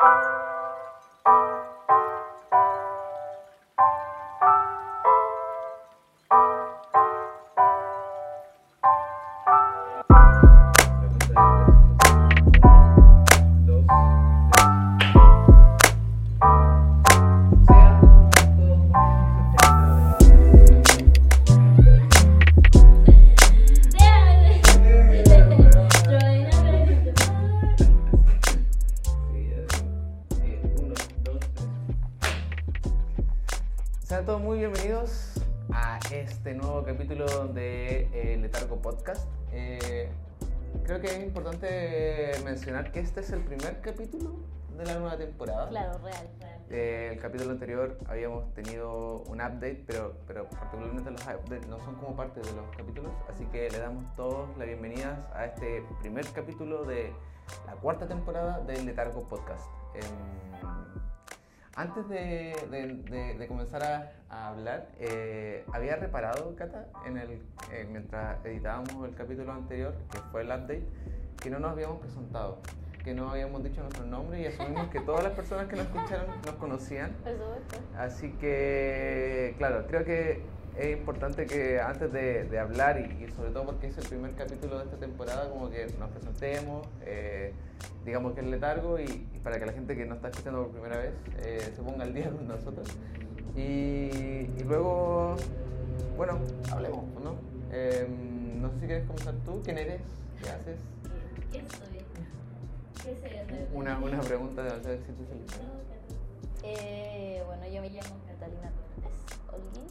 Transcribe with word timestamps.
Sean 0.00 0.47
real. 46.02 46.28
Eh, 46.70 47.10
el 47.12 47.18
capítulo 47.18 47.52
anterior 47.52 47.98
habíamos 48.06 48.52
tenido 48.52 49.22
un 49.22 49.40
update, 49.40 49.84
pero, 49.86 50.14
pero 50.26 50.48
particularmente 50.48 51.10
los 51.10 51.22
updates 51.22 51.66
no 51.66 51.78
son 51.80 51.94
como 51.94 52.14
parte 52.14 52.40
de 52.40 52.52
los 52.52 52.76
capítulos, 52.76 53.12
así 53.32 53.46
que 53.46 53.70
le 53.70 53.78
damos 53.78 54.14
todos 54.14 54.54
las 54.58 54.66
bienvenidas 54.66 55.18
a 55.34 55.46
este 55.46 55.82
primer 56.00 56.26
capítulo 56.32 56.84
de 56.84 57.12
la 57.66 57.72
cuarta 57.72 58.06
temporada 58.06 58.60
del 58.60 58.84
Letargo 58.84 59.26
Podcast. 59.26 59.64
Em, 59.94 60.48
antes 61.74 62.08
de, 62.08 63.46
comenzar 63.48 63.82
a, 63.84 64.12
a 64.28 64.48
hablar, 64.48 64.88
eh, 64.98 65.64
había 65.72 65.96
reparado, 65.96 66.54
Cata, 66.56 66.88
en 67.06 67.16
el, 67.16 67.40
eh, 67.72 67.86
mientras 67.90 68.44
editábamos 68.44 69.08
el 69.08 69.14
capítulo 69.14 69.52
anterior, 69.52 69.94
que 70.10 70.18
fue 70.32 70.42
el 70.42 70.48
update, 70.48 70.86
que 71.40 71.50
no 71.50 71.60
nos 71.60 71.70
habíamos 71.70 72.00
presentado, 72.00 72.60
que 73.08 73.14
no 73.14 73.30
habíamos 73.30 73.64
dicho 73.64 73.80
nuestro 73.80 74.04
nombre 74.04 74.42
y 74.42 74.44
asumimos 74.44 74.88
que 74.88 75.00
todas 75.00 75.24
las 75.24 75.32
personas 75.32 75.66
que 75.66 75.76
nos 75.76 75.86
escucharon 75.86 76.26
nos 76.44 76.54
conocían. 76.56 77.10
Por 77.24 77.32
supuesto. 77.32 77.78
Así 77.96 78.32
que, 78.32 79.54
claro, 79.56 79.86
creo 79.88 80.04
que 80.04 80.42
es 80.76 80.98
importante 80.98 81.46
que 81.46 81.80
antes 81.80 82.12
de, 82.12 82.44
de 82.44 82.58
hablar 82.58 83.00
y, 83.00 83.24
y 83.24 83.30
sobre 83.30 83.50
todo 83.50 83.64
porque 83.64 83.86
es 83.86 83.96
el 83.96 84.06
primer 84.06 84.32
capítulo 84.32 84.76
de 84.76 84.84
esta 84.84 84.98
temporada, 84.98 85.48
como 85.48 85.70
que 85.70 85.86
nos 85.98 86.10
presentemos, 86.10 86.86
eh, 87.06 87.54
digamos 88.04 88.34
que 88.34 88.42
es 88.42 88.46
letargo 88.46 89.00
y, 89.00 89.04
y 89.04 89.38
para 89.42 89.58
que 89.58 89.64
la 89.64 89.72
gente 89.72 89.96
que 89.96 90.04
nos 90.04 90.16
está 90.16 90.28
escuchando 90.28 90.64
por 90.64 90.72
primera 90.72 90.98
vez 90.98 91.14
eh, 91.38 91.72
se 91.74 91.82
ponga 91.82 92.04
al 92.04 92.12
día 92.12 92.28
con 92.28 92.46
nosotros. 92.46 92.88
Y, 93.56 93.60
y 93.60 94.64
luego, 94.66 95.34
bueno, 96.18 96.38
hablemos, 96.70 97.06
¿no? 97.24 97.36
Em, 97.72 98.60
no 98.60 98.68
sé 98.68 98.80
si 98.80 98.86
quieres 98.86 99.06
comenzar 99.06 99.34
tú, 99.46 99.62
¿quién 99.64 99.78
eres? 99.78 100.02
¿Qué 100.42 100.50
haces? 100.50 100.78
¿Quién 101.50 101.66
soy? 101.70 101.97
Una, 103.72 103.98
una 103.98 104.20
pregunta 104.20 104.62
demasiado 104.62 104.94
existencial. 104.96 105.38
Eh, 106.64 107.42
bueno, 107.46 107.66
yo 107.66 107.80
me 107.80 107.90
llamo 107.90 108.16
Catalina 108.26 108.72
Cortés 108.72 109.24
Holguín. 109.52 109.86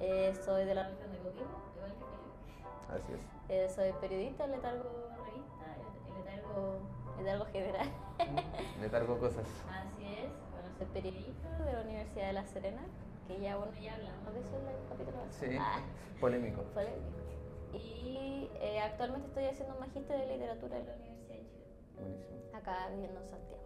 Eh, 0.00 0.34
soy 0.44 0.64
de 0.64 0.74
la 0.74 0.88
región 0.88 1.12
de 1.12 1.18
Coquimbo, 1.18 1.58
igual 1.76 1.92
que. 1.92 2.94
Así 2.94 3.12
es. 3.12 3.20
Eh, 3.48 3.68
soy 3.74 3.92
periodista, 4.00 4.46
letargo 4.46 4.90
revista, 5.24 6.18
letargo, 6.18 6.78
letargo 7.18 7.44
general. 7.46 7.88
Letargo 8.80 9.18
cosas. 9.18 9.46
Así 9.70 10.04
es. 10.04 10.30
Bueno, 10.52 10.68
soy 10.76 10.86
periodista 10.92 11.58
de 11.64 11.72
la 11.72 11.80
Universidad 11.82 12.26
de 12.26 12.32
La 12.32 12.44
Serena, 12.46 12.82
que 13.28 13.40
ya, 13.40 13.56
bueno, 13.56 13.72
ya 13.80 13.94
hablamos 13.94 14.34
de 14.34 14.40
eso 14.40 14.56
en 14.58 14.68
el 14.68 14.88
capítulo 14.88 15.16
pasado. 15.22 15.50
Sí, 15.50 15.56
Ah, 15.60 15.80
polémico. 16.20 16.62
polémico. 16.74 17.22
Y 17.72 18.48
eh, 18.60 18.80
actualmente 18.80 19.28
estoy 19.28 19.44
haciendo 19.46 19.74
un 19.74 19.80
magíster 19.80 20.18
de 20.18 20.26
literatura 20.26 20.78
en 20.78 20.86
la 20.86 20.92
Universidad 20.94 21.13
de 21.13 21.13
Buenísimo. 21.98 22.36
acá 22.52 22.88
viviendo 22.92 23.20
en 23.20 23.28
Santiago. 23.28 23.62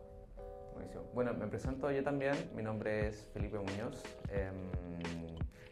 Buenísimo. 0.75 1.03
Bueno, 1.15 1.35
me 1.35 1.47
presento 1.47 1.91
yo 1.91 2.03
también. 2.03 2.35
Mi 2.55 2.63
nombre 2.63 3.09
es 3.09 3.29
Felipe 3.33 3.59
Muñoz. 3.59 4.03
Em, 4.31 4.55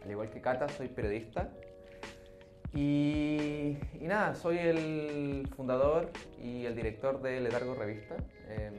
al 0.03 0.11
igual 0.11 0.31
que 0.31 0.41
Cata, 0.41 0.69
soy 0.69 0.89
periodista. 0.89 1.51
Y, 2.75 3.79
y 4.01 4.07
nada, 4.07 4.35
soy 4.35 4.59
el 4.59 5.49
fundador 5.57 6.11
y 6.43 6.67
el 6.67 6.75
director 6.77 7.23
de 7.23 7.41
Letargo 7.41 7.75
Revista. 7.75 8.17
Em, 8.49 8.75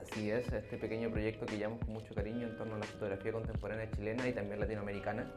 así 0.00 0.30
es, 0.30 0.50
este 0.52 0.76
pequeño 0.76 1.10
proyecto 1.10 1.46
que 1.46 1.56
llevamos 1.58 1.80
con 1.84 1.94
mucho 1.94 2.14
cariño 2.14 2.46
en 2.46 2.56
torno 2.56 2.76
a 2.76 2.78
la 2.78 2.86
fotografía 2.86 3.32
contemporánea 3.32 3.90
chilena 3.90 4.28
y 4.28 4.32
también 4.32 4.60
latinoamericana. 4.60 5.30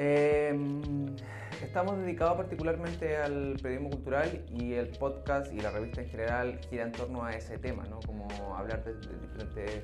Em, 0.00 1.16
estamos 1.60 1.98
dedicados 1.98 2.36
particularmente 2.36 3.16
al 3.16 3.56
periodismo 3.60 3.90
cultural 3.90 4.44
y 4.48 4.74
el 4.74 4.90
podcast 4.90 5.52
y 5.52 5.60
la 5.60 5.72
revista 5.72 6.02
en 6.02 6.08
general 6.08 6.60
gira 6.70 6.84
en 6.84 6.92
torno 6.92 7.24
a 7.24 7.32
ese 7.32 7.58
tema, 7.58 7.82
¿no? 7.90 7.98
Como 8.06 8.28
hablar 8.56 8.84
de, 8.84 8.94
de 8.94 9.18
diferentes, 9.18 9.82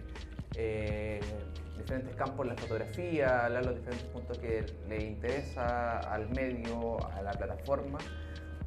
eh, 0.55 1.21
diferentes 1.77 2.15
campos 2.15 2.47
la 2.47 2.55
fotografía, 2.55 3.47
hablar 3.47 3.67
los 3.67 3.75
diferentes 3.75 4.07
puntos 4.07 4.39
que 4.39 4.65
le 4.89 5.03
interesa 5.03 5.99
al 5.99 6.31
medio, 6.31 7.05
a 7.13 7.21
la 7.21 7.33
plataforma. 7.33 7.99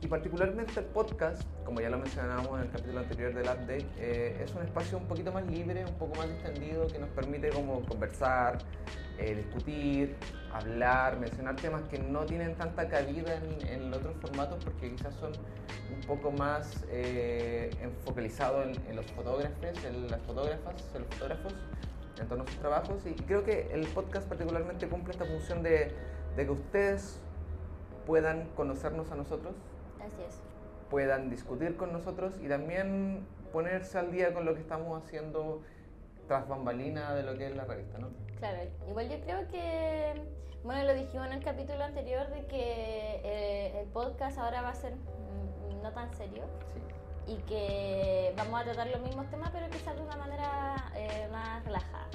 Y 0.02 0.08
particularmente 0.08 0.78
el 0.82 0.86
podcast, 0.88 1.44
como 1.64 1.80
ya 1.80 1.90
lo 1.90 1.98
mencionábamos 1.98 2.60
en 2.60 2.66
el 2.66 2.72
capítulo 2.72 3.00
anterior 3.00 3.34
del 3.34 3.46
update, 3.46 3.86
eh, 3.98 4.44
es 4.44 4.54
un 4.54 4.64
espacio 4.64 4.98
un 4.98 5.08
poquito 5.08 5.32
más 5.32 5.48
libre, 5.48 5.86
un 5.86 5.98
poco 5.98 6.14
más 6.16 6.28
distendido, 6.28 6.88
que 6.88 7.00
nos 7.00 7.10
permite 7.12 7.50
como 7.52 7.86
conversar, 7.86 8.58
eh, 9.18 9.36
discutir, 9.36 10.16
hablar, 10.52 11.20
mencionar 11.20 11.56
temas 11.56 11.84
que 11.84 12.00
no 12.00 12.26
tienen 12.26 12.56
tanta 12.56 12.88
cabida 12.88 13.36
en, 13.36 13.68
en 13.68 13.94
otros 13.94 14.16
formatos 14.22 14.64
porque 14.64 14.92
quizás 14.92 15.14
son 15.16 15.32
un 15.94 16.02
poco 16.08 16.32
más 16.32 16.86
eh, 16.90 17.70
enfocalizados 17.82 18.66
en, 18.68 18.90
en 18.90 18.96
los 18.96 19.06
fotógrafos, 19.08 19.58
en 19.86 20.10
las 20.10 20.22
fotógrafas, 20.22 20.76
en 20.96 21.02
los 21.02 21.10
fotógrafos, 21.16 21.56
en 22.20 22.28
torno 22.28 22.44
a 22.44 22.48
sus 22.48 22.58
trabajos. 22.60 23.06
Y 23.06 23.14
creo 23.14 23.44
que 23.44 23.70
el 23.72 23.88
podcast 23.88 24.28
particularmente 24.28 24.88
cumple 24.88 25.12
esta 25.14 25.26
función 25.26 25.64
de, 25.64 25.92
de 26.36 26.46
que 26.46 26.52
ustedes 26.52 27.20
puedan 28.06 28.48
conocernos 28.56 29.12
a 29.12 29.16
nosotros, 29.16 29.54
Así 30.00 30.16
es. 30.28 30.40
puedan 30.90 31.30
discutir 31.30 31.76
con 31.76 31.92
nosotros 31.92 32.34
y 32.42 32.48
también 32.48 33.26
ponerse 33.52 33.98
al 33.98 34.12
día 34.12 34.34
con 34.34 34.46
lo 34.46 34.54
que 34.54 34.62
estamos 34.62 35.04
haciendo 35.04 35.62
tras 36.28 36.48
bambalina 36.48 37.14
de 37.16 37.24
lo 37.24 37.38
que 37.38 37.48
es 37.48 37.56
la 37.56 37.66
revista, 37.66 37.98
¿no? 37.98 38.10
Claro, 38.40 38.58
igual 38.88 39.10
yo 39.10 39.20
creo 39.22 39.48
que, 39.48 40.22
bueno, 40.64 40.84
lo 40.84 40.94
dijimos 40.94 41.28
en 41.28 41.34
el 41.34 41.44
capítulo 41.44 41.84
anterior 41.84 42.28
de 42.30 42.46
que 42.48 43.22
eh, 43.24 43.80
el 43.82 43.88
podcast 43.90 44.38
ahora 44.38 44.62
va 44.62 44.70
a 44.70 44.76
ser 44.76 44.94
mm, 44.96 45.82
no 45.82 45.92
tan 45.92 46.14
serio 46.16 46.44
Sí. 46.74 47.34
y 47.34 47.38
que 47.44 48.34
vamos 48.38 48.60
a 48.62 48.64
tratar 48.64 48.88
los 48.88 49.02
mismos 49.02 49.30
temas, 49.30 49.50
pero 49.52 49.70
quizás 49.70 49.96
de 49.96 50.02
una 50.02 50.16
manera 50.18 50.92
eh, 50.96 51.28
más 51.32 51.64
relajada. 51.66 52.08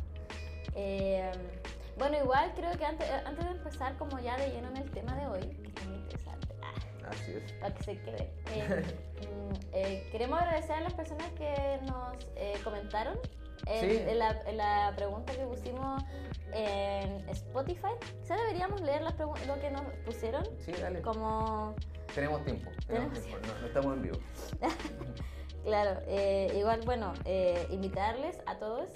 Eh, 0.74 1.30
bueno, 1.98 2.16
igual 2.18 2.52
creo 2.54 2.72
que 2.78 2.84
antes, 2.86 3.08
antes 3.26 3.44
de 3.44 3.50
empezar 3.50 3.96
como 3.98 4.18
ya 4.18 4.36
de 4.38 4.48
lleno 4.50 4.68
en 4.68 4.76
el 4.78 4.90
tema 4.90 5.14
de 5.16 5.26
hoy, 5.26 5.40
que 5.40 5.68
es 5.68 5.86
muy 5.86 5.96
interesante, 5.96 6.54
ah, 6.62 7.08
Así 7.10 7.32
es. 7.32 7.52
para 7.54 7.74
que 7.74 7.82
se 7.82 7.98
quede, 8.00 8.30
eh, 8.54 8.82
mm, 9.20 9.54
eh, 9.72 10.08
queremos 10.10 10.40
agradecer 10.40 10.76
a 10.76 10.80
las 10.80 10.94
personas 10.94 11.28
que 11.32 11.78
nos 11.86 12.14
eh, 12.36 12.54
comentaron 12.64 13.18
en, 13.66 13.90
Sí. 13.90 13.96
en 14.06 14.18
la, 14.18 14.40
en 14.46 14.56
la 14.56 14.92
pregunta 14.96 15.32
que 15.32 15.44
pusimos 15.46 16.02
en 16.52 17.28
Spotify. 17.30 17.88
Quizá 18.20 18.36
deberíamos 18.36 18.80
leer 18.80 19.02
las 19.02 19.18
lo 19.18 19.58
que 19.60 19.70
nos 19.70 19.82
pusieron, 20.04 20.44
Sí, 20.60 20.72
dale. 20.72 21.00
como 21.02 21.74
Tenemos 22.14 22.44
tiempo. 22.44 22.70
Tenemos 22.86 23.12
Tenemos 23.18 23.20
tiempo. 23.40 23.46
No, 23.54 23.60
no 23.60 23.66
estamos 23.66 23.96
en 23.96 24.02
vivo. 24.02 24.18
Claro, 25.64 26.00
eh, 26.08 26.52
igual, 26.58 26.80
bueno, 26.84 27.12
eh, 27.24 27.68
invitarles 27.70 28.42
a 28.46 28.58
todos 28.58 28.88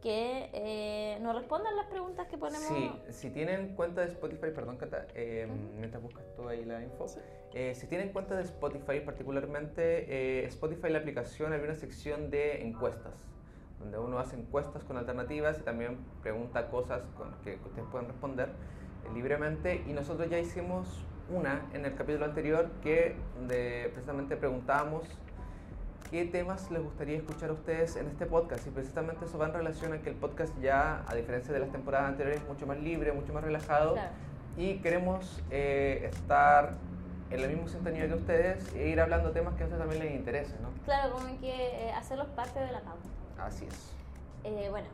que 0.00 0.48
eh, 0.54 1.18
nos 1.20 1.34
respondan 1.36 1.76
las 1.76 1.88
preguntas 1.88 2.26
que 2.26 2.38
ponemos. 2.38 2.66
Sí, 2.68 2.90
si 3.10 3.28
tienen 3.28 3.74
cuenta 3.76 4.00
de 4.00 4.06
Spotify, 4.08 4.46
perdón, 4.54 4.78
Cata, 4.78 5.06
eh, 5.14 5.46
Ujú. 5.46 5.58
mientras 5.78 6.02
buscas 6.02 6.24
tú 6.34 6.48
ahí 6.48 6.64
la 6.64 6.82
info. 6.82 7.06
Sí. 7.06 7.20
Eh, 7.52 7.74
si 7.74 7.86
tienen 7.86 8.14
cuenta 8.14 8.34
de 8.34 8.44
Spotify, 8.44 9.00
particularmente 9.04 10.06
eh, 10.40 10.46
Spotify, 10.46 10.88
la 10.88 11.00
aplicación, 11.00 11.52
hay 11.52 11.60
una 11.60 11.74
sección 11.74 12.30
de 12.30 12.62
encuestas, 12.62 13.12
donde 13.80 13.98
uno 13.98 14.18
hace 14.18 14.36
encuestas 14.36 14.84
con 14.84 14.96
alternativas 14.96 15.58
y 15.58 15.62
también 15.62 15.98
pregunta 16.22 16.68
cosas 16.68 17.02
con 17.16 17.32
que 17.42 17.58
ustedes 17.66 17.88
pueden 17.90 18.08
responder 18.08 18.48
eh, 18.48 19.14
libremente. 19.14 19.82
Y 19.86 19.92
nosotros 19.92 20.28
ya 20.30 20.38
hicimos 20.38 21.04
una 21.30 21.62
en 21.72 21.84
el 21.84 21.94
capítulo 21.94 22.26
anterior 22.26 22.70
que 22.82 23.16
de, 23.48 23.90
precisamente 23.92 24.36
preguntábamos 24.36 25.04
qué 26.10 26.24
temas 26.24 26.70
les 26.70 26.82
gustaría 26.82 27.16
escuchar 27.16 27.50
a 27.50 27.52
ustedes 27.54 27.96
en 27.96 28.06
este 28.08 28.26
podcast. 28.26 28.66
Y 28.66 28.70
precisamente 28.70 29.24
eso 29.24 29.38
va 29.38 29.46
en 29.46 29.54
relación 29.54 29.92
a 29.92 29.98
que 29.98 30.10
el 30.10 30.16
podcast 30.16 30.52
ya, 30.60 31.04
a 31.08 31.14
diferencia 31.14 31.52
de 31.52 31.60
las 31.60 31.70
temporadas 31.70 32.10
anteriores, 32.10 32.42
es 32.42 32.48
mucho 32.48 32.66
más 32.66 32.78
libre, 32.78 33.12
mucho 33.12 33.32
más 33.32 33.42
relajado. 33.42 33.94
Claro. 33.94 34.10
Y 34.56 34.78
queremos 34.78 35.40
eh, 35.50 36.10
estar 36.12 36.72
en 37.30 37.40
el 37.40 37.48
mismo 37.48 37.68
sintonía 37.68 38.08
que 38.08 38.14
ustedes 38.14 38.74
e 38.74 38.88
ir 38.88 39.00
hablando 39.00 39.30
temas 39.30 39.54
que 39.54 39.62
a 39.62 39.66
ustedes 39.66 39.80
también 39.80 40.02
les 40.02 40.14
interesen, 40.14 40.60
¿no? 40.62 40.68
Claro, 40.84 41.14
como 41.14 41.26
que 41.38 41.86
eh, 41.86 41.92
hacerlos 41.92 42.26
parte 42.28 42.58
de 42.58 42.72
la 42.72 42.80
pauta. 42.80 43.08
Así 43.44 43.66
es. 43.66 43.74
Eh, 44.44 44.68
bueno, 44.70 44.88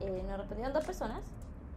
eh, 0.00 0.22
nos 0.28 0.38
respondieron 0.38 0.72
dos 0.72 0.84
personas. 0.84 1.20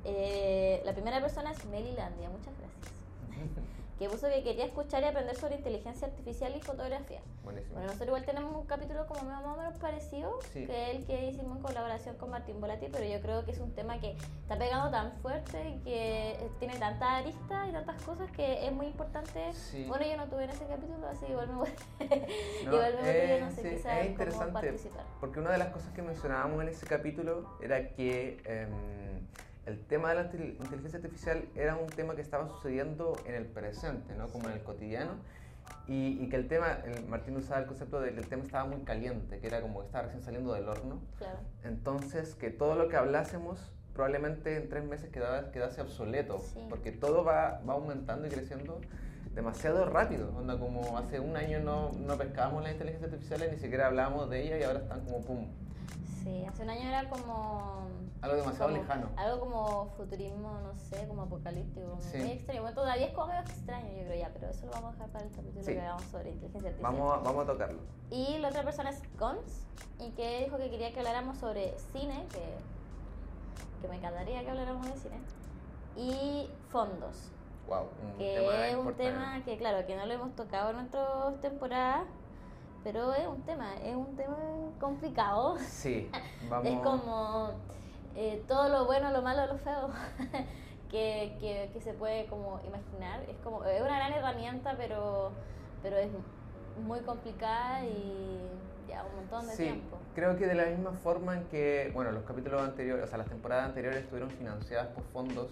Eh, 0.03 0.81
la 0.85 0.93
primera 0.93 1.19
persona 1.21 1.51
es 1.51 1.65
Melilandia, 1.65 2.29
muchas 2.29 2.53
gracias. 2.57 3.61
que 4.01 4.09
puso 4.09 4.27
que 4.29 4.41
quería 4.41 4.65
escuchar 4.65 5.03
y 5.03 5.05
aprender 5.05 5.35
sobre 5.35 5.57
inteligencia 5.57 6.07
artificial 6.07 6.55
y 6.55 6.59
fotografía. 6.59 7.21
Buenísimo. 7.43 7.73
Bueno, 7.73 7.85
nosotros 7.85 8.07
igual 8.07 8.25
tenemos 8.25 8.55
un 8.55 8.65
capítulo 8.65 9.05
como 9.05 9.21
más 9.29 9.45
o 9.45 9.55
menos 9.55 9.77
parecido, 9.77 10.39
Sí. 10.51 10.65
que 10.65 10.91
el 10.91 11.05
que 11.05 11.27
hicimos 11.29 11.57
en 11.57 11.61
colaboración 11.61 12.17
con 12.17 12.31
Martín 12.31 12.59
Volati, 12.59 12.87
pero 12.91 13.05
yo 13.05 13.21
creo 13.21 13.45
que 13.45 13.51
es 13.51 13.59
un 13.59 13.75
tema 13.75 13.99
que 13.99 14.15
está 14.41 14.57
pegando 14.57 14.89
tan 14.89 15.11
fuerte 15.21 15.69
y 15.69 15.79
que 15.83 16.31
eh, 16.31 16.49
tiene 16.57 16.79
tantas 16.79 17.09
aristas 17.09 17.69
y 17.69 17.73
tantas 17.73 18.01
cosas 18.01 18.31
que 18.31 18.65
es 18.65 18.73
muy 18.73 18.87
importante. 18.87 19.53
Sí. 19.53 19.85
Bueno, 19.87 20.03
yo 20.03 20.17
no 20.17 20.25
tuve 20.27 20.45
en 20.45 20.49
ese 20.49 20.65
capítulo, 20.65 21.07
así 21.07 21.25
igual 21.29 21.47
me 21.49 21.55
voy. 21.57 21.69
No, 22.65 22.73
igual 22.73 22.95
me 23.03 23.09
eh, 23.11 23.31
voy, 23.39 23.41
no 23.49 23.51
sé, 23.55 23.61
sí, 23.61 23.69
quizás 23.75 23.85
es 23.93 23.97
cómo 23.99 24.09
interesante 24.09 24.53
participar. 24.53 25.05
porque 25.19 25.39
una 25.39 25.51
de 25.51 25.57
las 25.59 25.67
cosas 25.69 25.93
que 25.93 26.01
mencionábamos 26.01 26.59
en 26.63 26.69
ese 26.69 26.87
capítulo 26.87 27.47
era 27.61 27.89
que 27.89 28.41
em, 28.45 29.27
el 29.65 29.79
tema 29.85 30.09
de 30.09 30.15
la 30.15 30.31
intel- 30.31 30.55
inteligencia 30.59 30.97
artificial 30.99 31.45
era 31.55 31.75
un 31.75 31.87
tema 31.87 32.15
que 32.15 32.21
estaba 32.21 32.47
sucediendo 32.47 33.13
en 33.25 33.35
el 33.35 33.45
presente, 33.45 34.15
¿no? 34.15 34.27
como 34.27 34.47
en 34.49 34.53
el 34.55 34.63
cotidiano, 34.63 35.11
y, 35.87 36.17
y 36.21 36.29
que 36.29 36.35
el 36.35 36.47
tema, 36.47 36.79
el 36.85 37.05
Martín 37.07 37.37
usaba 37.37 37.59
el 37.61 37.65
concepto 37.67 38.01
de 38.01 38.13
que 38.13 38.19
el 38.19 38.27
tema 38.27 38.43
estaba 38.43 38.65
muy 38.65 38.81
caliente, 38.81 39.39
que 39.39 39.47
era 39.47 39.61
como 39.61 39.79
que 39.79 39.85
estaba 39.85 40.05
recién 40.05 40.23
saliendo 40.23 40.53
del 40.53 40.67
horno, 40.67 40.99
Claro. 41.17 41.39
entonces 41.63 42.35
que 42.35 42.49
todo 42.49 42.75
lo 42.75 42.87
que 42.89 42.97
hablásemos 42.97 43.71
probablemente 43.93 44.55
en 44.57 44.69
tres 44.69 44.83
meses 44.85 45.09
quedaba, 45.09 45.51
quedase 45.51 45.81
obsoleto, 45.81 46.39
Sí. 46.39 46.65
porque 46.69 46.91
todo 46.91 47.23
va, 47.23 47.61
va 47.67 47.73
aumentando 47.73 48.25
y 48.27 48.29
creciendo 48.31 48.79
demasiado 49.35 49.85
rápido. 49.85 50.29
Onda 50.35 50.57
como 50.57 50.97
hace 50.97 51.19
un 51.19 51.35
año 51.37 51.59
no, 51.59 51.91
no 51.93 52.17
pescábamos 52.17 52.63
las 52.63 52.71
inteligencias 52.73 53.11
artificiales, 53.11 53.51
ni 53.53 53.59
siquiera 53.59 53.87
hablábamos 53.87 54.29
de 54.29 54.41
ellas 54.43 54.59
y 54.59 54.63
ahora 54.63 54.79
están 54.79 55.01
como 55.05 55.21
pum. 55.21 55.47
Sí, 56.23 56.45
hace 56.47 56.63
un 56.63 56.69
año 56.69 56.87
era 56.87 57.09
como... 57.09 57.87
Algo 58.21 58.35
demasiado 58.35 58.69
como- 58.69 58.81
lejano. 58.81 59.09
Algo 59.17 59.39
como 59.39 59.85
futurismo, 59.97 60.59
no 60.61 60.75
sé, 60.77 61.07
como 61.07 61.23
apocalíptico, 61.23 61.97
Sí. 61.99 62.17
muy 62.17 62.31
extraño. 62.31 62.61
Bueno, 62.61 62.75
todavía 62.75 63.05
es 63.07 63.13
como 63.13 63.27
medio 63.27 63.41
extraño, 63.41 63.87
yo 63.97 64.03
creo 64.05 64.19
ya, 64.19 64.29
pero 64.33 64.47
eso 64.49 64.65
lo 64.67 64.71
vamos 64.73 64.89
a 64.89 64.93
dejar 64.93 65.09
para 65.09 65.25
el 65.25 65.31
capítulo 65.31 65.63
Sí. 65.63 65.73
que 65.73 65.81
hagamos 65.81 66.03
sobre 66.03 66.29
inteligencia 66.31 66.69
artificial. 66.69 66.93
Vamos 66.93 67.13
a, 67.13 67.17
vamos 67.23 67.43
a 67.43 67.51
tocarlo. 67.51 67.79
Y 68.11 68.37
la 68.37 68.49
otra 68.49 68.63
persona 68.63 68.89
es 68.91 69.01
Cons, 69.17 69.65
y 69.99 70.11
que 70.11 70.43
dijo 70.45 70.57
que 70.57 70.69
quería 70.69 70.91
que 70.93 70.99
habláramos 70.99 71.37
sobre 71.37 71.77
cine, 71.93 72.25
que, 72.31 72.57
que 73.81 73.87
me 73.87 73.95
encantaría 73.97 74.41
que 74.43 74.49
habláramos 74.51 74.85
de 74.85 74.93
cine, 74.97 75.19
y 75.95 76.49
fondos, 76.69 77.31
Wow, 77.67 77.87
un 78.03 78.17
que 78.17 78.35
tema 78.39 78.67
es 78.67 78.75
un 78.75 78.93
tema 78.95 79.41
que, 79.45 79.57
claro, 79.57 79.85
que 79.87 79.95
no 79.95 80.05
lo 80.05 80.13
hemos 80.13 80.35
tocado 80.35 80.71
en 80.71 80.77
nuestras 80.77 81.39
temporadas, 81.41 82.03
pero 82.83 83.13
es 83.13 83.27
un 83.27 83.41
tema, 83.43 83.75
es 83.77 83.95
un 83.95 84.15
tema 84.15 84.37
complicado. 84.79 85.57
Sí, 85.59 86.09
vamos. 86.49 86.65
Es 86.67 86.79
como 86.79 87.51
eh, 88.15 88.43
todo 88.47 88.69
lo 88.69 88.85
bueno, 88.85 89.11
lo 89.11 89.21
malo, 89.21 89.45
lo 89.47 89.57
feo 89.59 89.89
que, 90.89 91.37
que, 91.39 91.69
que 91.73 91.81
se 91.81 91.93
puede 91.93 92.25
como 92.25 92.59
imaginar. 92.65 93.21
Es 93.29 93.37
como 93.43 93.63
es 93.65 93.81
una 93.81 93.97
gran 93.97 94.13
herramienta, 94.13 94.75
pero, 94.77 95.31
pero 95.81 95.97
es 95.97 96.09
muy 96.85 96.99
complicada 97.01 97.83
y 97.85 98.39
ya 98.87 99.03
un 99.05 99.15
montón 99.15 99.47
de 99.47 99.53
Sí, 99.55 99.63
tiempo. 99.63 99.97
creo 100.15 100.37
que 100.37 100.47
de 100.47 100.55
la 100.55 100.65
misma 100.65 100.91
forma 100.93 101.35
en 101.37 101.43
que, 101.45 101.91
bueno, 101.93 102.11
los 102.11 102.23
capítulos 102.23 102.61
anteriores, 102.61 103.05
o 103.05 103.07
sea, 103.07 103.17
las 103.17 103.27
temporadas 103.27 103.65
anteriores 103.67 103.99
estuvieron 104.01 104.29
financiadas 104.31 104.87
por 104.87 105.03
fondos 105.05 105.49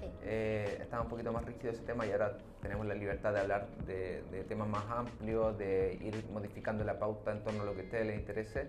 Sí. 0.00 0.08
eh, 0.24 0.78
estaba 0.80 1.04
un 1.04 1.08
poquito 1.08 1.32
más 1.32 1.44
rígido 1.44 1.70
ese 1.70 1.82
tema 1.82 2.04
y 2.04 2.10
ahora 2.10 2.36
tenemos 2.60 2.84
la 2.86 2.94
libertad 2.94 3.32
de 3.34 3.38
hablar 3.40 3.68
de, 3.86 4.22
de 4.32 4.42
temas 4.42 4.66
más 4.68 4.82
amplios, 4.90 5.56
de 5.58 5.96
ir 6.02 6.24
modificando 6.32 6.82
la 6.82 6.98
pauta 6.98 7.30
en 7.30 7.44
torno 7.44 7.62
a 7.62 7.66
lo 7.66 7.74
que 7.74 7.82
a 7.82 7.84
ustedes 7.84 8.06
les 8.08 8.18
interese. 8.18 8.66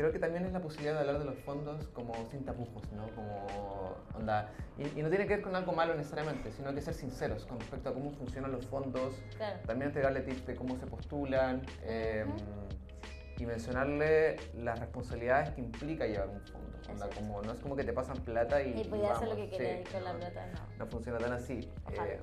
Creo 0.00 0.12
que 0.12 0.18
también 0.18 0.46
es 0.46 0.52
la 0.54 0.62
posibilidad 0.62 0.94
de 0.94 1.00
hablar 1.00 1.18
de 1.18 1.26
los 1.26 1.38
fondos 1.40 1.86
como 1.88 2.14
sin 2.30 2.42
tapujos, 2.42 2.90
¿no? 2.92 3.06
Como 3.14 3.94
onda. 4.14 4.50
Y, 4.78 4.98
y 4.98 5.02
no 5.02 5.10
tiene 5.10 5.26
que 5.26 5.34
ver 5.34 5.42
con 5.42 5.54
algo 5.54 5.72
malo 5.72 5.94
necesariamente, 5.94 6.50
sino 6.52 6.72
que 6.74 6.80
ser 6.80 6.94
sinceros 6.94 7.44
con 7.44 7.60
respecto 7.60 7.90
a 7.90 7.92
cómo 7.92 8.10
funcionan 8.12 8.50
los 8.50 8.66
fondos, 8.66 9.22
Claro. 9.36 9.58
también 9.66 9.88
entregarle 9.88 10.22
tips 10.22 10.46
de 10.46 10.56
cómo 10.56 10.78
se 10.78 10.86
postulan 10.86 11.60
eh, 11.82 12.24
Ujú. 12.26 13.42
y 13.42 13.44
mencionarle 13.44 14.36
las 14.54 14.78
responsabilidades 14.80 15.50
que 15.50 15.60
implica 15.60 16.06
llevar 16.06 16.30
un 16.30 16.40
fondo. 16.46 16.78
Onda, 16.88 17.10
como, 17.10 17.42
no 17.42 17.52
es 17.52 17.60
como 17.60 17.76
que 17.76 17.84
te 17.84 17.92
pasan 17.92 18.16
plata 18.20 18.62
y. 18.62 18.80
Y 18.80 18.84
podía 18.84 19.12
hacer 19.12 19.28
lo 19.28 19.36
que 19.36 19.50
quería 19.50 19.76
sí, 19.76 19.84
con 19.92 20.02
la 20.02 20.14
plata, 20.14 20.46
no. 20.46 20.60
No 20.78 20.90
funciona 20.90 21.18
tan 21.18 21.34
así. 21.34 21.70
Eh, 21.92 22.20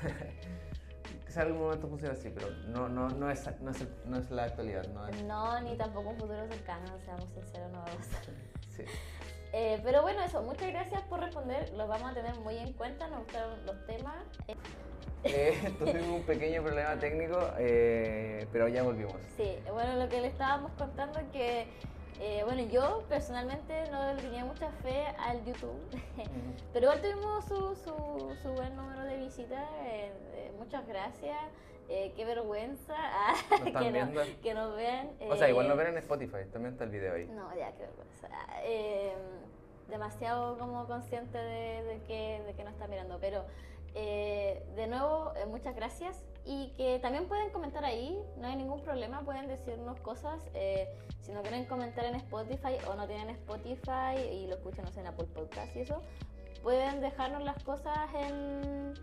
quizá 1.32 1.40
en 1.44 1.46
algún 1.48 1.62
momento 1.62 1.88
funciona 1.88 2.12
así, 2.12 2.28
pero 2.28 2.50
no, 2.68 2.90
no, 2.90 3.08
no, 3.08 3.30
es, 3.30 3.48
no, 3.62 3.70
es, 3.70 3.86
no 4.04 4.18
es 4.18 4.30
la 4.30 4.44
actualidad. 4.44 4.86
No 4.88 5.08
es, 5.08 5.22
No, 5.22 5.58
ni 5.62 5.74
tampoco 5.78 6.10
un 6.10 6.18
futuro 6.18 6.46
cercano, 6.46 6.84
seamos 7.06 7.26
sinceros, 7.32 7.72
no 7.72 7.78
va 7.78 7.84
a 7.84 7.96
pasar. 7.96 8.22
sí. 8.76 8.84
Eh, 9.54 9.80
pero 9.82 10.02
bueno, 10.02 10.22
eso, 10.22 10.42
muchas 10.42 10.68
gracias 10.68 11.02
por 11.04 11.20
responder, 11.20 11.70
los 11.72 11.88
vamos 11.88 12.10
a 12.10 12.14
tener 12.14 12.34
muy 12.40 12.58
en 12.58 12.72
cuenta, 12.74 13.08
nos 13.08 13.20
gustaron 13.20 13.64
los 13.64 13.86
temas. 13.86 14.16
Eh, 15.24 15.72
tuvimos 15.78 16.20
un 16.20 16.22
pequeño 16.24 16.62
problema 16.62 16.98
técnico, 16.98 17.38
eh, 17.58 18.46
pero 18.52 18.68
ya 18.68 18.82
volvimos. 18.82 19.16
Sí, 19.38 19.56
bueno, 19.72 19.96
lo 19.96 20.08
que 20.10 20.20
le 20.20 20.28
estábamos 20.28 20.72
contando 20.72 21.18
es 21.18 21.28
que, 21.30 21.66
eh, 22.20 22.42
bueno, 22.44 22.62
yo 22.62 23.02
personalmente 23.08 23.90
no 23.90 24.14
le 24.14 24.22
tenía 24.22 24.44
mucha 24.44 24.70
fe 24.82 25.04
al 25.18 25.44
YouTube, 25.44 25.78
pero 26.72 26.86
igual 26.86 27.00
tuvimos 27.00 27.44
su, 27.46 27.74
su, 27.76 28.36
su 28.42 28.52
buen 28.52 28.76
número 28.76 29.02
de 29.04 29.16
visitas, 29.18 29.64
eh, 29.84 30.12
eh, 30.34 30.52
muchas 30.58 30.86
gracias, 30.86 31.36
eh, 31.88 32.12
qué 32.16 32.24
vergüenza 32.24 32.94
ah, 32.98 33.34
¿Nos 33.50 33.66
están 33.66 33.82
que, 33.92 34.04
no- 34.04 34.22
que 34.42 34.54
nos 34.54 34.76
vean. 34.76 35.10
O 35.28 35.36
sea, 35.36 35.48
igual 35.48 35.66
eh, 35.66 35.68
nos 35.70 35.78
ven 35.78 35.86
en 35.88 35.98
Spotify, 35.98 36.44
también 36.52 36.72
está 36.74 36.84
el 36.84 36.90
video 36.90 37.14
ahí. 37.14 37.26
No, 37.26 37.54
ya, 37.56 37.72
qué 37.72 37.82
vergüenza. 37.82 38.28
Eh, 38.62 39.12
demasiado 39.88 40.56
como 40.58 40.86
consciente 40.86 41.36
de, 41.38 41.82
de 41.82 42.02
que, 42.04 42.42
de 42.46 42.54
que 42.54 42.64
nos 42.64 42.72
está 42.72 42.86
mirando, 42.86 43.18
pero 43.20 43.44
eh, 43.94 44.64
de 44.74 44.86
nuevo, 44.86 45.32
eh, 45.36 45.46
muchas 45.46 45.74
gracias. 45.74 46.24
Y 46.44 46.72
que 46.76 46.98
también 46.98 47.28
pueden 47.28 47.50
comentar 47.50 47.84
ahí, 47.84 48.18
no 48.38 48.48
hay 48.48 48.56
ningún 48.56 48.80
problema, 48.82 49.20
pueden 49.24 49.46
decirnos 49.46 50.00
cosas, 50.00 50.40
eh, 50.54 50.88
si 51.20 51.30
no 51.32 51.42
quieren 51.42 51.66
comentar 51.66 52.04
en 52.04 52.16
Spotify 52.16 52.78
o 52.90 52.94
no 52.94 53.06
tienen 53.06 53.30
Spotify 53.30 54.18
y 54.32 54.48
lo 54.48 54.56
escuchan 54.56 54.84
no 54.84 54.90
sé, 54.90 55.00
en 55.00 55.06
Apple 55.06 55.28
Podcast 55.32 55.76
y 55.76 55.80
eso, 55.80 56.02
pueden 56.62 57.00
dejarnos 57.00 57.44
las 57.44 57.62
cosas 57.62 57.96
en, 58.14 58.94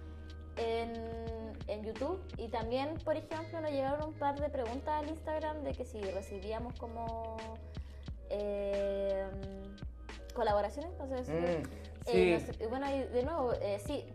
en, 0.57 1.53
en 1.67 1.83
YouTube. 1.85 2.21
Y 2.37 2.49
también, 2.49 2.95
por 3.05 3.15
ejemplo, 3.15 3.61
nos 3.61 3.71
llegaron 3.71 4.09
un 4.09 4.13
par 4.15 4.37
de 4.37 4.49
preguntas 4.49 5.01
al 5.01 5.09
Instagram 5.09 5.63
de 5.63 5.71
que 5.71 5.85
si 5.85 6.01
recibíamos 6.01 6.77
como 6.77 7.37
eh, 8.29 9.29
colaboraciones, 10.33 10.91
no 10.97 11.07
sé 11.07 11.63
Mm, 12.05 12.09
Eh, 12.11 12.39
sí, 12.39 12.51
nos- 12.59 12.69
bueno, 12.69 12.87
y 12.95 13.03
de 13.03 13.23
nuevo, 13.23 13.53
eh, 13.61 13.79
sí, 13.79 14.05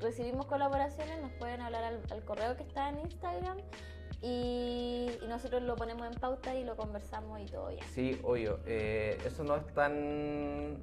recibimos 0.00 0.46
colaboraciones, 0.46 1.20
nos 1.20 1.32
pueden 1.32 1.60
hablar 1.60 1.84
al, 1.84 2.00
al 2.10 2.24
correo 2.24 2.56
que 2.56 2.62
está 2.62 2.88
en 2.88 2.98
Instagram 3.00 3.58
y, 4.20 5.10
y 5.22 5.26
nosotros 5.28 5.62
lo 5.62 5.76
ponemos 5.76 6.06
en 6.06 6.18
pauta 6.18 6.54
y 6.54 6.64
lo 6.64 6.76
conversamos 6.76 7.40
y 7.40 7.44
todo 7.46 7.70
ya. 7.70 7.82
sí, 7.84 8.18
obvio. 8.24 8.58
eh, 8.66 9.18
eso 9.24 9.44
no 9.44 9.56
es 9.56 9.66
tan 9.74 10.78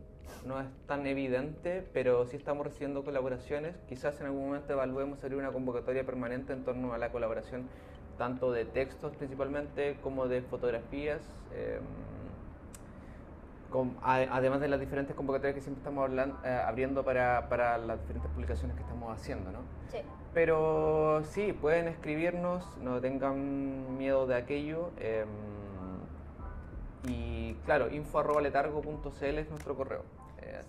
no 0.45 0.59
es 0.59 0.67
tan 0.87 1.05
evidente, 1.07 1.87
pero 1.93 2.25
sí 2.25 2.35
estamos 2.37 2.65
recibiendo 2.65 3.03
colaboraciones. 3.03 3.75
Quizás 3.87 4.19
en 4.21 4.27
algún 4.27 4.45
momento 4.47 4.73
evaluemos 4.73 5.21
abrir 5.23 5.37
una 5.37 5.51
convocatoria 5.51 6.03
permanente 6.05 6.53
en 6.53 6.63
torno 6.63 6.93
a 6.93 6.97
la 6.97 7.11
colaboración 7.11 7.69
tanto 8.17 8.51
de 8.51 8.65
textos 8.65 9.15
principalmente 9.17 9.97
como 10.01 10.27
de 10.27 10.41
fotografías. 10.41 11.21
eh, 11.51 11.79
con- 13.71 13.97
a- 14.03 14.17
además 14.35 14.59
de 14.59 14.67
las 14.67 14.79
diferentes 14.79 15.15
convocatorias 15.15 15.55
que 15.55 15.61
siempre 15.61 15.79
estamos 15.79 16.07
hablan- 16.07 16.37
eh, 16.43 16.61
abriendo 16.67 17.03
para, 17.03 17.47
para 17.49 17.77
las 17.77 17.99
diferentes 18.01 18.29
publicaciones 18.31 18.75
que 18.75 18.83
estamos 18.83 19.11
haciendo, 19.17 19.51
¿no? 19.51 19.59
Sí, 19.91 19.97
Pero 20.33 21.23
sí, 21.25 21.53
pueden 21.53 21.87
escribirnos, 21.87 22.77
no 22.77 23.01
tengan 23.01 23.97
miedo 23.97 24.27
de 24.27 24.35
aquello. 24.35 24.91
eh, 24.97 25.25
y 27.03 27.55
claro, 27.65 27.89
info.letargo.cl 27.89 29.37
es 29.39 29.49
nuestro 29.49 29.75
correo. 29.75 30.03
eh, 30.37 30.61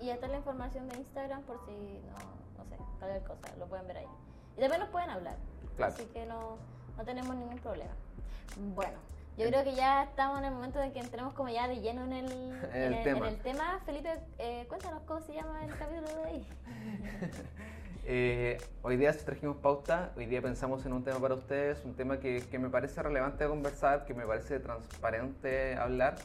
y 0.00 0.10
esta 0.10 0.26
es 0.26 0.32
la 0.32 0.38
información 0.38 0.88
de 0.88 0.96
Instagram 0.98 1.42
por 1.42 1.58
si 1.66 1.72
no, 1.72 2.58
no 2.58 2.64
sé, 2.68 2.76
cualquier 2.98 3.22
cosa, 3.24 3.48
lo 3.58 3.66
pueden 3.66 3.86
ver 3.88 3.98
ahí. 3.98 4.06
Y 4.56 4.60
también 4.60 4.80
nos 4.80 4.90
pueden 4.90 5.10
hablar, 5.10 5.36
Claro. 5.76 5.92
así 5.94 6.04
que 6.12 6.24
no, 6.26 6.56
no 6.96 7.04
tenemos 7.04 7.34
ningún 7.36 7.58
problema. 7.58 7.92
Bueno. 8.74 8.98
Yo 9.38 9.46
creo 9.48 9.64
que 9.64 9.74
ya 9.74 10.02
estamos 10.04 10.38
en 10.38 10.44
el 10.44 10.52
momento 10.52 10.78
de 10.78 10.92
que 10.92 11.00
entremos 11.00 11.32
como 11.34 11.48
ya 11.48 11.66
de 11.66 11.80
lleno 11.80 12.04
en 12.04 12.12
el, 12.12 12.32
En 12.74 12.92
el 12.92 13.02
tema. 13.02 13.28
en 13.28 13.34
el 13.34 13.40
tema. 13.40 13.80
Felipe, 13.86 14.10
eh, 14.38 14.66
cuéntanos 14.68 15.02
cómo 15.06 15.20
se 15.20 15.32
llama 15.34 15.64
el 15.64 15.74
capítulo 15.78 16.08
de 16.22 16.28
ahí. 16.28 16.46
Eh, 18.04 18.58
hoy 18.82 18.96
día 18.96 19.12
trajimos 19.12 19.58
pauta, 19.58 20.10
hoy 20.16 20.26
día 20.26 20.42
pensamos 20.42 20.84
en 20.84 20.92
un 20.92 21.04
tema 21.04 21.20
para 21.20 21.34
ustedes, 21.36 21.84
un 21.84 21.94
tema 21.94 22.18
que, 22.18 22.42
que 22.50 22.58
me 22.58 22.68
parece 22.68 23.00
relevante 23.00 23.46
conversar, 23.46 24.04
que 24.06 24.12
me 24.12 24.26
parece 24.26 24.58
transparente 24.58 25.76
hablar, 25.76 26.16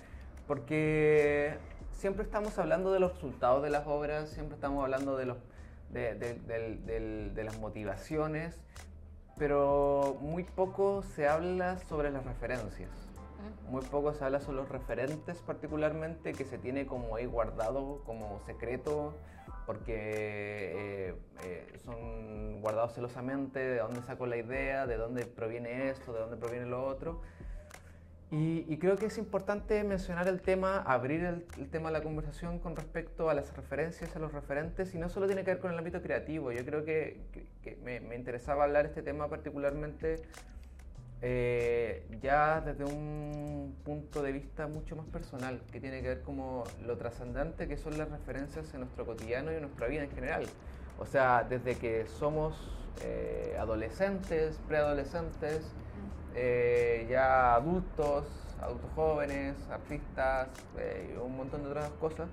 porque 0.48 1.56
siempre 1.92 2.24
estamos 2.24 2.58
hablando 2.58 2.92
de 2.92 3.00
los 3.00 3.14
resultados 3.14 3.62
de 3.62 3.70
las 3.70 3.86
obras, 3.86 4.30
siempre 4.30 4.56
estamos 4.56 4.84
hablando 4.84 5.18
de, 5.18 5.28
los, 5.28 5.38
de, 5.92 6.16
de- 6.16 6.34
del- 6.84 7.36
de 7.36 7.44
las 7.44 7.60
motivaciones, 7.60 8.60
pero 9.38 10.18
muy 10.22 10.44
poco 10.44 11.04
se 11.04 11.28
habla 11.28 11.80
sobre 11.88 12.12
las 12.12 12.26
referencias. 12.26 12.90
Muy 13.70 13.84
poco 13.84 14.14
se 14.14 14.24
habla 14.24 14.40
sobre 14.40 14.58
los 14.58 14.70
referentes 14.70 15.42
particularmente 15.42 16.34
que 16.34 16.46
se 16.46 16.58
tiene 16.58 16.86
como 16.86 17.16
ahí 17.16 17.26
guardado 17.26 18.02
como 18.06 18.42
secreto 18.46 19.14
porque 19.66 19.94
eh, 19.94 21.16
eh, 21.44 21.80
son 21.84 22.62
guardados 22.62 22.94
celosamente, 22.94 23.60
de 23.60 23.80
dónde 23.80 24.02
sacó 24.02 24.26
la 24.26 24.38
idea, 24.38 24.88
de 24.88 24.96
dónde 24.96 25.26
proviene 25.26 25.90
esto, 25.90 26.14
de 26.14 26.20
dónde 26.22 26.38
proviene 26.38 26.66
lo 26.66 26.86
otro. 26.86 27.22
Y, 28.30 28.78
creo 28.78 28.98
que 28.98 29.06
es 29.06 29.18
importante 29.18 29.82
mencionar 29.86 30.28
el 30.28 30.42
tema, 30.42 30.82
abrir 30.82 31.24
el, 31.24 31.70
tema 31.70 31.90
de 31.90 31.94
la 31.94 32.04
conversación 32.04 32.60
con 32.60 32.76
respecto 32.76 33.30
a 33.30 33.34
las 33.34 33.56
referencias, 33.56 34.14
a 34.18 34.20
los 34.20 34.34
referentes, 34.34 34.94
y 34.94 34.98
no 34.98 35.08
solo 35.08 35.28
tiene 35.28 35.46
que 35.46 35.52
ver 35.52 35.60
con 35.60 35.72
el 35.72 35.78
ámbito 35.78 36.02
creativo. 36.02 36.52
Yo 36.52 36.66
creo 36.66 36.84
que, 36.84 37.22
me, 37.84 38.02
me, 38.02 38.16
interesaba 38.16 38.66
hablar 38.66 38.86
este 38.86 39.02
tema 39.02 39.30
particularmente 39.30 40.22
eh, 41.22 42.06
ya 42.22 42.62
desde 42.62 42.86
un 42.86 43.76
punto 43.84 44.22
de 44.22 44.32
vista 44.32 44.68
mucho 44.68 44.96
más 44.96 45.08
personal, 45.08 45.62
que 45.72 45.80
tiene 45.80 46.02
que 46.02 46.10
ver 46.10 46.22
como 46.22 46.64
lo 46.86 46.98
trascendente 46.98 47.68
que 47.68 47.78
son 47.78 47.98
las 47.98 48.10
referencias 48.12 48.72
en 48.74 48.82
nuestro 48.82 49.06
cotidiano 49.06 49.52
y 49.52 49.56
en 49.56 49.62
nuestra 49.62 49.88
vida 49.88 50.04
en 50.04 50.12
general. 50.12 50.46
O 51.00 51.06
sea, 51.06 51.46
desde 51.48 51.76
que 51.76 52.06
somos 52.08 52.56
eh, 53.04 53.56
adolescentes, 53.60 54.60
preadolescentes, 54.68 55.62
eh, 56.36 57.08
ya 57.10 57.56
adultos, 57.56 58.26
adultos 58.62 58.90
jóvenes, 58.96 59.56
artistas, 59.72 60.50
y 60.76 61.18
un 61.18 61.38
montón 61.38 61.64
de 61.64 61.70
otras 61.70 61.90
cosas, 62.00 62.30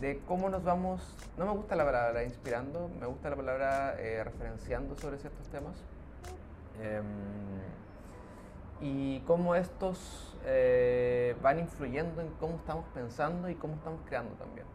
de 0.00 0.20
cómo 0.26 0.48
nos 0.48 0.64
vamos, 0.64 1.16
no 1.36 1.46
me 1.46 1.52
gusta 1.52 1.76
la 1.76 1.84
palabra 1.84 2.24
inspirando, 2.24 2.90
me 3.00 3.06
gusta 3.06 3.30
la 3.30 3.36
palabra 3.36 3.94
referenciando 4.24 4.96
sobre 4.96 5.18
ciertos 5.18 5.46
temas. 5.48 5.76
Em, 6.80 7.04
y 8.82 9.20
cómo 9.20 9.54
estos 9.54 10.36
eh, 10.44 11.36
van 11.40 11.60
influyendo 11.60 12.20
en 12.20 12.28
cómo 12.40 12.56
estamos 12.56 12.84
pensando 12.92 13.48
y 13.48 13.54
cómo 13.54 13.74
estamos 13.74 14.00
creando 14.06 14.34
también. 14.34 14.66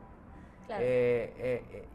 Eh, 0.70 1.34
eh, 1.38 1.88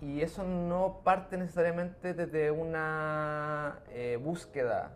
y, 0.00 0.06
y, 0.06 0.20
eso 0.20 0.44
no 0.44 1.00
parte 1.02 1.38
necesariamente 1.38 2.12
desde 2.12 2.50
una 2.50 3.78
búsqueda 4.20 4.92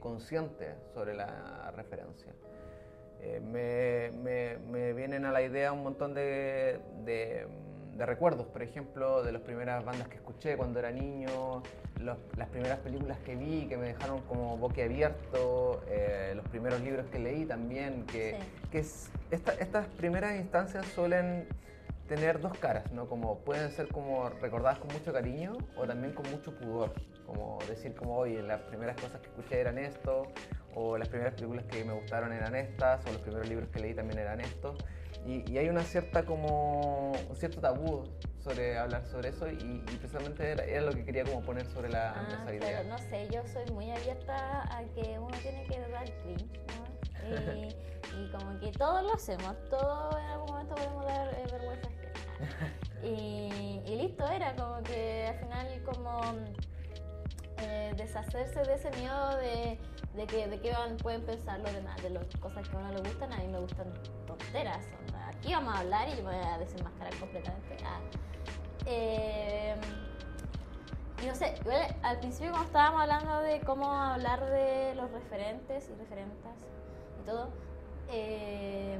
consciente 0.00 0.74
sobre 0.94 1.14
la 1.14 1.72
referencia. 1.76 2.32
Me, 3.40 4.10
me, 4.10 4.58
me, 4.58 4.92
vienen 4.92 5.24
a 5.24 5.30
la 5.30 5.42
idea 5.42 5.72
un 5.72 5.84
montón 5.84 6.12
de, 6.12 6.80
de 7.04 7.46
de 7.96 8.06
recuerdos, 8.06 8.46
por 8.46 8.62
ejemplo, 8.62 9.22
de 9.22 9.32
las 9.32 9.42
primeras 9.42 9.84
bandas 9.84 10.08
que 10.08 10.16
escuché 10.16 10.56
cuando 10.56 10.78
era 10.78 10.90
niño, 10.90 11.62
las 12.00 12.48
primeras 12.48 12.78
películas 12.80 13.18
que 13.24 13.36
vi 13.36 13.66
que 13.68 13.76
me 13.76 13.88
dejaron 13.88 14.22
como 14.22 14.56
boquiabierto, 14.56 15.82
eh, 15.86 16.32
los 16.34 16.46
primeros 16.48 16.80
libros 16.80 17.06
que 17.12 17.18
leí 17.18 17.44
también, 17.44 18.04
que, 18.06 18.36
que 18.70 18.80
es, 18.80 19.10
estas 19.30 19.86
primeras 19.98 20.36
instancias 20.36 20.86
suelen 20.86 21.46
tener 22.08 22.40
dos 22.40 22.56
caras, 22.58 22.90
¿no? 22.92 23.08
Como 23.08 23.38
pueden 23.38 23.70
ser 23.70 23.88
como 23.88 24.28
recordadas 24.28 24.78
con 24.78 24.92
mucho 24.92 25.12
cariño 25.12 25.56
o 25.76 25.86
también 25.86 26.12
con 26.12 26.28
mucho 26.30 26.56
pudor, 26.58 26.92
como 27.26 27.58
decir 27.68 27.94
como, 27.94 28.16
oye, 28.16 28.42
las 28.42 28.60
primeras 28.62 28.96
cosas 29.00 29.20
que 29.20 29.28
escuché 29.28 29.60
eran 29.60 29.78
esto, 29.78 30.26
o 30.74 30.96
las 30.96 31.08
primeras 31.08 31.34
películas 31.34 31.64
que 31.66 31.84
me 31.84 31.92
gustaron 31.92 32.32
eran 32.32 32.54
estas, 32.54 33.04
o 33.06 33.12
los 33.12 33.20
primeros 33.20 33.48
libros 33.48 33.68
que 33.70 33.80
leí 33.80 33.94
también 33.94 34.18
eran 34.18 34.40
estos. 34.40 34.76
Y, 35.26 35.56
hay 35.56 35.68
una 35.68 35.82
cierta 35.84 36.24
como, 36.24 37.12
un 37.12 37.36
cierto 37.36 37.60
tabú 37.60 38.02
sobre 38.42 38.76
hablar 38.76 39.06
sobre 39.06 39.28
eso 39.28 39.48
y, 39.48 39.80
precisamente 39.98 40.50
era, 40.50 40.80
lo 40.80 40.92
que 40.92 41.04
quería 41.04 41.24
como 41.24 41.42
poner 41.42 41.64
sobre 41.66 41.90
la 41.90 42.10
ah, 42.10 42.44
Pero 42.44 42.84
no 42.84 42.98
sé, 42.98 43.28
yo 43.30 43.46
soy 43.46 43.64
muy 43.72 43.90
abierta 43.90 44.62
a 44.76 44.82
que 44.94 45.18
uno 45.18 45.36
tiene 45.42 45.64
que 45.64 45.78
dar 45.78 46.04
cringe, 46.22 46.60
¿no? 46.68 46.92
Y, 48.12 48.24
y, 48.24 48.30
como 48.32 48.58
que 48.58 48.72
todos 48.72 49.04
lo 49.04 49.14
hacemos, 49.14 49.54
todos 49.70 50.16
en 50.16 50.24
algún 50.24 50.48
momento 50.48 50.74
podemos 50.74 51.06
dar 51.06 51.28
eh, 51.34 51.46
vergüenza 51.52 51.88
y, 53.02 53.80
y, 53.86 53.96
listo, 53.96 54.28
era 54.28 54.56
como 54.56 54.82
que 54.82 55.28
al 55.28 55.38
final 55.38 55.82
como 55.84 56.20
eh, 57.62 57.92
deshacerse 57.96 58.60
de 58.60 58.74
ese 58.74 58.90
miedo 58.92 59.36
de, 59.36 59.78
de 60.14 60.26
que 60.26 60.48
de 60.48 60.60
qué 60.60 60.72
van, 60.72 60.96
pueden 60.96 61.22
pensar 61.22 61.60
los 61.60 61.72
demás, 61.72 62.00
de 62.02 62.10
las 62.10 62.24
cosas 62.40 62.68
que 62.68 62.76
a 62.76 62.80
uno 62.80 62.92
le 62.92 63.00
gustan, 63.00 63.32
a 63.32 63.38
mí 63.38 63.46
me 63.48 63.60
gustan 63.60 63.92
tonteras, 64.26 64.84
aquí 65.28 65.52
vamos 65.52 65.74
a 65.74 65.78
hablar 65.80 66.08
y 66.08 66.16
yo 66.16 66.24
me 66.24 66.36
voy 66.36 66.46
a 66.46 66.58
desenmascarar 66.58 67.14
completamente. 67.16 67.76
Ah. 67.84 68.00
Eh, 68.86 69.76
y 71.22 71.26
no 71.26 71.34
sé, 71.34 71.54
al 72.02 72.18
principio 72.18 72.50
cuando 72.50 72.66
estábamos 72.66 73.02
hablando 73.02 73.40
de 73.40 73.60
cómo 73.60 73.92
hablar 73.92 74.44
de 74.50 74.94
los 74.96 75.10
referentes 75.12 75.88
y 75.88 75.94
referentas 75.94 76.56
y 77.20 77.26
todo, 77.26 77.48
eh, 78.10 78.98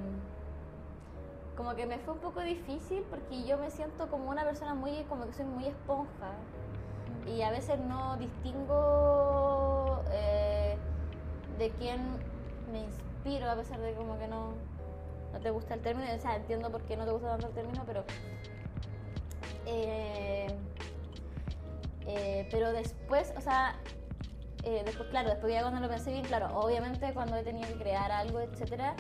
como 1.57 1.75
que 1.75 1.85
me 1.87 1.99
fue 1.99 2.15
un 2.15 2.21
poco 2.21 2.41
difícil 2.41 3.05
porque 3.11 3.43
yo 3.45 3.59
me 3.59 3.71
siento 3.71 4.09
como 4.09 4.31
una 4.31 4.45
persona 4.45 4.75
muy, 4.75 5.03
como 5.05 5.27
que 5.27 5.33
soy 5.33 5.47
muy 5.47 5.67
esponja 5.67 6.33
y 7.27 7.43
a 7.43 7.51
veces 7.51 7.79
no 7.81 8.17
distingo 8.17 10.03
eh, 10.11 10.77
de 11.59 11.71
quién 11.71 12.01
me 12.73 12.81
inspiro 12.81 13.51
a 13.51 13.57
pesar 13.57 13.81
de 13.81 13.95
como 13.95 14.19
que 14.19 14.29
no 14.29 14.55
no 15.33 15.41
te 15.41 15.51
gusta 15.51 15.73
el 15.73 15.81
término, 15.81 16.13
o 16.15 16.19
sea, 16.19 16.37
entiendo 16.37 16.71
por 16.71 16.83
qué 16.83 16.95
no 16.95 17.07
te 17.07 17.13
gusta 17.13 17.31
tanto 17.31 17.47
el 17.47 17.55
término, 17.55 17.85
pero... 17.87 18.05
Eh, 19.65 20.47
eh, 22.07 22.47
pero 22.51 22.71
después, 22.75 23.33
o 23.39 23.41
sea, 23.41 23.77
después, 24.63 25.09
claro, 25.09 25.31
después 25.31 25.51
ya 25.51 25.63
cuando 25.63 25.81
lo 25.81 25.89
pensé 25.89 26.13
bien, 26.13 26.27
claro, 26.27 26.49
obviamente 26.55 27.15
cuando 27.15 27.37
he 27.37 27.43
tenido 27.43 27.67
que 27.67 27.77
crear 27.77 28.13
algo, 28.13 28.41
etcétera, 28.41 28.95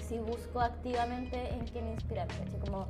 sí 0.00 0.18
busco 0.20 0.60
activamente 0.60 1.52
en 1.52 1.66
quién 1.66 1.88
inspirarme, 1.88 2.34
como 2.64 2.86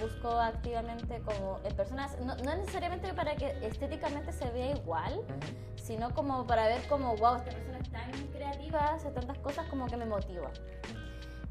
busco 0.00 0.28
activamente 0.28 1.20
como 1.20 1.60
en 1.64 1.74
personas, 1.74 2.18
no, 2.20 2.36
no, 2.36 2.56
necesariamente 2.56 3.12
para 3.14 3.34
que 3.36 3.46
estéticamente 3.66 4.32
se 4.32 4.48
vea 4.50 4.76
igual, 4.76 5.22
sino 5.76 6.14
como 6.14 6.46
para 6.46 6.66
ver 6.66 6.86
como, 6.88 7.16
wow, 7.16 7.36
esta 7.36 7.50
persona 7.50 7.78
es 7.78 7.90
tan 7.90 8.10
creativa, 8.28 8.94
hace 8.94 9.10
tantas 9.10 9.38
cosas 9.38 9.66
como 9.68 9.86
que 9.86 9.96
me 9.96 10.06
motiva. 10.06 10.50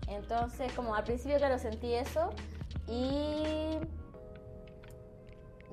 Entonces, 0.08 0.72
como 0.74 0.96
al 0.96 1.04
principio, 1.04 1.38
claro, 1.38 1.58
sentí 1.58 1.94
eso 1.94 2.30
y, 2.88 3.80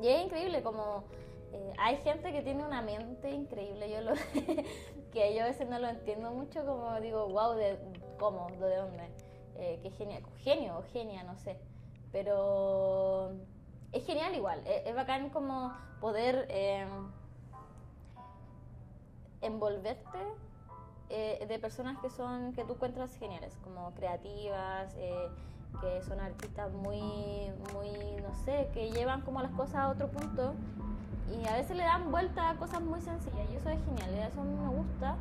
y 0.00 0.08
es 0.08 0.24
increíble, 0.24 0.62
como 0.62 1.04
eh, 1.52 1.72
hay 1.78 1.96
gente 1.98 2.32
que 2.32 2.42
tiene 2.42 2.64
una 2.64 2.80
mente 2.80 3.30
increíble, 3.30 3.90
yo 3.90 4.00
lo 4.00 4.12
que 5.12 5.34
yo 5.34 5.42
a 5.42 5.46
veces 5.46 5.68
no 5.68 5.78
lo 5.78 5.88
entiendo 5.88 6.30
mucho, 6.30 6.64
como 6.64 6.98
digo, 7.00 7.28
wow, 7.28 7.54
de, 7.54 7.78
¿cómo? 8.18 8.48
¿De 8.58 8.76
dónde? 8.76 9.10
Eh, 9.56 9.78
qué 9.82 9.90
genial, 9.90 10.22
genio 10.38 10.78
o 10.78 10.82
genia, 10.82 11.22
no 11.24 11.36
sé. 11.36 11.58
Pero 12.12 13.32
es 13.92 14.06
genial 14.06 14.34
igual, 14.34 14.62
es, 14.66 14.86
es 14.86 14.94
bacán 14.94 15.30
como 15.30 15.72
poder... 16.00 16.46
Eh, 16.50 16.86
envolverte 19.42 20.18
eh, 21.10 21.44
de 21.46 21.58
personas 21.58 21.98
que 21.98 22.08
son 22.08 22.52
que 22.54 22.64
tú 22.64 22.74
encuentras 22.74 23.14
geniales, 23.18 23.58
como 23.62 23.92
creativas, 23.92 24.94
eh, 24.96 25.28
que 25.80 26.02
son 26.02 26.20
artistas 26.20 26.72
muy, 26.72 27.00
muy, 27.74 27.90
no 28.22 28.34
sé, 28.44 28.68
que 28.72 28.90
llevan 28.90 29.20
como 29.22 29.42
las 29.42 29.50
cosas 29.52 29.76
a 29.76 29.88
otro 29.88 30.08
punto. 30.08 30.54
Y 31.30 31.46
a 31.48 31.56
veces 31.56 31.76
le 31.76 31.82
dan 31.82 32.10
vuelta 32.10 32.50
a 32.50 32.56
cosas 32.56 32.80
muy 32.82 33.00
sencillas 33.00 33.50
y 33.50 33.56
eso 33.56 33.70
es 33.70 33.82
genial, 33.84 34.28
eso 34.30 34.40
a 34.40 34.44
mí 34.44 34.54
me 34.54 34.68
gusta. 34.68 35.16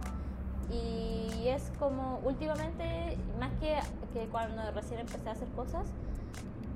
Y 0.70 1.48
es 1.48 1.72
como 1.80 2.20
últimamente, 2.24 3.18
más 3.40 3.52
que, 3.60 3.80
que 4.14 4.28
cuando 4.28 4.72
recién 4.72 5.02
empecé 5.02 5.28
a 5.30 5.32
hacer 5.34 5.48
cosas, 5.50 5.88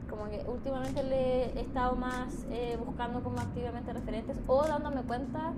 como 0.09 0.29
que 0.29 0.43
últimamente 0.47 1.03
le 1.03 1.45
he 1.57 1.61
estado 1.61 1.95
más 1.95 2.45
eh, 2.49 2.77
buscando 2.83 3.21
como 3.21 3.39
activamente 3.39 3.93
referentes 3.93 4.37
o 4.47 4.63
dándome 4.63 5.01
cuenta 5.03 5.53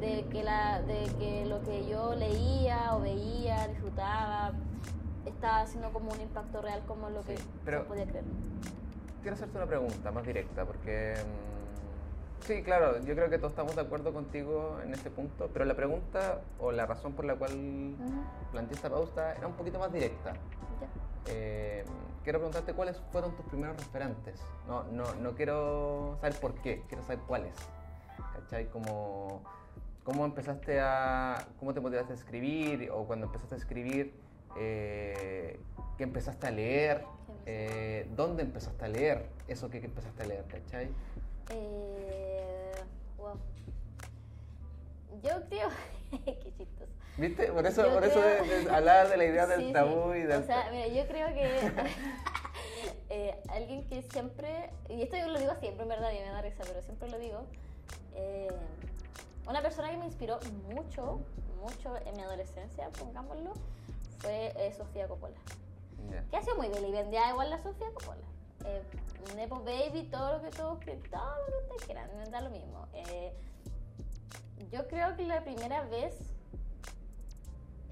de 0.00 0.24
que, 0.30 0.42
la, 0.42 0.82
de 0.82 1.04
que 1.18 1.46
lo 1.46 1.62
que 1.62 1.86
yo 1.88 2.14
leía 2.14 2.94
o 2.94 3.00
veía, 3.00 3.68
disfrutaba, 3.68 4.52
estaba 5.26 5.60
haciendo 5.60 5.90
como 5.92 6.12
un 6.12 6.20
impacto 6.20 6.60
real 6.62 6.82
como 6.86 7.10
lo 7.10 7.22
que 7.22 7.36
pero 7.64 7.84
podía 7.86 8.06
creer. 8.06 8.24
Quiero 9.22 9.36
hacerte 9.36 9.56
una 9.56 9.66
pregunta 9.66 10.10
más 10.10 10.26
directa 10.26 10.64
porque... 10.64 11.14
Mm, 11.14 12.44
sí, 12.46 12.62
claro, 12.62 13.00
yo 13.00 13.14
creo 13.14 13.30
que 13.30 13.38
todos 13.38 13.52
estamos 13.52 13.74
de 13.74 13.82
acuerdo 13.82 14.12
contigo 14.12 14.78
en 14.84 14.92
ese 14.92 15.10
punto, 15.10 15.48
pero 15.52 15.64
la 15.64 15.74
pregunta 15.74 16.40
o 16.58 16.72
la 16.72 16.86
razón 16.86 17.12
por 17.14 17.24
la 17.24 17.36
cual 17.36 17.96
planteé 18.52 18.76
esta 18.76 18.90
pausa 18.90 19.34
era 19.34 19.46
un 19.46 19.54
poquito 19.54 19.78
más 19.78 19.92
directa. 19.92 20.34
Eh, 21.26 21.84
quiero 22.24 22.38
preguntarte 22.38 22.72
cuáles 22.72 22.96
fueron 23.12 23.36
tus 23.36 23.44
primeros 23.46 23.76
referentes. 23.76 24.40
No, 24.66 24.82
no, 24.84 25.14
no 25.14 25.34
quiero 25.34 26.16
saber 26.20 26.40
por 26.40 26.54
qué, 26.62 26.82
quiero 26.88 27.04
saber 27.04 27.20
cuáles. 27.26 27.54
¿Cachai? 28.34 28.66
Como, 28.70 29.42
¿Cómo 30.04 30.24
empezaste 30.24 30.80
a. 30.80 31.46
¿Cómo 31.58 31.72
te 31.74 31.80
motivaste 31.80 32.12
a 32.12 32.16
escribir? 32.16 32.90
O 32.90 33.04
cuando 33.06 33.26
empezaste 33.26 33.54
a 33.54 33.58
escribir, 33.58 34.14
eh, 34.56 35.60
¿qué 35.96 36.04
empezaste 36.04 36.46
a 36.46 36.50
leer? 36.50 37.04
Eh, 37.46 38.08
¿Dónde 38.16 38.42
empezaste 38.42 38.84
a 38.84 38.88
leer 38.88 39.28
eso 39.48 39.68
que, 39.70 39.78
empezaste 39.78 40.22
a 40.22 40.26
leer? 40.26 40.44
¿Cachai? 40.46 40.88
Eh, 41.50 42.74
wow. 43.18 43.38
Yo 45.22 45.42
creo. 45.48 45.68
Qué 46.24 46.52
chistoso. 46.56 46.83
¿Viste? 47.16 47.52
Por 47.52 47.64
eso, 47.66 47.82
Yo 47.86 47.94
por 47.94 48.04
eso 48.04 48.20
creo- 48.20 48.44
de- 48.44 48.64
de 48.64 48.70
hablar 48.70 49.08
de 49.08 49.16
la 49.16 49.24
idea 49.24 49.44
Sí, 49.46 49.50
del 49.52 49.66
sí. 49.66 49.72
tabú 49.72 50.14
y 50.14 50.22
del. 50.22 50.42
O 50.42 50.46
sea, 50.46 50.68
mira, 50.70 50.86
yo 50.88 51.06
creo 51.06 51.28
que 51.28 51.60
eh, 53.10 53.38
alguien 53.48 53.86
que 53.88 54.02
siempre, 54.02 54.70
y 54.88 55.02
esto 55.02 55.16
yo 55.16 55.28
lo 55.28 55.38
digo 55.38 55.54
siempre, 55.56 55.82
en 55.84 55.88
verdad, 55.88 56.10
y 56.12 56.18
me 56.18 56.28
da 56.28 56.42
risa, 56.42 56.62
pero 56.66 56.82
siempre 56.82 57.08
lo 57.08 57.18
digo, 57.18 57.44
eh, 58.14 58.48
una 59.46 59.62
persona 59.62 59.90
que 59.90 59.96
me 59.96 60.06
inspiró 60.06 60.40
mucho, 60.68 61.20
mucho 61.62 61.96
en 62.04 62.16
mi 62.16 62.22
adolescencia, 62.22 62.88
pongámoslo, 62.98 63.52
fue 64.18 64.52
eh, 64.56 64.72
Sofía 64.76 65.06
Coppola. 65.06 65.36
Ya. 66.10 66.22
Que 66.30 66.36
ha 66.36 66.42
sido 66.42 66.56
muy 66.56 66.68
vendida 66.68 67.30
igual 67.30 67.50
la 67.50 67.62
Sofía 67.62 67.86
Coppola. 67.94 68.20
Eh, 68.66 68.82
Nepo 69.36 69.60
Baby, 69.62 70.08
todo 70.10 70.34
lo 70.38 70.42
que 70.42 70.50
todos 70.50 70.78
que 70.80 70.92
todo 71.10 71.36
lo 71.38 71.46
que 71.46 71.62
ustedes 71.64 71.84
quieran, 71.84 72.08
da 72.30 72.40
lo 72.40 72.50
mismo. 72.50 72.86
Eh, 72.94 73.32
yo 74.70 74.86
creo 74.88 75.16
que 75.16 75.22
la 75.24 75.42
primera 75.44 75.82
vez, 75.84 76.14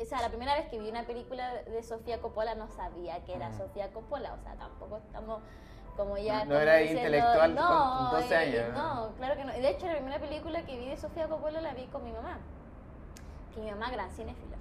o 0.02 0.06
sea, 0.06 0.20
la 0.20 0.28
primera 0.28 0.54
vez 0.54 0.66
que 0.68 0.78
vi 0.78 0.88
una 0.88 1.04
película 1.04 1.52
de 1.64 1.82
Sofía 1.82 2.20
Coppola 2.20 2.54
no 2.54 2.68
sabía 2.68 3.24
que 3.24 3.34
era 3.34 3.50
Mm. 3.50 3.58
Sofía 3.58 3.92
Coppola, 3.92 4.34
o 4.34 4.38
sea, 4.42 4.54
tampoco 4.56 4.98
estamos 4.98 5.40
como 5.96 6.16
ya... 6.18 6.40
No 6.44 6.50
como 6.50 6.60
era 6.60 6.76
diciendo- 6.76 7.02
intelectual 7.02 7.54
no, 7.54 8.08
con 8.10 8.20
12 8.20 8.34
eh, 8.34 8.36
años, 8.36 8.74
¿no? 8.74 8.94
No, 9.08 9.12
claro 9.16 9.36
que 9.36 9.44
no. 9.44 9.52
De 9.52 9.68
hecho, 9.68 9.86
la 9.86 9.94
primera 9.94 10.18
película 10.18 10.62
que 10.64 10.78
vi 10.78 10.88
de 10.88 10.96
Sofía 10.96 11.28
Coppola 11.28 11.60
la 11.60 11.74
vi 11.74 11.86
con 11.86 12.02
mi 12.04 12.12
mamá, 12.12 12.38
que 13.54 13.60
mi 13.60 13.70
mamá 13.70 13.90
gran 13.90 14.10
cinéfila. 14.10 14.56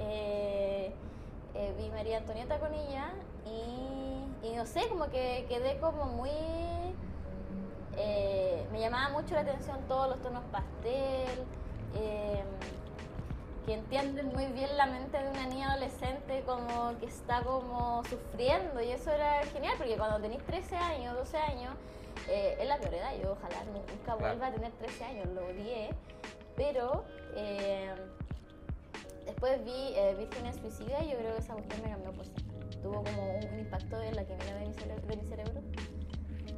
Eh, 0.00 0.92
eh, 1.54 1.74
vi 1.78 1.90
María 1.90 2.18
Antonieta 2.18 2.58
con 2.58 2.72
ella 2.74 3.10
y, 3.46 4.46
y 4.46 4.54
no 4.56 4.66
sé, 4.66 4.88
como 4.88 5.06
que 5.10 5.46
quedé 5.48 5.78
como 5.78 6.04
muy... 6.06 6.30
me 8.70 8.80
llamaba 8.80 9.10
mucho 9.10 9.34
la 9.34 9.40
atención 9.42 9.78
todos 9.86 10.08
los 10.08 10.20
tonos 10.22 10.42
pastel, 10.50 11.44
que 13.64 13.74
entienden 13.74 14.28
muy 14.28 14.46
bien 14.46 14.76
la 14.76 14.86
mente 14.86 15.18
de 15.22 15.28
una 15.30 15.46
niña 15.46 15.72
adolescente 15.72 16.42
como 16.44 16.98
que 16.98 17.06
está 17.06 17.42
como 17.42 18.02
sufriendo 18.04 18.80
y 18.80 18.90
eso 18.90 19.10
era 19.10 19.44
genial 19.46 19.74
porque 19.78 19.96
cuando 19.96 20.20
tenéis 20.20 20.42
13 20.44 20.76
años, 20.76 21.14
12 21.16 21.36
años, 21.36 21.74
eh, 22.28 22.56
es 22.60 22.66
la 22.68 22.78
peor 22.78 22.94
edad, 22.94 23.12
yo 23.22 23.32
ojalá 23.32 23.64
nunca 23.64 24.14
vuelva 24.16 24.48
a 24.48 24.52
tener 24.52 24.72
13 24.72 25.04
años, 25.04 25.26
lo 25.28 25.46
odié, 25.46 25.90
pero... 26.56 27.04
eh, 27.36 27.94
Después 29.24 29.64
vi 29.64 29.94
eh, 29.94 30.14
Vírgenes 30.18 30.56
Suicida 30.56 31.02
y 31.04 31.10
yo 31.12 31.16
creo 31.18 31.34
que 31.34 31.40
esa 31.40 31.54
cuestión 31.54 31.80
me 31.82 31.90
cambió 31.90 32.12
por 32.12 32.24
siempre. 32.26 32.76
Tuvo 32.82 33.04
como 33.04 33.36
un, 33.36 33.58
impacto 33.60 34.00
en 34.02 34.16
la 34.16 34.24
de 34.24 34.34
mi, 34.66 34.74
cere- 34.74 35.00
de 35.00 35.16
mi 35.16 35.22
cerebro. 35.28 35.60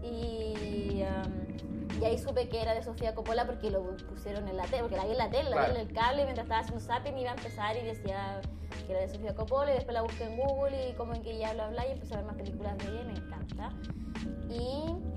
Y, 0.05 1.03
um, 1.03 2.01
y 2.01 2.05
ahí 2.05 2.19
supe 2.19 2.49
que 2.49 2.61
era 2.61 2.75
de 2.75 2.83
Sofía 2.83 3.15
Coppola 3.15 3.47
porque 3.47 3.71
lo 3.71 3.97
pusieron 4.09 4.47
en 4.49 4.57
la 4.57 4.65
tele, 4.65 4.83
porque 4.83 4.97
la 4.97 5.05
vi 5.05 5.13
en 5.13 5.19
la 5.19 5.31
tele, 5.31 5.45
la 5.51 5.57
vi 5.57 5.63
Claro. 5.65 5.75
en 5.75 5.81
el 5.89 5.93
cable 5.95 6.25
mientras 6.25 6.45
estaba 6.45 6.61
haciendo 6.61 6.85
zapping 6.85 7.19
iba 7.19 7.31
a 7.31 7.35
empezar 7.35 7.77
y 7.77 7.83
decía 7.85 8.41
que 8.87 8.93
era 8.93 9.01
de 9.01 9.09
Sofía 9.09 9.35
Coppola 9.35 9.71
y 9.71 9.75
después 9.77 9.95
la 9.95 10.03
busqué 10.03 10.25
en 10.25 10.37
Google 10.37 10.91
y 10.91 10.93
como 10.95 11.15
en 11.15 11.23
que 11.23 11.31
ella 11.33 11.55
bla 11.55 11.69
bla 11.69 11.87
y 11.87 11.93
empecé 11.93 12.15
a 12.15 12.17
ver 12.19 12.27
más 12.27 12.37
películas 12.37 12.77
de 12.79 12.85
ella 12.89 13.01
y 13.01 13.05
me 13.07 13.13
encanta. 13.13 13.71
Y 14.51 15.15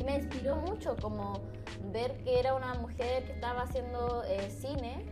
y 0.00 0.04
me 0.04 0.16
inspiró 0.16 0.56
mucho 0.56 0.96
como 1.00 1.32
ver 1.92 2.16
que 2.24 2.38
era 2.38 2.54
una 2.54 2.74
mujer 2.74 3.24
que 3.24 3.32
estaba 3.32 3.62
haciendo 3.62 4.22
eh, 4.24 4.50
cine, 4.50 5.04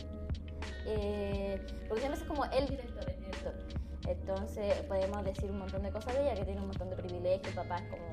eh, 0.86 1.60
porque 1.88 2.00
siempre 2.00 2.20
es 2.20 2.26
como 2.26 2.44
el 2.46 2.68
director, 2.68 3.08
el 3.08 3.16
director. 3.18 3.54
Entonces 4.06 4.74
podemos 4.88 5.24
decir 5.24 5.50
un 5.50 5.58
montón 5.58 5.82
de 5.82 5.90
cosas 5.90 6.14
de 6.14 6.22
ella, 6.22 6.34
que 6.34 6.44
tiene 6.44 6.60
un 6.60 6.66
montón 6.68 6.90
de 6.90 6.96
privilegios, 6.96 7.54
papá 7.54 7.76
es 7.78 7.88
como 7.88 8.04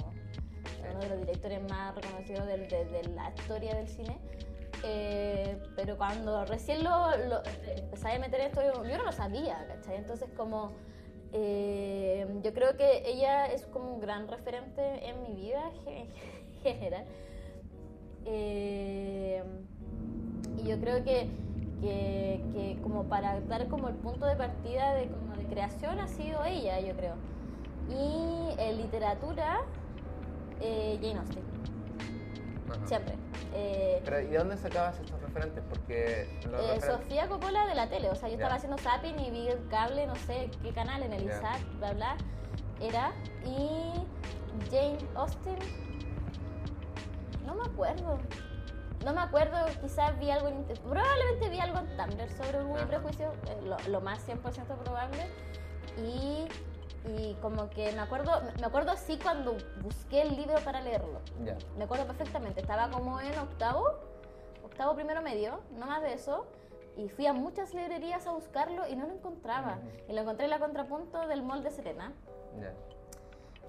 uno 0.92 1.00
de 1.00 1.10
los 1.10 1.20
directores 1.20 1.62
más 1.70 1.96
reconocidos 1.96 2.46
del- 2.48 2.68
de, 2.68 2.86
de 2.86 3.04
la 3.10 3.30
historia 3.38 3.76
del 3.76 3.88
cine. 3.88 4.18
Eh, 4.84 5.62
pero 5.76 5.98
cuando 5.98 6.46
recién 6.46 6.84
lo, 6.84 7.16
lo 7.28 7.42
empecé 7.76 8.10
a 8.14 8.20
meter 8.20 8.40
esto, 8.42 8.62
yo, 8.62 8.86
yo 8.86 8.98
no 8.98 9.04
lo 9.04 9.12
sabía, 9.12 9.66
¿cachai? 9.68 9.98
Entonces 9.98 10.30
como 10.38 10.72
eh, 11.34 12.26
yo 12.42 12.54
creo 12.54 12.76
que 12.78 13.04
ella 13.06 13.48
es 13.48 13.66
como 13.66 13.94
un 13.96 14.00
gran 14.00 14.28
referente 14.28 15.08
en 15.08 15.22
mi 15.24 15.34
vida 15.36 15.70
en 15.86 16.08
general. 16.64 17.06
Eh, 18.26 19.44
y 20.58 20.64
yo 20.68 20.80
creo 20.80 21.04
que, 21.04 21.30
que, 21.82 22.46
que 22.54 22.78
como 22.82 23.06
para 23.06 23.40
dar 23.42 23.68
como 23.68 23.88
el 23.90 23.96
punto 23.96 24.26
de 24.26 24.36
partida 24.36 24.94
de, 24.94 25.08
de 25.08 25.29
creación 25.50 26.00
ha 26.00 26.08
sido 26.08 26.44
ella, 26.46 26.80
yo 26.80 26.96
creo. 26.96 27.16
Y 27.90 28.54
en 28.58 28.78
literatura, 28.78 29.58
eh, 30.60 30.98
Jane 31.02 31.20
Austen, 31.20 31.44
Ajá. 32.70 32.88
siempre. 32.88 33.16
Eh, 33.54 34.02
Pero, 34.06 34.22
¿y 34.22 34.28
de 34.28 34.38
dónde 34.38 34.58
sacabas 34.58 35.00
estos 35.00 35.20
referentes? 35.22 35.64
Porque 35.68 36.28
los 36.52 36.62
eh, 36.62 36.80
referen- 36.80 36.98
Sofía 37.02 37.28
Coppola 37.28 37.66
de 37.66 37.76
la 37.76 37.90
tele, 37.90 38.10
o 38.12 38.16
sea, 38.16 38.30
yo 38.30 38.36
estaba 38.36 38.56
haciendo 38.56 38.78
zapping 38.78 39.20
y 39.20 39.32
vi 39.32 39.48
el 39.48 39.68
cable, 39.70 40.06
no 40.06 40.16
sé 40.16 40.52
qué 40.62 40.72
canal, 40.72 41.02
en 41.04 41.14
el 41.14 41.26
Ya. 41.28 41.38
ISAT, 41.38 41.62
bla, 41.80 41.94
bla, 41.94 42.18
era. 42.80 43.12
Y 43.44 44.06
Jane 44.70 44.98
Austen, 45.16 45.58
no 47.46 47.56
me 47.56 47.64
acuerdo. 47.64 48.20
No 49.06 49.14
me 49.14 49.22
acuerdo, 49.22 49.58
quizás 49.82 50.18
vi 50.20 50.30
algo 50.30 50.50
en 50.50 50.64
probablemente 50.66 51.50
vi 51.50 51.60
algo 51.60 51.80
en 51.80 51.98
Tumblr 51.98 52.30
sobre 52.32 52.58
Ajá. 52.60 52.88
Prejuicio, 52.88 53.32
eh, 53.48 53.62
lo, 53.64 53.78
lo 53.88 54.02
más 54.02 54.28
100% 54.28 54.42
probable. 54.84 55.26
Y, 55.98 56.48
y 57.10 57.34
como 57.42 57.70
que 57.70 57.92
me 57.94 58.02
acuerdo, 58.02 58.32
me 58.60 58.66
acuerdo 58.66 58.92
así 58.92 59.18
cuando 59.18 59.56
busqué 59.82 60.22
el 60.22 60.36
libro 60.36 60.56
para 60.66 60.82
leerlo. 60.82 61.22
Me 61.78 61.84
acuerdo 61.86 62.06
perfectamente, 62.08 62.60
estaba 62.62 62.90
como 62.90 63.20
en 63.22 63.38
octavo, 63.40 63.86
octavo 64.66 64.96
primero 64.96 65.22
medio, 65.22 65.62
no 65.78 65.86
más 65.86 66.02
de 66.02 66.14
eso, 66.14 66.46
y 66.98 67.08
fui 67.08 67.26
a 67.26 67.34
muchas 67.34 67.74
librerías 67.74 68.28
a 68.28 68.32
buscarlo 68.32 68.86
y 68.88 68.96
no 68.98 69.08
lo 69.08 69.14
encontraba. 69.14 69.80
Y 70.10 70.14
lo 70.14 70.22
encontré 70.22 70.46
en 70.46 70.52
la 70.52 70.60
contrapunto 70.60 71.26
del 71.28 71.42
mall 71.42 71.64
de 71.64 71.72
Serena, 71.72 72.12
Ya. 72.60 72.74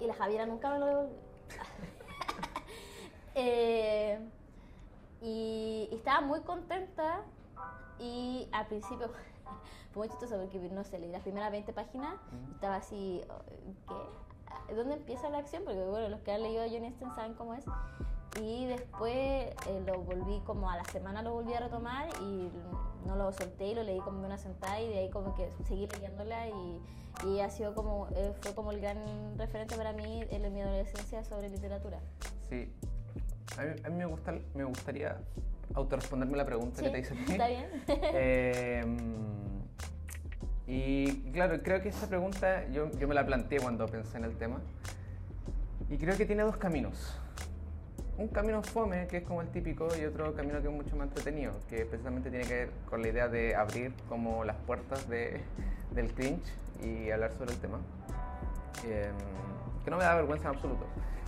y 0.01 0.07
la 0.07 0.13
Javiera 0.13 0.45
nunca 0.45 0.69
me 0.71 0.79
lo 0.79 0.85
devolvió. 0.85 1.15
Eh, 3.33 4.19
y, 5.21 5.87
y 5.91 5.95
estaba 5.95 6.21
muy 6.21 6.41
contenta, 6.41 7.21
y 7.99 8.49
al 8.51 8.65
principio 8.67 9.09
fue 9.91 10.01
muy 10.01 10.09
chistoso 10.09 10.37
porque, 10.37 10.59
no 10.69 10.83
sé, 10.83 10.99
leí 10.99 11.11
las 11.11 11.21
primeras 11.21 11.51
20 11.51 11.71
páginas, 11.73 12.15
Ujú. 12.15 12.53
estaba 12.53 12.75
así, 12.75 13.21
oh, 13.29 13.41
¿qué? 13.87 14.75
¿Dónde 14.75 14.95
empieza 14.95 15.29
la 15.29 15.39
acción? 15.39 15.63
Porque 15.65 15.83
bueno, 15.85 16.09
los 16.09 16.21
que 16.21 16.31
han 16.31 16.43
leído 16.43 16.63
a 16.63 16.67
Johnny 16.69 16.87
Austen 16.87 17.13
saben 17.13 17.33
cómo 17.33 17.53
es. 17.53 17.65
Y 18.41 18.65
después 18.65 19.13
eh, 19.13 19.83
lo 19.85 19.99
volví 19.99 20.39
como 20.45 20.69
a 20.69 20.77
la 20.77 20.85
semana 20.85 21.21
lo 21.21 21.33
volví 21.33 21.53
a 21.53 21.59
retomar 21.59 22.07
y 22.21 22.49
no 23.05 23.17
lo 23.17 23.33
solté 23.33 23.67
y 23.67 23.75
lo 23.75 23.83
leí 23.83 23.99
como 23.99 24.19
de 24.21 24.27
una 24.27 24.37
sentada 24.37 24.79
y 24.79 24.87
de 24.87 24.99
ahí 24.99 25.09
como 25.09 25.35
que 25.35 25.51
seguí 25.67 25.85
leyéndola 25.87 26.47
y, 26.47 26.81
y 27.27 27.41
ha 27.41 27.49
sido 27.49 27.75
como, 27.75 28.07
eh, 28.15 28.33
fue 28.41 28.55
como 28.55 28.71
el 28.71 28.79
gran 28.79 29.37
referente 29.37 29.75
para 29.75 29.91
mí 29.91 30.23
en 30.29 30.53
mi 30.53 30.61
adolescencia 30.61 31.25
sobre 31.25 31.49
literatura. 31.49 31.99
Sí. 32.47 32.73
A 33.57 33.63
mí, 33.63 33.71
a 33.83 33.89
mí 33.89 33.95
me, 33.97 34.05
gusta, 34.05 34.33
me 34.53 34.63
gustaría 34.63 35.17
autorresponderme 35.73 36.37
la 36.37 36.45
pregunta 36.45 36.79
Sí, 36.79 36.85
que 36.85 36.89
te 36.89 36.99
hice. 36.99 37.13
¿Está 37.13 37.47
bien? 37.47 37.67
Eh, 38.13 38.85
y 40.67 41.31
claro, 41.31 41.61
creo 41.61 41.81
que 41.81 41.89
esa 41.89 42.07
pregunta 42.07 42.65
yo, 42.69 42.89
yo 42.97 43.07
me 43.07 43.13
la 43.13 43.25
planteé 43.25 43.59
cuando 43.59 43.85
pensé 43.87 44.17
en 44.17 44.23
el 44.23 44.37
tema. 44.37 44.61
Y 45.89 45.97
creo 45.97 46.15
que 46.15 46.25
tiene 46.25 46.43
dos 46.43 46.55
caminos. 46.55 47.19
Un 48.17 48.29
camino 48.29 48.61
fome, 48.63 49.07
que 49.07 49.17
es 49.17 49.23
como 49.23 49.41
el 49.41 49.49
típico, 49.49 49.89
y 49.99 50.05
otro 50.05 50.33
camino 50.33 50.61
que 50.61 50.67
es 50.67 50.73
mucho 50.73 50.95
más 50.95 51.07
entretenido, 51.07 51.53
que 51.67 51.85
precisamente 51.85 52.29
tiene 52.29 52.45
que 52.45 52.53
ver 52.53 52.69
con 52.89 53.01
la 53.01 53.09
idea 53.09 53.27
de 53.27 53.55
abrir 53.55 53.93
como 54.07 54.45
las 54.45 54.55
puertas 54.57 55.09
de, 55.09 55.41
del 55.91 56.13
cringe 56.13 56.53
y 56.83 57.11
hablar 57.11 57.33
sobre 57.33 57.51
el 57.51 57.59
tema. 57.59 57.79
Eh, 58.85 59.11
que 59.83 59.91
no 59.91 59.97
me 59.97 60.03
da 60.03 60.15
vergüenza 60.15 60.49
en 60.49 60.55
absoluto. 60.55 60.85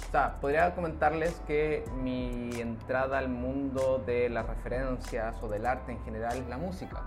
O 0.08 0.12
sea, 0.12 0.36
podría 0.39 0.76
comentarles 0.76 1.42
que 1.48 1.84
mi 2.02 2.52
entrada 2.60 3.18
al 3.18 3.30
mundo 3.30 4.04
de 4.06 4.30
las 4.30 4.46
referencias 4.46 5.36
o 5.42 5.48
del 5.48 5.66
arte 5.66 5.92
en 5.92 6.04
general 6.04 6.38
es 6.38 6.48
la 6.48 6.58
música, 6.58 7.04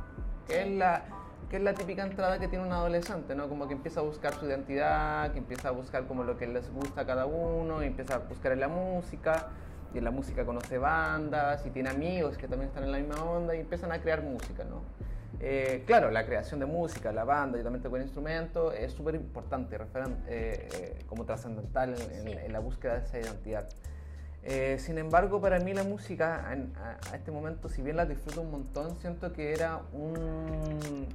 que 0.47 0.63
es 0.63 0.71
la, 0.71 1.05
que 1.49 1.57
es 1.57 1.63
la 1.63 1.75
típica 1.75 2.03
entrada 2.03 2.39
que 2.39 2.49
tiene 2.49 2.65
un 2.65 2.73
adolescente, 2.73 3.35
¿no? 3.35 3.49
Como 3.49 3.69
que 3.69 3.75
empieza 3.75 4.01
a 4.01 4.03
buscar 4.03 4.35
su 4.35 4.47
identidad, 4.47 5.33
que 5.33 5.39
empieza 5.39 5.69
a 5.69 5.71
buscar 5.71 6.07
como 6.07 6.25
lo 6.25 6.37
que 6.37 6.47
les 6.47 6.71
gusta 6.73 7.03
a 7.03 7.07
cada 7.07 7.27
uno, 7.27 7.83
empieza 7.83 8.17
a 8.17 8.19
buscar 8.19 8.53
en 8.53 8.61
la 8.61 8.69
música, 8.69 9.49
y 9.95 9.99
en 9.99 10.05
la 10.05 10.11
música 10.11 10.45
conoce 10.45 10.79
bandas, 10.79 11.65
y 11.65 11.71
tiene 11.71 11.91
amigos 11.91 12.37
que 12.37 12.49
también 12.49 12.69
están 12.69 12.85
en 12.85 12.93
la 12.93 12.99
misma 12.99 13.23
onda, 13.23 13.55
y 13.55 13.61
empiezan 13.61 13.93
a 13.93 14.01
crear 14.01 14.23
música, 14.23 14.65
¿no? 14.65 14.83
Eh, 15.41 15.83
claro, 15.87 16.11
la 16.11 16.25
creación 16.25 16.61
de 16.61 16.67
música, 16.67 17.13
la 17.13 17.25
banda 17.25 17.61
y 17.61 17.63
también 17.63 17.83
tocar 17.83 18.01
instrumento 18.01 18.73
es 18.73 18.93
súper 18.93 19.15
importante, 19.17 19.77
eh, 19.77 19.89
eh, 20.29 21.05
como 21.07 21.25
trascendental 21.25 21.95
en, 21.95 22.11
en- 22.11 22.25
Sí. 22.27 22.33
en 22.45 22.53
la 22.53 22.59
búsqueda 22.59 22.99
de 22.99 23.05
esa 23.07 23.19
identidad. 23.19 23.69
Eh, 24.43 24.79
sin 24.79 24.97
embargo, 24.97 25.41
para 25.41 25.59
mí 25.59 25.75
la 25.75 25.83
música 25.85 26.53
en- 26.53 26.73
a, 26.77 26.99
a 27.13 27.17
este 27.17 27.31
momento, 27.31 27.69
si 27.69 27.83
bien 27.83 27.97
la 27.97 28.07
disfruto 28.07 28.41
un 28.41 28.51
montón, 28.51 28.97
siento 28.97 29.33
que 29.33 29.53
era 29.53 29.81
un... 29.93 31.07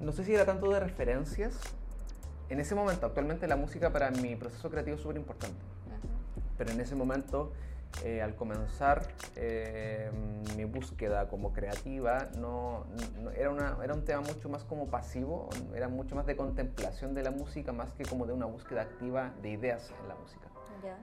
No 0.00 0.12
sé 0.12 0.24
si 0.24 0.34
era 0.34 0.44
tanto 0.44 0.70
de 0.70 0.80
referencias. 0.80 1.54
En 2.50 2.60
ese 2.60 2.74
momento, 2.74 3.06
actualmente 3.06 3.46
la 3.46 3.56
música 3.56 3.90
para 3.90 4.10
mi 4.10 4.36
proceso 4.36 4.68
creativo 4.70 4.96
es 4.96 5.02
súper 5.02 5.16
importante. 5.16 5.56
Pero 6.58 6.70
en 6.72 6.80
ese 6.80 6.94
momento 6.94 7.52
eh, 8.02 8.22
al 8.22 8.34
comenzar 8.34 9.02
eh, 9.36 10.10
mi 10.56 10.64
búsqueda 10.64 11.28
como 11.28 11.52
creativa, 11.52 12.28
no, 12.38 12.84
no- 13.22 13.30
era, 13.30 13.50
una, 13.50 13.76
era 13.82 13.94
un 13.94 14.04
tema 14.04 14.20
mucho 14.22 14.48
más 14.48 14.64
como 14.64 14.86
pasivo, 14.88 15.48
era 15.74 15.88
mucho 15.88 16.14
más 16.16 16.26
de 16.26 16.36
contemplación 16.36 17.14
de 17.14 17.22
la 17.22 17.30
música, 17.30 17.72
más 17.72 17.92
que 17.92 18.04
como 18.04 18.26
de 18.26 18.32
una 18.32 18.46
búsqueda 18.46 18.82
activa 18.82 19.32
de 19.42 19.50
ideas 19.50 19.92
en 20.02 20.08
la 20.08 20.14
música. 20.16 20.48
Ya. 20.82 20.96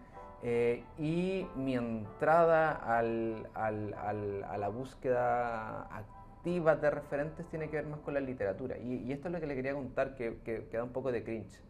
Eh, 0.44 0.84
y 0.98 1.48
mi 1.56 1.76
entrada 1.76 2.72
al- 2.72 3.48
al- 3.54 3.94
al- 3.94 4.44
a 4.44 4.58
la 4.58 4.68
búsqueda 4.70 5.84
activa 5.84 6.76
de 6.76 6.90
referentes 6.90 7.46
tiene 7.48 7.70
que 7.70 7.76
ver 7.78 7.86
más 7.86 8.00
con 8.00 8.16
la 8.16 8.20
literatura. 8.20 8.78
Y, 8.78 8.96
y 8.96 9.12
esto 9.12 9.28
es 9.28 9.34
lo 9.34 9.40
que 9.40 9.46
le 9.48 9.56
quería 9.56 9.74
contar, 9.74 10.16
que, 10.16 10.40
que, 10.44 10.66
que 10.66 10.78
da 10.78 10.84
un 10.84 10.92
poco 10.92 11.12
de 11.12 11.24
cringe. 11.24 11.62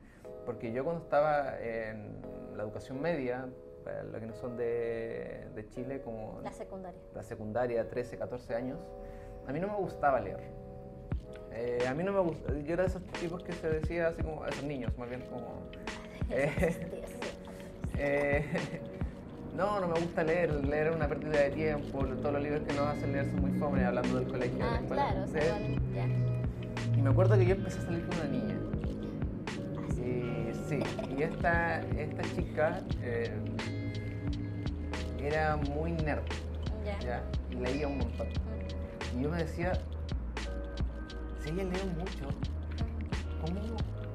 Porque 0.45 0.71
yo 0.71 0.84
cuando 0.86 1.03
estaba 1.03 1.60
en 1.60 2.21
la 2.55 2.63
educación 2.63 3.01
media, 3.01 3.47
para 3.84 4.04
los 4.04 4.20
que 4.20 4.26
no 4.28 4.34
son 4.34 4.58
de, 4.58 5.48
de 5.56 5.67
Chile, 5.70 6.02
como 6.02 6.39
La 6.44 6.52
secundaria. 6.52 7.00
la 7.15 7.24
secundaria, 7.24 7.89
13, 7.89 8.17
14 8.17 8.56
años, 8.56 8.80
a 9.48 9.52
mí 9.52 9.60
no 9.60 9.67
me 9.67 9.76
gustaba 9.76 10.20
leer. 10.20 10.39
Eh, 11.54 11.86
a 11.88 11.94
mí 11.94 12.04
no 12.04 12.13
me 12.13 12.20
gustaba, 12.22 12.58
yo 12.60 12.74
era 12.74 12.84
de 12.84 12.89
esos 12.89 13.04
tipos 13.20 13.44
que 13.44 13.52
se 13.54 13.70
decía 13.70 14.08
así 14.08 14.22
como, 14.24 14.46
esos 14.46 14.63
niños 14.63 14.98
más 14.98 15.10
bien 15.10 15.22
como... 15.30 15.70
eh, 16.30 16.88
eh, 17.98 18.46
no, 19.56 19.80
no 19.82 19.88
me 19.88 20.00
gusta 20.00 20.24
leer, 20.24 20.54
leer 20.65 20.88
es 20.88 20.96
una 20.96 21.08
pérdida 21.08 21.41
de 21.41 21.50
tiempo, 21.52 22.06
todos 22.06 22.34
los 22.34 22.41
libros 22.41 22.62
que 22.62 22.74
nos 22.74 22.88
hacen 22.88 23.12
leer 23.12 23.26
son 23.26 23.41
muy 23.41 23.52
fome, 23.60 23.84
hablando 23.84 24.20
del 24.20 24.28
colegio. 24.30 24.58
de 24.58 24.63
la 24.63 24.72
Ah, 24.72 24.80
escuela. 24.82 25.08
claro, 25.10 25.24
o 25.24 25.28
sea, 25.28 25.60
ya. 25.94 26.08
Y 26.98 27.02
me 27.02 27.10
acuerdo 27.10 27.36
que 27.38 27.46
yo 27.46 27.56
empecé 27.56 27.80
a 27.80 27.82
salir 27.84 28.06
con 28.08 28.15
una 28.20 28.28
niña. 28.30 28.58
Sí. 30.71 30.79
Y 31.17 31.23
esta, 31.23 31.81
esta 31.97 32.23
chica 32.34 32.79
eh, 33.03 33.29
era 35.19 35.57
muy 35.57 35.91
nerd, 35.91 36.23
Ya. 36.86 36.97
¿ya? 36.99 37.23
Y 37.49 37.55
leía 37.55 37.89
un 37.89 37.97
montón. 37.97 38.27
Y 39.13 39.23
yo 39.23 39.29
me 39.29 39.39
decía, 39.39 39.73
si 41.41 41.49
ella 41.49 41.65
lee 41.65 41.91
mucho. 41.97 42.29
¿cómo 43.41 43.60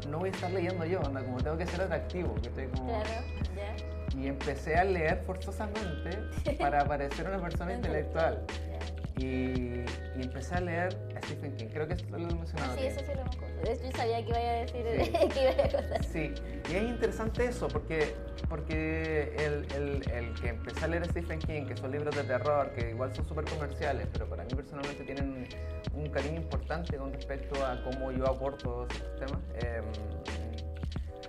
no 0.08 0.18
voy 0.18 0.30
a 0.30 0.32
estar 0.32 0.50
leyendo 0.50 0.86
yo? 0.86 1.00
Onda, 1.00 1.22
como 1.22 1.36
tengo 1.42 1.58
que 1.58 1.66
ser 1.66 1.82
atractivo, 1.82 2.34
que 2.36 2.48
estoy 2.48 2.68
como... 2.68 2.86
Claro, 2.86 3.26
ya. 3.54 4.18
Y 4.18 4.28
empecé 4.28 4.76
a 4.76 4.84
leer 4.84 5.24
forzosamente 5.26 6.18
para 6.58 6.86
parecer 6.86 7.28
una 7.28 7.38
persona 7.38 7.74
intelectual. 7.74 8.46
Ya. 8.70 8.95
Y, 9.18 9.84
y 10.18 10.22
empecé 10.22 10.54
a 10.56 10.60
leer 10.60 10.96
a 11.16 11.20
Stephen 11.26 11.56
King. 11.56 11.66
Creo 11.72 11.86
que 11.88 11.94
esto 11.94 12.16
lo 12.18 12.28
he 12.28 12.34
mencionado. 12.34 12.74
Sí, 12.76 12.84
eso 12.86 13.00
sí 13.00 13.12
lo 13.14 13.20
hemos 13.22 13.36
yo 13.82 13.90
sabía 13.96 14.22
que 14.22 14.28
iba 14.28 14.38
a 14.38 14.52
decir 14.52 14.84
Sí. 15.04 15.28
que 15.34 15.42
iba 15.42 15.50
a 15.64 15.68
contar. 15.70 16.04
Sí, 16.04 16.32
y 16.70 16.74
es 16.74 16.82
interesante 16.82 17.46
eso, 17.46 17.68
porque, 17.68 18.14
porque 18.48 19.34
el, 19.38 19.66
el- 19.74 20.10
el 20.12 20.34
que 20.40 20.48
empecé 20.50 20.84
a 20.84 20.88
leer 20.88 21.02
a 21.02 21.06
Stephen 21.06 21.38
King, 21.40 21.64
que 21.66 21.76
son 21.76 21.90
libros 21.90 22.14
de 22.14 22.22
terror, 22.24 22.70
que 22.72 22.90
igual 22.90 23.14
son 23.14 23.26
súper 23.26 23.44
comerciales, 23.46 24.06
pero 24.12 24.28
para 24.28 24.44
mí 24.44 24.50
personalmente 24.54 25.02
tienen 25.04 25.48
un 25.94 26.08
cariño 26.10 26.36
importante 26.36 26.96
con 26.96 27.12
respecto 27.12 27.64
a 27.64 27.82
cómo 27.82 28.12
yo 28.12 28.26
abordo 28.26 28.86
estos 28.90 29.16
temas, 29.16 29.40
eh, 29.62 29.80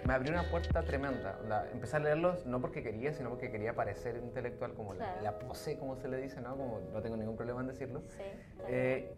me 0.08 0.14
abrió 0.14 0.32
una 0.32 0.44
puerta 0.44 0.82
tremenda. 0.84 1.38
Onda, 1.44 1.68
empecé 1.74 1.98
a 1.98 2.00
leerlos 2.00 2.46
no 2.46 2.62
porque 2.62 2.82
quería, 2.82 3.14
sino 3.14 3.30
porque 3.30 3.52
quería 3.52 3.74
parecer 3.76 4.16
intelectual, 4.24 4.74
como 4.74 4.94
la, 4.94 5.04
Claro. 5.06 5.22
la 5.22 5.40
pose, 5.40 5.78
como 5.78 5.98
se 5.98 6.08
le 6.08 6.18
dice, 6.18 6.40
¿no? 6.40 6.56
Como 6.56 6.80
no 6.94 7.02
tengo 7.02 7.18
ningún 7.18 7.36
problema 7.36 7.60
en 7.60 7.68
decirlo. 7.68 8.02
Sí. 8.08 8.24
claro. 8.56 8.70
Eh, 8.74 9.14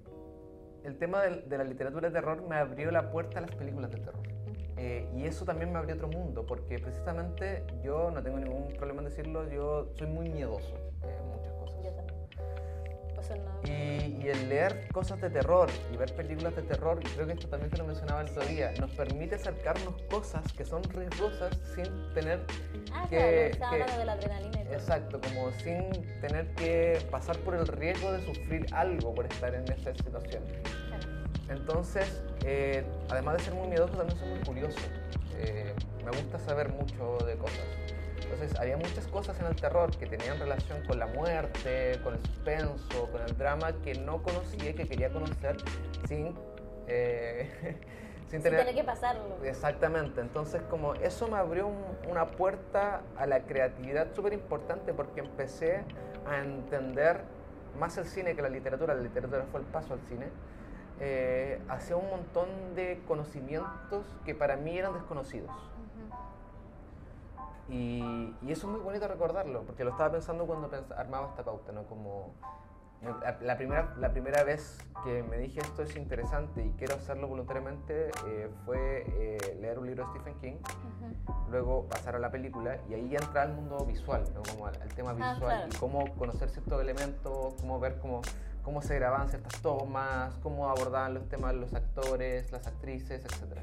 el 0.83 0.97
tema 0.97 1.21
del- 1.21 1.47
de, 1.47 1.57
la 1.59 1.63
literatura 1.63 2.07
de 2.09 2.13
terror 2.15 2.41
me 2.41 2.55
abrió 2.55 2.89
la 2.89 3.11
puerta 3.11 3.37
a 3.37 3.41
las 3.41 3.51
películas 3.51 3.91
de 3.91 3.97
terror. 3.99 4.23
Eh, 4.77 5.07
y 5.15 5.25
eso 5.25 5.45
también 5.45 5.71
me 5.71 5.77
abrió 5.77 5.93
otro 5.95 6.07
mundo, 6.07 6.45
porque 6.45 6.79
precisamente 6.79 7.63
yo, 7.83 8.09
no 8.11 8.23
tengo 8.23 8.39
ningún 8.39 8.69
problema 8.77 9.01
en 9.01 9.09
decirlo, 9.09 9.47
yo 9.49 9.89
soy 9.95 10.07
muy 10.07 10.29
miedoso 10.29 10.73
en 11.03 11.38
Y, 13.65 14.23
y 14.23 14.29
el 14.29 14.49
leer 14.49 14.87
cosas 14.91 15.19
de 15.21 15.29
terror 15.29 15.69
y 15.93 15.97
ver 15.97 16.13
películas 16.15 16.55
de 16.55 16.61
terror, 16.63 16.99
creo 17.15 17.27
que 17.27 17.33
esto 17.33 17.47
también 17.47 17.69
te 17.71 17.77
lo 17.77 17.85
mencionaba 17.85 18.21
el 18.21 18.29
otro 18.29 18.45
día, 18.45 18.71
nos 18.79 18.91
permite 18.91 19.35
acercarnos 19.35 19.95
cosas 20.09 20.51
que 20.53 20.63
son 20.65 20.83
riesgosas 20.83 21.55
sin 21.75 22.13
tener 22.13 22.45
Ah, 22.93 23.05
que- 23.09 23.51
claro, 23.57 23.85
que- 23.85 23.97
de 23.97 24.05
la 24.05 24.13
adrenalina 24.13 24.61
y 24.61 24.63
todo. 24.65 24.73
Exacto, 24.73 25.21
como 25.21 25.51
sin 25.51 25.91
tener 26.21 26.47
que 26.55 26.99
pasar 27.11 27.37
por 27.39 27.55
el 27.55 27.67
riesgo 27.67 28.11
de 28.11 28.21
sufrir 28.23 28.65
algo 28.73 29.13
por 29.13 29.25
estar 29.25 29.53
en 29.53 29.63
esa 29.71 29.93
situación. 29.93 30.43
Claro. 30.87 31.07
Entonces, 31.49 32.23
eh, 32.45 32.83
además 33.09 33.37
de 33.37 33.43
ser 33.43 33.53
muy 33.55 33.67
miedoso, 33.67 33.93
también 33.95 34.17
soy 34.19 34.29
muy 34.29 34.39
curioso. 34.39 34.79
Eh, 35.37 35.73
me 36.03 36.11
gusta 36.11 36.39
saber 36.39 36.69
mucho 36.69 37.17
de 37.25 37.35
cosas. 37.35 37.65
Entonces, 38.31 38.59
había 38.59 38.77
muchas 38.77 39.07
cosas 39.07 39.39
en 39.39 39.47
el 39.47 39.55
terror 39.55 39.89
que 39.97 40.05
tenían 40.05 40.37
relación 40.39 40.83
con 40.85 40.99
la 40.99 41.07
muerte, 41.07 41.99
con 42.03 42.13
el 42.13 42.21
suspenso, 42.21 43.09
con 43.11 43.21
el 43.21 43.35
drama 43.37 43.73
que 43.83 43.95
no 43.95 44.21
conocía 44.21 44.69
y 44.69 44.73
que 44.75 44.87
quería 44.87 45.09
conocer 45.09 45.57
sin, 46.07 46.35
eh, 46.87 47.49
sin 48.29 48.29
Sin 48.29 48.43
tener... 48.43 48.59
tener 48.59 48.75
que 48.75 48.83
pasarlo. 48.83 49.43
Exactamente, 49.43 50.21
entonces 50.21 50.61
como 50.69 50.93
eso 50.93 51.27
me 51.27 51.37
abrió 51.37 51.67
un- 51.67 51.97
una 52.07 52.27
puerta 52.27 53.01
a 53.17 53.25
la 53.25 53.41
creatividad 53.41 54.13
súper 54.13 54.33
importante 54.33 54.93
porque 54.93 55.21
empecé 55.21 55.83
a 56.27 56.37
entender 56.37 57.21
más 57.79 57.97
el 57.97 58.05
cine 58.05 58.35
que 58.35 58.43
la 58.43 58.49
literatura, 58.49 58.93
la 58.93 59.01
literatura 59.01 59.45
fue 59.51 59.61
el 59.61 59.65
paso 59.65 59.93
al 59.95 60.01
cine, 60.01 60.27
eh, 60.99 61.59
hacia 61.69 61.95
un 61.95 62.09
montón 62.09 62.47
de 62.75 63.01
conocimientos 63.07 64.05
que 64.25 64.35
para 64.35 64.55
mí 64.55 64.77
eran 64.77 64.93
desconocidos. 64.93 65.49
Y, 67.69 68.35
y 68.41 68.51
eso 68.51 68.67
es 68.67 68.73
muy 68.73 68.81
bonito 68.81 69.07
recordarlo, 69.07 69.63
porque 69.63 69.83
lo 69.83 69.91
estaba 69.91 70.11
pensando 70.11 70.45
cuando 70.47 70.69
pens- 70.69 70.91
armaba 70.97 71.27
esta 71.29 71.43
pauta, 71.43 71.71
¿no? 71.71 71.83
Como 71.83 72.33
la, 73.01 73.37
la 73.41 73.55
primera, 73.57 73.93
la 73.97 74.11
primera 74.11 74.43
vez 74.43 74.77
que 75.05 75.23
me 75.23 75.37
dije 75.37 75.61
esto 75.61 75.83
es 75.83 75.95
interesante 75.95 76.65
y 76.65 76.71
quiero 76.71 76.95
hacerlo 76.95 77.27
voluntariamente 77.29 78.09
eh, 78.27 78.49
fue 78.65 79.05
eh, 79.07 79.57
leer 79.61 79.79
un 79.79 79.85
libro 79.85 80.03
de 80.05 80.09
Stephen 80.19 80.33
King, 80.41 80.57
Ujú. 80.57 81.51
luego 81.51 81.85
pasar 81.87 82.15
a 82.15 82.19
la 82.19 82.29
película 82.29 82.77
y 82.89 82.95
ahí 82.95 83.07
ya 83.09 83.19
entrar 83.19 83.47
al 83.47 83.53
mundo 83.53 83.85
visual, 83.85 84.23
¿no? 84.33 84.41
Como 84.51 84.65
al, 84.65 84.81
al 84.81 84.89
tema 84.95 85.11
Ah, 85.11 85.13
visual 85.33 85.37
claro. 85.55 85.67
y 85.71 85.77
cómo 85.77 86.15
conocer 86.17 86.49
ciertos 86.49 86.81
elementos, 86.81 87.53
cómo 87.61 87.79
ver 87.79 87.99
cómo, 87.99 88.21
cómo 88.63 88.81
se 88.81 88.95
grababan 88.95 89.29
ciertas 89.29 89.61
tomas, 89.61 90.33
cómo 90.43 90.67
abordaban 90.69 91.13
los 91.13 91.29
temas 91.29 91.53
los 91.55 91.73
actores, 91.73 92.51
las 92.51 92.67
actrices, 92.67 93.23
etcétera. 93.23 93.61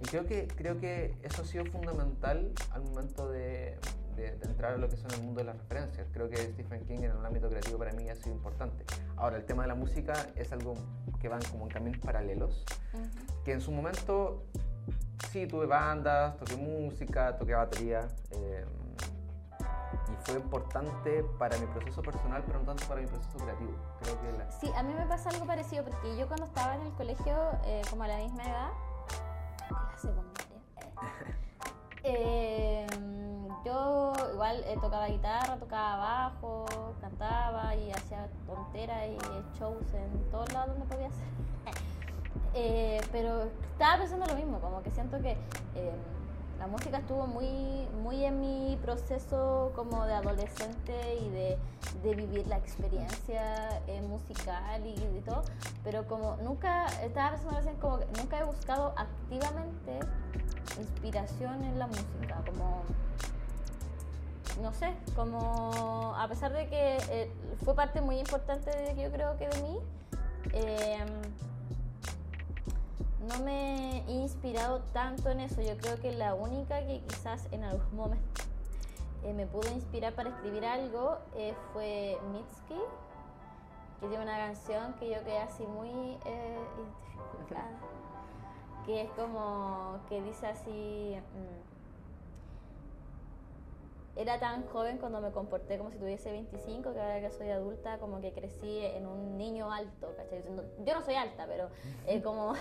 Y 0.00 0.06
creo 0.06 0.26
que, 0.26 0.46
creo 0.48 0.78
que 0.78 1.14
eso 1.22 1.42
ha 1.42 1.44
sido 1.44 1.64
fundamental 1.66 2.52
al 2.72 2.82
momento 2.82 3.28
de, 3.28 3.78
de- 4.16 4.36
de 4.36 4.46
entrar 4.46 4.74
a 4.74 4.76
lo 4.78 4.88
que 4.88 4.96
son 4.96 5.10
el 5.12 5.22
mundo 5.22 5.38
de 5.40 5.44
las 5.44 5.56
referencias. 5.58 6.06
Creo 6.12 6.28
que 6.28 6.36
Stephen 6.36 6.84
King 6.86 6.98
en 6.98 7.04
el 7.12 7.24
ámbito 7.26 7.48
creativo 7.48 7.78
para 7.78 7.92
mí 7.92 8.08
ha 8.08 8.16
sido 8.16 8.34
importante. 8.34 8.84
Ahora, 9.16 9.36
el 9.36 9.44
tema 9.44 9.62
de 9.62 9.68
la 9.68 9.74
música 9.74 10.14
es 10.36 10.52
algo 10.52 10.74
que 11.20 11.28
van 11.28 11.40
como 11.50 11.64
en 11.64 11.70
caminos 11.70 11.98
paralelos, 12.00 12.64
que 13.44 13.52
en 13.52 13.60
su 13.60 13.70
momento 13.72 14.44
sí 15.32 15.46
tuve 15.46 15.66
bandas, 15.66 16.36
toqué 16.36 16.56
música, 16.56 17.36
toqué 17.36 17.54
batería. 17.54 18.08
eh, 18.30 18.64
y 20.10 20.16
fue 20.30 20.36
importante 20.40 21.22
para 21.38 21.58
mi 21.58 21.66
proceso 21.66 22.00
personal, 22.02 22.42
pero 22.46 22.60
no 22.60 22.64
tanto 22.66 22.84
para 22.86 23.00
mi 23.00 23.06
proceso 23.06 23.36
creativo. 23.38 23.72
Creo 24.00 24.20
que 24.22 24.38
la, 24.38 24.50
Sí, 24.52 24.70
a 24.74 24.82
mí 24.82 24.94
me 24.94 25.04
pasa 25.06 25.28
algo 25.30 25.46
parecido 25.46 25.84
porque 25.84 26.16
yo 26.16 26.26
cuando 26.26 26.46
estaba 26.46 26.76
en 26.76 26.82
el 26.82 26.92
colegio, 26.94 27.34
eh, 27.66 27.82
como 27.90 28.04
a 28.04 28.08
la 28.08 28.16
misma 28.18 28.42
edad, 28.44 28.70
la 29.70 29.96
secundaria, 29.96 30.60
eh, 32.04 32.86
yo 33.64 34.12
igual 34.32 34.62
eh, 34.66 34.76
tocaba 34.80 35.08
guitarra, 35.08 35.56
tocaba 35.56 35.96
bajo, 35.96 36.66
cantaba 37.00 37.74
y 37.74 37.90
hacía 37.90 38.28
tonteras 38.46 39.06
y 39.08 39.58
shows 39.58 39.92
en 39.94 40.30
todos 40.30 40.52
lados 40.52 40.70
donde 40.70 40.86
podía 40.86 41.08
hacer. 41.08 41.26
Eh, 42.54 43.00
pero 43.12 43.42
estaba 43.72 43.98
pensando 43.98 44.26
lo 44.26 44.34
mismo, 44.34 44.58
como 44.60 44.82
que 44.82 44.90
siento 44.90 45.20
que 45.20 45.32
eh, 45.74 45.92
la 46.58 46.66
música 46.66 46.98
estuvo 46.98 47.26
muy, 47.26 47.86
muy 48.02 48.24
en 48.24 48.40
mi 48.40 48.78
proceso 48.82 49.72
como 49.76 50.04
de 50.06 50.14
adolescente 50.14 51.18
y 51.20 51.28
de, 51.30 51.58
de 52.02 52.14
vivir 52.14 52.46
la 52.48 52.56
experiencia 52.56 53.80
eh, 53.86 54.00
musical 54.02 54.84
y, 54.84 55.20
todo, 55.20 55.42
pero 55.84 56.06
como 56.06 56.36
nunca, 56.42 56.86
estaba 57.02 57.30
pensando 57.30 57.56
recién 57.56 57.76
como 57.76 57.98
que 57.98 58.06
nunca 58.18 58.38
he 58.40 58.44
buscado 58.44 58.94
activamente 58.96 60.00
inspiración 60.78 61.62
en 61.64 61.78
la 61.78 61.86
música, 61.86 62.42
como 62.46 62.82
no 64.60 64.72
sé, 64.72 64.92
como 65.14 66.14
a 66.16 66.26
pesar 66.28 66.52
de 66.52 66.68
que 66.68 66.96
eh, 67.10 67.30
fue 67.64 67.74
parte 67.74 68.00
muy 68.00 68.18
importante 68.18 68.70
de 68.70 69.00
yo 69.00 69.10
creo 69.12 69.36
que 69.38 69.48
de 69.48 69.62
mí, 69.62 69.78
eh, 70.52 70.98
no 73.28 73.44
me 73.44 73.98
he 74.06 74.12
inspirado 74.12 74.80
tanto 74.92 75.30
en 75.30 75.40
eso. 75.40 75.60
Yo 75.60 75.76
creo 75.76 76.00
que 76.00 76.12
la 76.12 76.34
única 76.34 76.84
que 76.86 77.00
quizás 77.00 77.46
en 77.52 77.64
algún 77.64 77.94
momento 77.94 78.42
eh, 79.24 79.32
me 79.34 79.46
pudo 79.46 79.70
inspirar 79.70 80.14
para 80.14 80.30
escribir 80.30 80.64
algo 80.64 81.18
eh, 81.36 81.54
fue 81.72 82.18
Mitski, 82.32 82.80
que 84.00 84.06
tiene 84.08 84.22
una 84.22 84.38
canción 84.38 84.94
que 84.94 85.10
yo 85.10 85.22
quedé 85.24 85.38
así 85.38 85.64
muy 85.64 85.88
eh, 86.24 86.58
identificada, 86.76 87.78
que 88.86 89.02
es 89.02 89.10
como 89.10 89.98
que 90.08 90.22
dice 90.22 90.46
así. 90.46 91.16
mm, 91.16 91.67
era 94.18 94.38
tan 94.40 94.66
joven 94.66 94.98
cuando 94.98 95.20
me 95.20 95.30
comporté 95.30 95.78
como 95.78 95.90
si 95.92 95.96
tuviese 95.96 96.32
25, 96.32 96.92
que 96.92 97.00
ahora 97.00 97.20
que 97.20 97.30
soy 97.30 97.50
adulta, 97.50 97.98
como 97.98 98.20
que 98.20 98.32
crecí 98.32 98.80
en 98.84 99.06
un 99.06 99.38
niño 99.38 99.72
alto, 99.72 100.12
¿cachai? 100.16 100.42
Yo 100.84 100.94
no 100.94 101.02
soy 101.04 101.14
alta, 101.14 101.46
pero 101.46 101.70
eh, 102.06 102.20
como, 102.22 102.54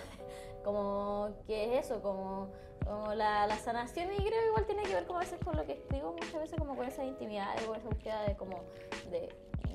como 0.64 1.30
que 1.48 1.78
es 1.80 1.86
eso, 1.86 2.02
como, 2.02 2.50
como 2.86 3.14
la, 3.16 3.48
la 3.48 3.58
sanación, 3.58 4.12
y 4.14 4.18
creo 4.18 4.40
que 4.40 4.48
igual 4.50 4.66
tiene 4.68 4.84
que 4.84 4.94
ver 4.94 5.06
como 5.08 5.18
a 5.20 5.24
veces 5.24 5.40
con 5.44 5.58
lo 5.58 5.66
que 5.66 5.74
escribo, 5.74 6.14
muchas 6.14 6.40
veces 6.40 6.60
como 6.60 6.76
con 6.76 6.86
esa 6.86 7.04
intimidad, 7.04 7.56
con 7.66 7.76
esa 7.76 7.88
búsqueda 7.90 8.22
de 8.24 8.36
como 8.38 8.62
de 9.10 9.28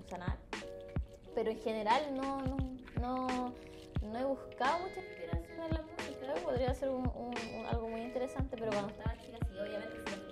sanar. 0.09 0.37
Pero 1.35 1.51
en 1.51 1.59
general 1.61 2.15
no, 2.15 2.43
no, 2.43 2.59
no, 3.01 3.53
no 4.03 4.19
he 4.19 4.25
buscado 4.25 4.79
mucha 4.87 5.01
inspiración 5.01 5.65
en 5.67 5.73
la 5.75 5.83
música, 5.83 6.19
creo 6.21 6.35
que 6.35 6.41
podría 6.43 6.75
ser 6.75 6.91
un- 6.91 7.11
un- 7.17 7.35
un- 7.59 7.67
algo 7.67 7.89
muy 7.89 8.03
interesante, 8.03 8.57
pero 8.57 8.71
cuando 8.71 8.91
estaba 8.93 9.17
chica 9.17 9.39
sí, 9.49 9.59
obviamente, 9.59 9.97
sí, 10.07 10.32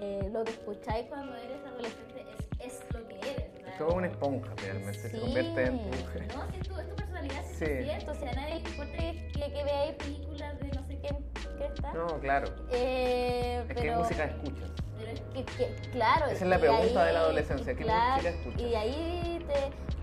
eh, 0.00 0.28
lo 0.32 0.44
que 0.44 0.50
escucháis 0.52 1.06
cuando 1.06 1.34
eres 1.36 1.64
adolescente 1.66 2.24
es, 2.60 2.74
es 2.74 2.94
lo 2.94 3.06
que 3.08 3.16
eres. 3.18 3.46
Es 3.66 3.74
como 3.78 3.96
una 3.96 4.06
esponja 4.08 4.50
finalmente, 4.56 4.98
se 5.10 5.18
convierte 5.20 5.64
en 5.66 5.78
tu... 5.78 5.88
No, 5.88 6.50
si 6.50 6.56
es 6.60 6.68
tu, 6.68 6.78
es 6.78 6.88
tu 6.88 6.96
personalidad. 6.96 7.42
Sí. 7.58 7.64
es 7.64 7.84
cierto. 7.84 8.10
O 8.12 8.14
sea, 8.14 8.32
nadie 8.32 8.56
importa 8.56 8.92
que, 8.92 9.50
que, 9.52 9.64
veáis 9.64 9.94
películas 9.96 10.58
de 10.60 10.68
no 10.68 10.86
sé 10.86 10.98
que 10.98 11.08
está. 11.66 11.92
No, 11.92 12.06
claro. 12.20 12.48
Eh, 12.70 13.58
Es 13.60 13.64
pero, 13.68 13.80
que 13.82 13.90
música 13.92 14.24
escuchas. 14.24 14.70
pero 14.98 15.10
es 15.12 15.20
que, 15.20 15.44
que- 15.44 15.90
claro. 15.90 16.26
Esa 16.26 16.44
es 16.44 16.50
la 16.50 16.58
pregunta 16.58 17.00
ahí- 17.02 17.06
de 17.08 17.12
la 17.12 17.20
adolescencia, 17.20 17.74
¿qué 17.74 17.82
claro, 17.84 18.12
música 18.22 18.30
escuchas? 18.30 18.60
Y 18.62 18.74
ahí 18.74 19.46
te, 19.46 19.95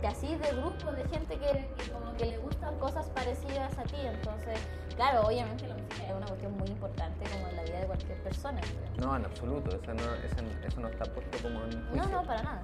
te 0.00 0.06
así 0.06 0.36
de 0.36 0.50
grupos 0.52 0.96
de 0.96 1.04
gente 1.08 1.36
que, 1.38 1.74
que 1.76 1.90
como 1.90 2.12
que 2.16 2.26
le 2.26 2.38
gustan 2.38 2.78
cosas 2.78 3.06
parecidas 3.10 3.78
a 3.78 3.82
ti. 3.84 3.96
Entonces, 4.02 4.58
claro, 4.96 5.26
obviamente 5.26 5.68
la 5.68 5.74
música 5.76 6.06
es 6.08 6.12
una 6.14 6.26
cuestión 6.26 6.52
muy 6.56 6.68
importante 6.68 7.24
como 7.30 7.48
en 7.48 7.56
la 7.56 7.62
vida 7.64 7.80
de 7.80 7.86
cualquier 7.86 8.18
persona. 8.18 8.60
creo. 8.60 9.06
No, 9.06 9.16
en 9.16 9.24
absoluto, 9.24 9.70
eso 9.76 9.94
no, 9.94 10.02
eso, 10.14 10.36
eso 10.66 10.80
no 10.80 10.88
está 10.88 11.04
puesto 11.06 11.38
como 11.42 11.64
en 11.64 11.70
No, 11.70 11.90
juicio. 11.90 12.08
no, 12.10 12.22
para 12.26 12.42
nada. 12.42 12.62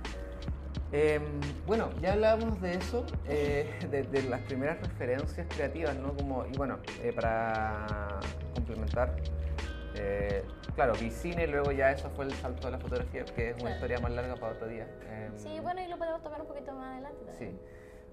Em, 0.93 1.41
bueno, 1.67 1.91
ya 2.01 2.13
hablábamos 2.13 2.61
de 2.61 2.75
eso, 2.75 3.05
eh, 3.27 3.77
de, 3.91 4.05
de 4.05 4.23
las 4.23 4.41
primeras 4.43 4.81
referencias 4.81 5.47
creativas, 5.49 5.97
¿no? 5.97 6.15
Como, 6.15 6.47
y 6.47 6.57
bueno, 6.57 6.79
eh, 7.03 7.13
para 7.13 8.21
complementar, 8.55 9.17
eh, 9.99 10.45
claro, 10.75 10.93
vi 11.01 11.11
cine 11.11 11.45
y 11.45 11.47
luego 11.47 11.73
ya 11.73 11.91
eso 11.93 12.11
fue 12.11 12.25
el 12.27 12.33
salto 12.35 12.69
a 12.69 12.71
la 12.71 12.79
fotografía, 12.79 13.25
que 13.25 13.51
es 13.51 13.55
una 13.55 13.63
Claro. 13.63 13.75
historia 13.77 13.99
más 14.01 14.13
larga 14.13 14.35
para 14.37 14.53
otro 14.53 14.69
día. 14.69 14.87
Em, 15.11 15.37
Sí, 15.37 15.59
bueno, 15.61 15.81
y 15.83 15.89
lo 15.89 15.97
podemos 15.99 16.23
tocar 16.23 16.41
un 16.41 16.47
poquito 16.47 16.73
más 16.73 16.93
adelante 16.95 17.25
también. 17.25 17.53
Sí, 17.53 17.59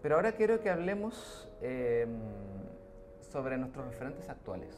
pero 0.02 0.16
ahora 0.16 0.32
quiero 0.34 0.60
que 0.62 0.70
hablemos 0.70 1.50
em, 1.62 2.20
sobre 3.22 3.58
nuestros 3.58 3.86
referentes 3.88 4.30
actuales. 4.30 4.76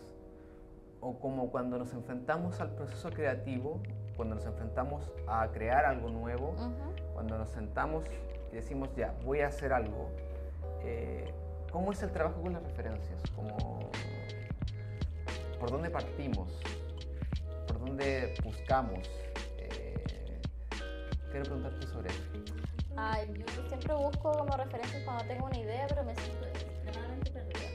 O 1.02 1.20
como 1.20 1.52
cuando 1.52 1.78
nos 1.78 1.94
enfrentamos 1.94 2.60
al 2.62 2.72
proceso 2.76 3.10
creativo, 3.12 3.80
cuando 4.16 4.36
nos 4.36 4.46
enfrentamos 4.46 5.12
a 5.28 5.48
crear 5.52 5.86
algo 5.86 6.10
nuevo, 6.10 6.56
cuando 7.14 7.38
nos 7.38 7.50
sentamos 7.50 8.06
y 8.52 8.56
decimos, 8.56 8.90
ya, 8.96 9.14
voy 9.24 9.42
a 9.42 9.48
hacer 9.48 9.74
algo, 9.74 10.10
eh, 10.84 11.32
¿cómo 11.72 11.92
es 11.92 12.02
el 12.02 12.12
trabajo 12.12 12.42
con 12.42 12.54
las 12.54 12.64
referencias? 12.64 13.22
Como, 13.36 13.90
¿Por 15.60 15.72
dónde 15.72 15.90
partimos? 15.90 16.60
¿Por 17.68 17.80
dónde 17.80 18.34
buscamos? 18.44 19.00
Eh, 19.58 20.40
quiero 21.32 21.44
preguntarte 21.44 21.88
sobre 21.88 22.10
eso. 22.10 22.56
Yo 23.56 23.68
siempre 23.68 23.94
busco 23.94 24.32
como 24.32 24.56
referencias 24.56 25.04
cuando 25.04 25.26
tengo 25.26 25.46
una 25.46 25.58
idea, 25.58 25.86
pero 25.88 26.04
me 26.04 26.16
siento 26.16 26.46
extremadamente 26.48 27.32
perdida. 27.32 27.70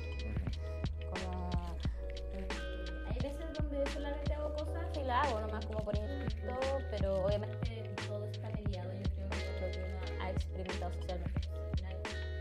Como, 1.11 1.49
mm, 1.51 3.09
hay 3.09 3.19
veces 3.21 3.53
donde 3.59 3.87
solamente 3.91 4.33
hago 4.33 4.53
cosas 4.55 4.87
y 4.97 5.05
la 5.05 5.23
hago 5.23 5.41
nomás 5.41 5.67
como 5.67 5.85
por 5.85 5.95
instinto, 5.97 6.59
pero 6.91 7.25
obviamente 7.25 7.93
todo 8.09 8.25
está 8.27 8.49
mediado. 8.51 8.91
Yo 8.93 9.11
creo 9.11 9.29
que 9.29 9.61
lo 9.61 9.71
que 9.73 9.85
uno 9.85 10.23
ha 10.23 10.31
experimentado 10.31 10.93
socialmente. 10.95 11.49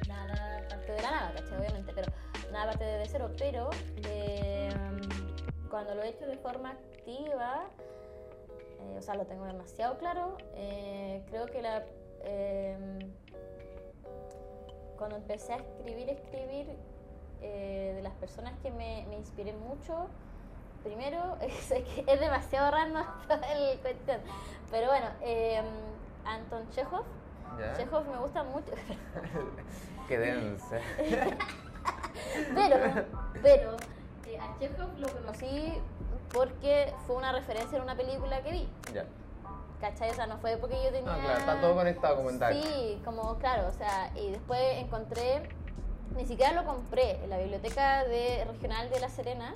Nada 0.07 0.67
parte 0.69 0.91
de 0.91 1.01
la 1.01 1.12
nada, 1.12 1.33
¿cachai? 1.33 1.57
Obviamente, 1.59 1.91
pero 1.93 2.12
nada 2.51 2.65
parte 2.67 2.83
de 2.85 3.05
cero. 3.07 3.31
Pero 3.38 3.69
eh, 4.07 4.48
cuando 5.69 5.95
lo 5.95 6.03
he 6.03 6.10
hecho 6.10 6.25
de 6.25 6.38
forma 6.38 6.71
activa, 6.71 7.65
eh, 8.79 8.95
o 8.97 9.01
sea, 9.01 9.15
lo 9.15 9.25
tengo 9.25 9.45
demasiado 9.45 9.97
claro. 9.97 10.38
eh, 10.55 11.23
creo 11.29 11.45
que 11.47 11.62
la, 11.62 11.84
eh, 12.23 12.99
cuando 14.97 15.17
empecé 15.17 15.53
a 15.53 15.58
escribir, 15.58 16.10
escribir, 16.10 16.67
eh, 17.41 17.93
de 17.95 18.01
las 18.01 18.13
personas 18.15 18.53
que 18.62 18.69
me, 18.71 19.05
me 19.10 19.15
inspiré 19.17 19.53
mucho, 19.53 20.08
primero, 20.84 21.38
es, 21.41 21.71
es 21.71 22.19
demasiado 22.19 22.71
raro 22.71 23.05
el 23.55 23.79
cuestión, 23.79 24.19
pero 24.69 24.88
bueno, 24.88 25.08
eh, 25.21 25.62
Anton 26.25 26.69
Chekhov. 26.71 27.05
¿Ya? 27.60 27.73
Chekhov 27.77 28.08
me 28.08 28.17
gusta 28.17 28.43
mucho, 28.43 28.71
Qué 30.08 30.17
densa. 30.17 30.79
pero, 32.53 33.05
pero 33.41 33.77
a 34.39 34.60
Chekhov 34.60 34.97
lo 34.97 35.08
conocí 35.08 35.73
porque 36.34 36.93
fue 37.06 37.15
una 37.15 37.32
referencia 37.32 37.78
en 37.78 37.84
una 37.84 37.95
película 37.95 38.41
que 38.41 38.52
vi. 38.52 38.69
ya. 38.93 39.06
¿Cachai? 39.82 40.12
O 40.12 40.13
sea, 40.13 40.28
no 40.28 40.38
fue 40.39 40.58
porque 40.58 40.75
yo 40.84 40.91
tenía... 40.91 41.15
No, 41.15 41.21
claro, 41.21 41.39
está 41.39 41.62
todo 41.62 41.75
conectado 41.75 42.17
como 42.17 42.30
en 42.30 42.39
Dark. 42.39 42.54
Sí, 42.54 43.02
como 43.06 43.38
claro, 43.38 43.69
o 43.69 43.71
sea, 43.71 44.12
y 44.15 44.32
después 44.32 44.60
encontré, 44.75 45.47
ni 46.17 46.25
siquiera 46.25 46.52
lo 46.52 46.65
compré, 46.65 47.23
en 47.23 47.30
la 47.30 47.38
biblioteca 47.38 48.04
de, 48.04 48.43
regional 48.45 48.89
de 48.89 48.99
La 48.99 49.10
Serena 49.10 49.56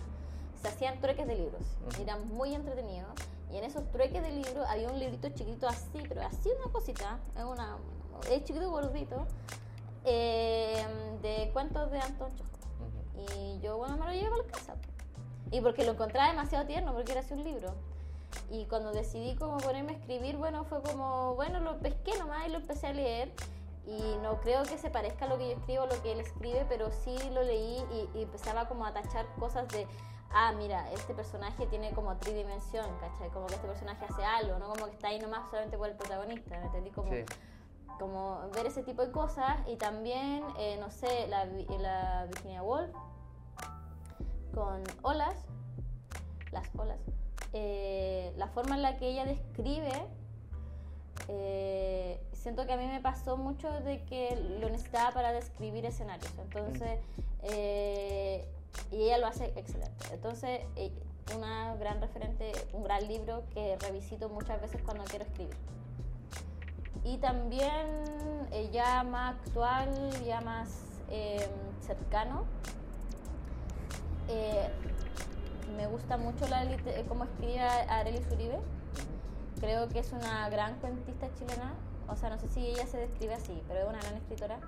se 0.62 0.70
hacían 0.70 1.02
trueques 1.02 1.28
de 1.28 1.36
libros, 1.36 1.62
y 2.00 2.04
eran 2.04 2.26
muy 2.30 2.56
entretenidos, 2.56 3.12
y 3.52 3.58
en 3.58 3.66
esos 3.66 3.84
trueques 3.92 4.24
de 4.24 4.32
libros 4.32 4.66
había 4.70 4.88
un 4.88 4.98
librito 4.98 5.28
chiquito 5.28 5.68
así, 5.68 6.02
pero 6.08 6.22
así 6.22 6.50
una 6.58 6.72
cosita, 6.72 7.20
es 7.38 7.44
una, 7.44 7.76
es 8.32 8.46
chiquito 8.46 8.72
gordito, 8.72 9.28
eh, 10.06 10.86
de 11.22 11.50
cuentos 11.52 11.92
de 11.92 12.00
Anton. 12.00 12.30
Y 13.16 13.60
yo, 13.60 13.78
bueno, 13.78 13.98
me 13.98 14.06
lo 14.06 14.12
llevé 14.12 14.34
a 14.34 14.38
la 14.38 14.52
casa. 14.52 14.76
Y 15.52 15.62
porque 15.62 15.84
lo 15.84 15.92
encontraba 15.92 16.30
demasiado 16.30 16.66
tierno, 16.66 16.94
porque 16.94 17.12
era 17.12 17.22
así 17.22 17.34
un 17.34 17.44
libro. 17.44 17.74
Y 18.50 18.66
cuando 18.66 18.92
decidí 18.92 19.36
como 19.36 19.58
ponerme 19.58 19.94
a 19.94 19.96
escribir, 19.96 20.38
bueno, 20.38 20.64
fue 20.64 20.82
como, 20.82 21.36
bueno, 21.36 21.60
lo 21.60 21.78
pesqué 21.80 22.18
nomás 22.18 22.48
y 22.48 22.52
lo 22.52 22.58
empecé 22.58 22.88
a 22.88 22.94
leer. 22.94 23.32
Y 23.86 24.18
no 24.22 24.40
creo 24.40 24.64
que 24.64 24.78
se 24.78 24.90
parezca 24.90 25.26
a 25.26 25.28
lo 25.28 25.38
que 25.38 25.50
yo 25.50 25.56
escribo, 25.58 25.84
a 25.84 25.88
lo 25.88 26.02
que 26.02 26.14
él 26.14 26.22
escribe, 26.22 26.66
pero 26.70 26.90
sí 26.92 27.18
lo 27.34 27.44
leí 27.44 27.84
y, 28.16 28.22
empezaba 28.22 28.68
como 28.68 28.86
a 28.86 28.94
tachar 28.94 29.26
cosas 29.38 29.68
de, 29.68 29.86
ah, 30.32 30.54
mira, 30.58 30.90
este 30.94 31.14
personaje 31.14 31.66
tiene 31.68 31.92
como 31.92 32.16
tridimensión, 32.18 32.86
¿cachai? 33.00 33.30
Como 33.32 33.48
que 33.48 33.56
este 33.56 33.68
personaje 33.68 34.06
hace 34.06 34.24
algo, 34.24 34.58
no 34.58 34.70
como 34.70 34.86
que 34.86 34.94
está 34.94 35.10
ahí 35.10 35.20
nomás 35.20 35.50
solamente 35.50 35.78
por 35.78 35.90
el 35.90 35.98
protagonista, 35.98 36.58
¿me 36.60 36.66
entendí? 36.66 36.92
Como, 36.92 37.12
Sí. 37.12 37.26
Como 38.00 38.50
ver 38.54 38.66
ese 38.66 38.84
tipo 38.84 39.06
de 39.06 39.12
cosas 39.12 39.58
y 39.68 39.76
también, 39.76 40.44
eh, 40.58 40.78
no 40.80 40.90
sé, 40.90 41.28
la, 41.28 41.46
la 41.46 42.26
Virginia 42.26 42.64
Woolf 42.64 42.90
con 44.54 44.84
olas, 45.02 45.36
las 46.52 46.68
olas, 46.78 47.00
eh, 47.54 48.34
la 48.38 48.48
forma 48.48 48.76
en 48.76 48.82
la 48.84 48.98
que 48.98 49.08
ella 49.08 49.26
describe, 49.26 49.92
eh, 51.28 52.22
siento 52.34 52.66
que 52.66 52.74
a 52.74 52.78
mí 52.78 52.86
me 52.86 53.00
pasó 53.00 53.38
mucho 53.38 53.70
de 53.82 54.04
que 54.04 54.36
lo 54.60 54.70
necesitaba 54.70 55.12
para 55.12 55.32
describir 55.32 55.86
escenarios, 55.86 56.32
entonces, 56.38 57.00
eh, 57.44 58.48
y 58.92 59.04
ella 59.04 59.18
lo 59.18 59.28
hace 59.28 59.46
excelente, 59.56 60.06
entonces, 60.12 60.62
eh, 60.76 60.92
una 61.36 61.76
gran 61.76 62.02
referente, 62.02 62.52
un 62.74 62.84
gran 62.84 63.08
libro 63.08 63.44
que 63.54 63.78
revisito 63.78 64.30
muchas 64.30 64.62
veces 64.62 64.82
cuando 64.84 65.04
quiero 65.06 65.26
escribir. 65.26 65.56
Y 67.06 67.18
también 67.18 67.88
eh, 68.52 68.70
ya 68.72 69.04
más 69.04 69.36
actual, 69.36 69.90
ya 70.26 70.42
más 70.42 71.02
eh, 71.10 71.48
cercano, 71.82 72.46
eh, 74.30 74.70
me 75.76 75.88
gusta 75.88 76.18
mucho 76.18 76.48
la 76.48 76.66
cómo 77.08 77.26
escribe 77.26 77.62
Arelis 77.62 78.26
Uribe. 78.32 78.60
Creo 79.60 79.90
que 79.90 80.00
es 80.00 80.12
una 80.14 80.50
gran 80.50 80.76
cuentista 80.80 81.28
chilena. 81.36 81.74
O 82.08 82.16
sea, 82.16 82.30
no 82.30 82.38
sé 82.38 82.48
si 82.50 82.68
ella 82.68 82.86
se 82.86 82.98
describe 82.98 83.34
así, 83.34 83.62
pero 83.68 83.82
es 83.82 83.88
una 83.88 84.00
gran 84.00 84.16
escritora. 84.16 84.60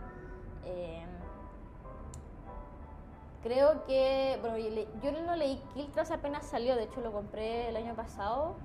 Creo 3.45 3.85
que, 3.85 4.39
bueno, 4.41 4.57
yo, 4.57 5.11
no 5.21 5.35
leí 5.35 5.61
Kiltras 5.75 6.09
apenas 6.09 6.47
salió, 6.47 6.75
de 6.75 6.85
hecho 6.85 6.99
lo 7.01 7.11
compré 7.11 7.69
el 7.69 7.77
año 7.77 7.93
pasado. 7.93 8.55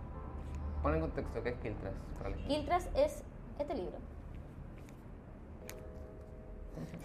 Pon 0.82 0.94
en 0.94 1.02
contexto, 1.02 1.42
¿qué 1.42 1.50
es 1.50 1.56
Kiltras? 1.58 1.92
Kiltras 2.48 2.88
es 2.94 3.22
este 3.60 3.74
libro. 3.74 3.98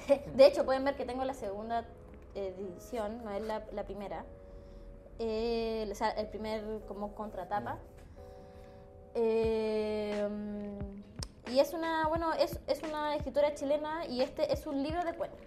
De 0.36 0.46
hecho, 0.46 0.66
pueden 0.66 0.84
ver 0.84 0.96
que 0.96 1.06
tengo 1.06 1.24
la 1.24 1.34
segunda 1.34 1.86
edición, 2.36 3.24
no 3.24 3.32
es 3.32 3.42
la, 3.42 3.64
la 3.72 3.84
primera. 3.84 4.26
Eh, 5.20 5.88
o 5.90 5.96
sea, 5.96 6.10
el 6.12 6.28
primer 6.28 6.82
como 6.88 7.16
contratapa. 7.16 7.78
Eh, 9.14 10.28
y 11.52 11.60
es 11.60 11.74
una, 11.74 12.08
bueno, 12.08 12.34
es, 12.34 12.60
es 12.68 12.84
una 12.84 13.16
escritora 13.16 13.54
chilena 13.54 14.06
y 14.08 14.22
este 14.22 14.52
es 14.52 14.68
un 14.68 14.84
libro 14.84 15.04
de 15.06 15.14
cuentos. 15.14 15.40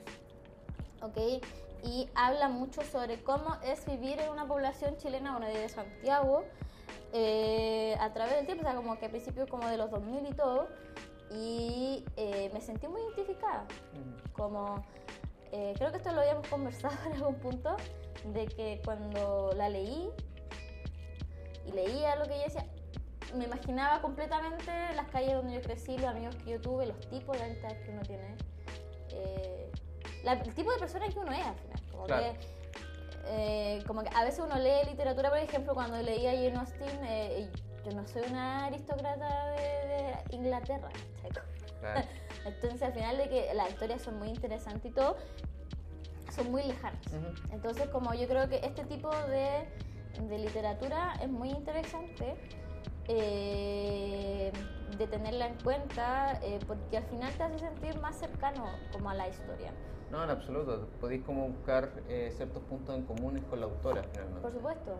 ¿Ok? 1.02 1.42
Y 1.84 2.08
habla 2.14 2.48
mucho 2.48 2.82
sobre 2.82 3.22
cómo 3.22 3.56
es 3.62 3.84
vivir 3.84 4.18
en 4.20 4.30
una 4.30 4.46
población 4.46 4.96
chilena, 4.96 5.36
bueno, 5.36 5.46
de 5.46 5.68
Santiago, 5.68 6.44
eh, 7.12 7.96
a 8.00 8.12
través 8.12 8.36
del 8.36 8.46
tiempo, 8.46 8.62
o 8.64 8.66
sea, 8.66 8.76
como 8.76 8.98
que 8.98 9.06
al 9.06 9.10
principio 9.10 9.46
como 9.48 9.66
de 9.68 9.76
los 9.76 9.90
2000 9.90 10.26
y 10.26 10.32
todo, 10.32 10.68
y 11.30 12.04
eh, 12.16 12.50
me 12.54 12.60
sentí 12.60 12.86
muy 12.88 13.00
identificada, 13.02 13.66
como, 14.32 14.84
eh, 15.52 15.74
creo 15.76 15.90
que 15.90 15.98
esto 15.98 16.12
lo 16.12 16.20
habíamos 16.20 16.46
conversado 16.50 16.94
en 17.06 17.14
algún 17.14 17.34
punto, 17.36 17.76
de 18.32 18.46
que 18.46 18.80
cuando 18.84 19.52
la 19.56 19.68
leí 19.68 20.10
y 21.66 21.72
leía 21.72 22.16
lo 22.16 22.24
que 22.24 22.34
ella 22.34 22.44
decía, 22.44 22.66
me 23.36 23.44
imaginaba 23.44 24.00
completamente 24.00 24.72
las 24.94 25.08
calles 25.08 25.34
donde 25.34 25.54
yo 25.54 25.60
crecí, 25.60 25.96
los 25.98 26.06
amigos 26.08 26.34
que 26.36 26.52
yo 26.52 26.60
tuve, 26.60 26.86
los 26.86 26.98
tipos 27.10 27.38
de 27.38 27.44
amistades 27.44 27.78
que 27.84 27.90
uno 27.90 28.00
tiene, 28.02 28.34
eh, 29.10 29.70
la- 30.24 30.32
el 30.32 30.54
tipo 30.54 30.72
de 30.72 30.78
persona 30.78 31.08
que 31.08 31.18
uno 31.18 31.30
es 31.32 31.46
al 31.46 31.54
final. 31.56 31.80
Como, 31.92 32.04
Claro. 32.04 32.22
que, 32.32 32.38
eh, 33.28 33.82
como 33.86 34.02
que 34.02 34.10
a 34.14 34.24
veces 34.24 34.44
uno 34.44 34.58
lee 34.58 34.84
literatura, 34.86 35.28
por 35.30 35.38
ejemplo, 35.38 35.74
cuando 35.74 36.00
leía 36.02 36.32
Jane 36.32 36.56
Austen, 36.56 37.04
eh, 37.04 37.48
yo 37.84 37.92
no 37.92 38.06
soy 38.06 38.22
una 38.28 38.66
aristócrata 38.66 39.50
de, 39.50 39.58
de 39.58 40.36
Inglaterra. 40.36 40.88
Claro. 41.80 42.06
Entonces 42.44 42.82
al 42.82 42.92
final 42.92 43.18
de 43.18 43.28
que 43.28 43.52
las 43.54 43.70
historias 43.70 44.02
son 44.02 44.18
muy 44.18 44.28
interesantes 44.28 44.90
y 44.90 44.94
todo, 44.94 45.16
son 46.34 46.50
muy 46.50 46.62
lejanas. 46.62 47.06
Ujú. 47.08 47.54
Entonces 47.54 47.88
como 47.88 48.14
yo 48.14 48.26
creo 48.26 48.48
que 48.48 48.56
este 48.56 48.84
tipo 48.84 49.10
de, 49.28 49.66
de 50.28 50.38
literatura 50.38 51.14
es 51.20 51.28
muy 51.28 51.50
interesante 51.50 52.34
eh, 53.08 54.52
de 54.96 55.06
tenerla 55.06 55.46
en 55.46 55.54
cuenta 55.62 56.38
eh, 56.42 56.58
porque 56.66 56.96
al 56.96 57.04
final 57.04 57.32
te 57.34 57.42
hace 57.42 57.58
sentir 57.58 57.98
más 58.00 58.16
cercano 58.16 58.64
como 58.92 59.10
a 59.10 59.14
la 59.14 59.28
historia. 59.28 59.72
No, 60.10 60.24
en 60.24 60.30
absoluto. 60.30 60.88
Podéis 61.00 61.22
como 61.24 61.48
buscar 61.48 61.90
eh, 62.08 62.32
ciertos 62.36 62.62
puntos 62.64 62.94
en 62.96 63.04
comunes 63.04 63.44
con 63.44 63.60
la 63.60 63.66
autora, 63.66 64.02
finalmente. 64.10 64.40
Por 64.40 64.52
supuesto. 64.52 64.96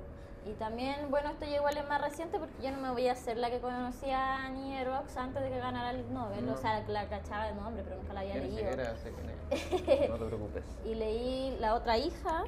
Y 0.47 0.53
también, 0.53 1.11
bueno, 1.11 1.31
esto 1.31 1.45
ya 1.47 1.57
igual 1.57 1.77
es 1.77 1.89
más 1.89 2.01
reciente 2.01 2.39
porque 2.39 2.63
yo 2.63 2.71
no 2.71 2.79
me 2.79 2.91
voy 2.91 3.09
a 3.09 3.13
hacer 3.13 3.37
la 3.39 3.51
que 3.51 3.59
conocía 3.61 4.19
a 4.37 4.47
Annie 4.47 4.85
Rox 4.85 5.17
antes 5.17 5.43
de 5.43 5.51
que 5.51 5.59
ganara 5.59 5.91
el 5.91 6.13
Nobel. 6.13 6.47
No. 6.47 6.55
O 6.55 6.57
sea, 6.57 6.81
la 6.89 7.07
cachaba 7.09 7.47
de 7.47 7.55
nombre, 7.55 7.83
pero 7.83 7.97
nunca 7.97 8.13
la 8.15 8.21
había 8.21 8.35
leído. 8.37 8.59
siquiera. 8.59 8.95
No 10.09 10.17
te 10.19 10.25
preocupes. 10.27 10.65
y 10.85 10.95
leí 10.95 11.57
La 11.59 11.75
otra 11.75 11.97
hija 11.99 12.45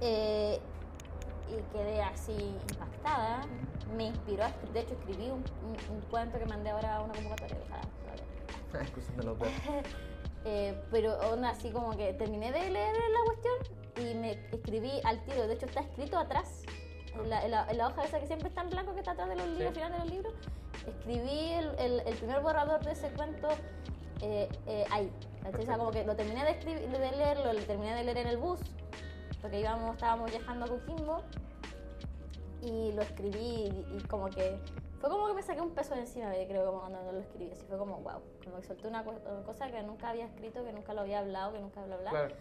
eh, 0.00 0.58
y 1.50 1.76
quedé 1.76 2.02
así 2.02 2.32
impactada. 2.70 3.42
Me 3.96 4.04
inspiró, 4.06 4.44
de 4.72 4.80
hecho 4.80 4.94
escribí 4.94 5.26
un, 5.30 5.44
un- 5.62 5.96
un 5.96 6.00
cuento 6.10 6.38
que 6.38 6.46
mandé 6.46 6.70
ahora 6.70 6.96
a 6.96 7.00
una 7.02 7.12
convocatoria. 7.14 7.56
ojalá, 7.66 8.22
ojalá. 9.32 9.82
Eh, 10.46 10.78
pero 10.90 11.20
aún 11.22 11.44
así 11.44 11.70
como 11.70 11.96
que 11.96 12.12
terminé 12.14 12.52
de 12.52 12.68
leer 12.70 12.94
la 12.94 13.24
cuestión 13.24 13.54
y 14.10 14.14
me 14.14 14.32
escribí 14.52 14.90
al 15.04 15.24
tiro. 15.24 15.46
De 15.46 15.54
hecho 15.54 15.66
está 15.66 15.80
escrito 15.80 16.18
atrás, 16.18 16.62
en 17.14 17.30
la, 17.30 17.44
en 17.44 17.50
la- 17.50 17.66
en 17.70 17.78
la 17.78 17.88
hoja 17.88 18.04
esa 18.04 18.20
que 18.20 18.26
siempre 18.26 18.48
está 18.48 18.60
en 18.62 18.70
blanco 18.70 18.92
que 18.92 18.98
está 19.00 19.12
atrás 19.12 19.28
de 19.28 19.36
los 19.36 19.46
libros, 19.48 19.68
Sí. 19.68 19.74
final 19.74 19.92
de 19.92 19.98
los 19.98 20.10
libros. 20.10 20.34
Escribí 20.86 21.52
el, 21.52 21.70
el- 21.78 22.00
el 22.06 22.14
primer 22.16 22.40
borrador 22.40 22.84
de 22.84 22.92
ese 22.92 23.08
cuento 23.12 23.48
eh, 24.20 24.48
eh, 24.66 24.84
ahí. 24.90 25.10
O 25.58 25.62
sea, 25.62 25.76
como 25.78 25.90
que 25.90 26.04
lo 26.04 26.14
terminé 26.16 26.44
de, 26.44 26.50
escribir, 26.52 26.88
de 26.88 26.98
leerlo, 27.12 27.52
lo 27.52 27.60
terminé 27.62 27.94
de 27.94 28.04
leer 28.04 28.18
en 28.18 28.26
el 28.28 28.36
bus, 28.38 28.60
porque 29.40 29.60
íbamos, 29.60 29.94
estábamos 29.94 30.30
viajando 30.30 30.64
a 30.64 30.68
Coquimbo 30.68 31.22
y 32.62 32.92
lo 32.92 33.02
escribí 33.02 33.38
y, 33.38 33.96
y 33.96 34.00
como 34.08 34.26
que 34.30 34.58
fue 35.04 35.10
como 35.12 35.26
que 35.26 35.34
me 35.34 35.42
saqué 35.42 35.60
un 35.60 35.74
peso 35.74 35.94
de 35.94 36.00
encima, 36.00 36.34
yo 36.34 36.46
creo, 36.48 36.64
como 36.64 36.80
cuando 36.80 37.12
lo 37.12 37.18
escribí. 37.18 37.52
Así 37.52 37.62
fue 37.66 37.76
como, 37.76 37.98
wow, 37.98 38.22
como 38.42 38.56
que 38.56 38.62
solté 38.62 38.88
una 38.88 39.04
co- 39.04 39.20
cosa 39.44 39.70
que 39.70 39.82
nunca 39.82 40.08
había 40.08 40.24
escrito, 40.24 40.64
que 40.64 40.72
nunca 40.72 40.94
lo 40.94 41.02
había 41.02 41.18
hablado, 41.18 41.52
que 41.52 41.58
nunca 41.60 41.84
bla 41.84 41.98
bla. 41.98 42.10
Claro. 42.10 42.34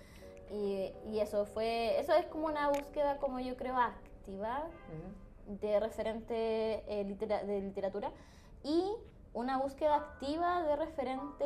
Y, 0.49 0.93
y 1.11 1.19
eso 1.19 1.45
fue, 1.45 1.99
eso 1.99 2.13
es 2.13 2.25
como 2.27 2.45
una 2.45 2.69
búsqueda, 2.69 3.17
como 3.17 3.41
yo 3.41 3.57
creo, 3.57 3.75
activa 3.75 4.63
Ujú. 5.47 5.57
de 5.59 5.79
referente 5.81 6.83
eh, 6.87 7.03
litera- 7.03 7.43
de 7.43 7.59
literatura 7.59 8.11
y 8.63 8.93
una 9.33 9.57
búsqueda 9.57 9.95
activa 9.95 10.61
de 10.63 10.77
referente 10.77 11.43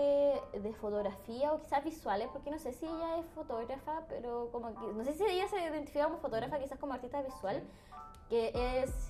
de 0.54 0.74
fotografía 0.74 1.52
o 1.52 1.58
quizás 1.62 1.84
visuales, 1.84 2.28
porque 2.32 2.52
no 2.52 2.60
sé 2.60 2.74
si 2.74 2.86
ella 2.86 3.18
es 3.18 3.26
fotógrafa, 3.34 4.04
pero 4.08 4.50
como 4.52 4.68
que, 4.80 4.94
no 4.94 5.04
sé 5.04 5.14
si 5.14 5.24
ella 5.24 5.48
se 5.48 5.60
identifica 5.64 6.04
como 6.06 6.18
fotógrafa, 6.20 6.60
quizás 6.60 6.78
como 6.78 6.94
artista 6.94 7.24
visual, 7.24 7.64
que 8.30 8.52
es 8.84 9.10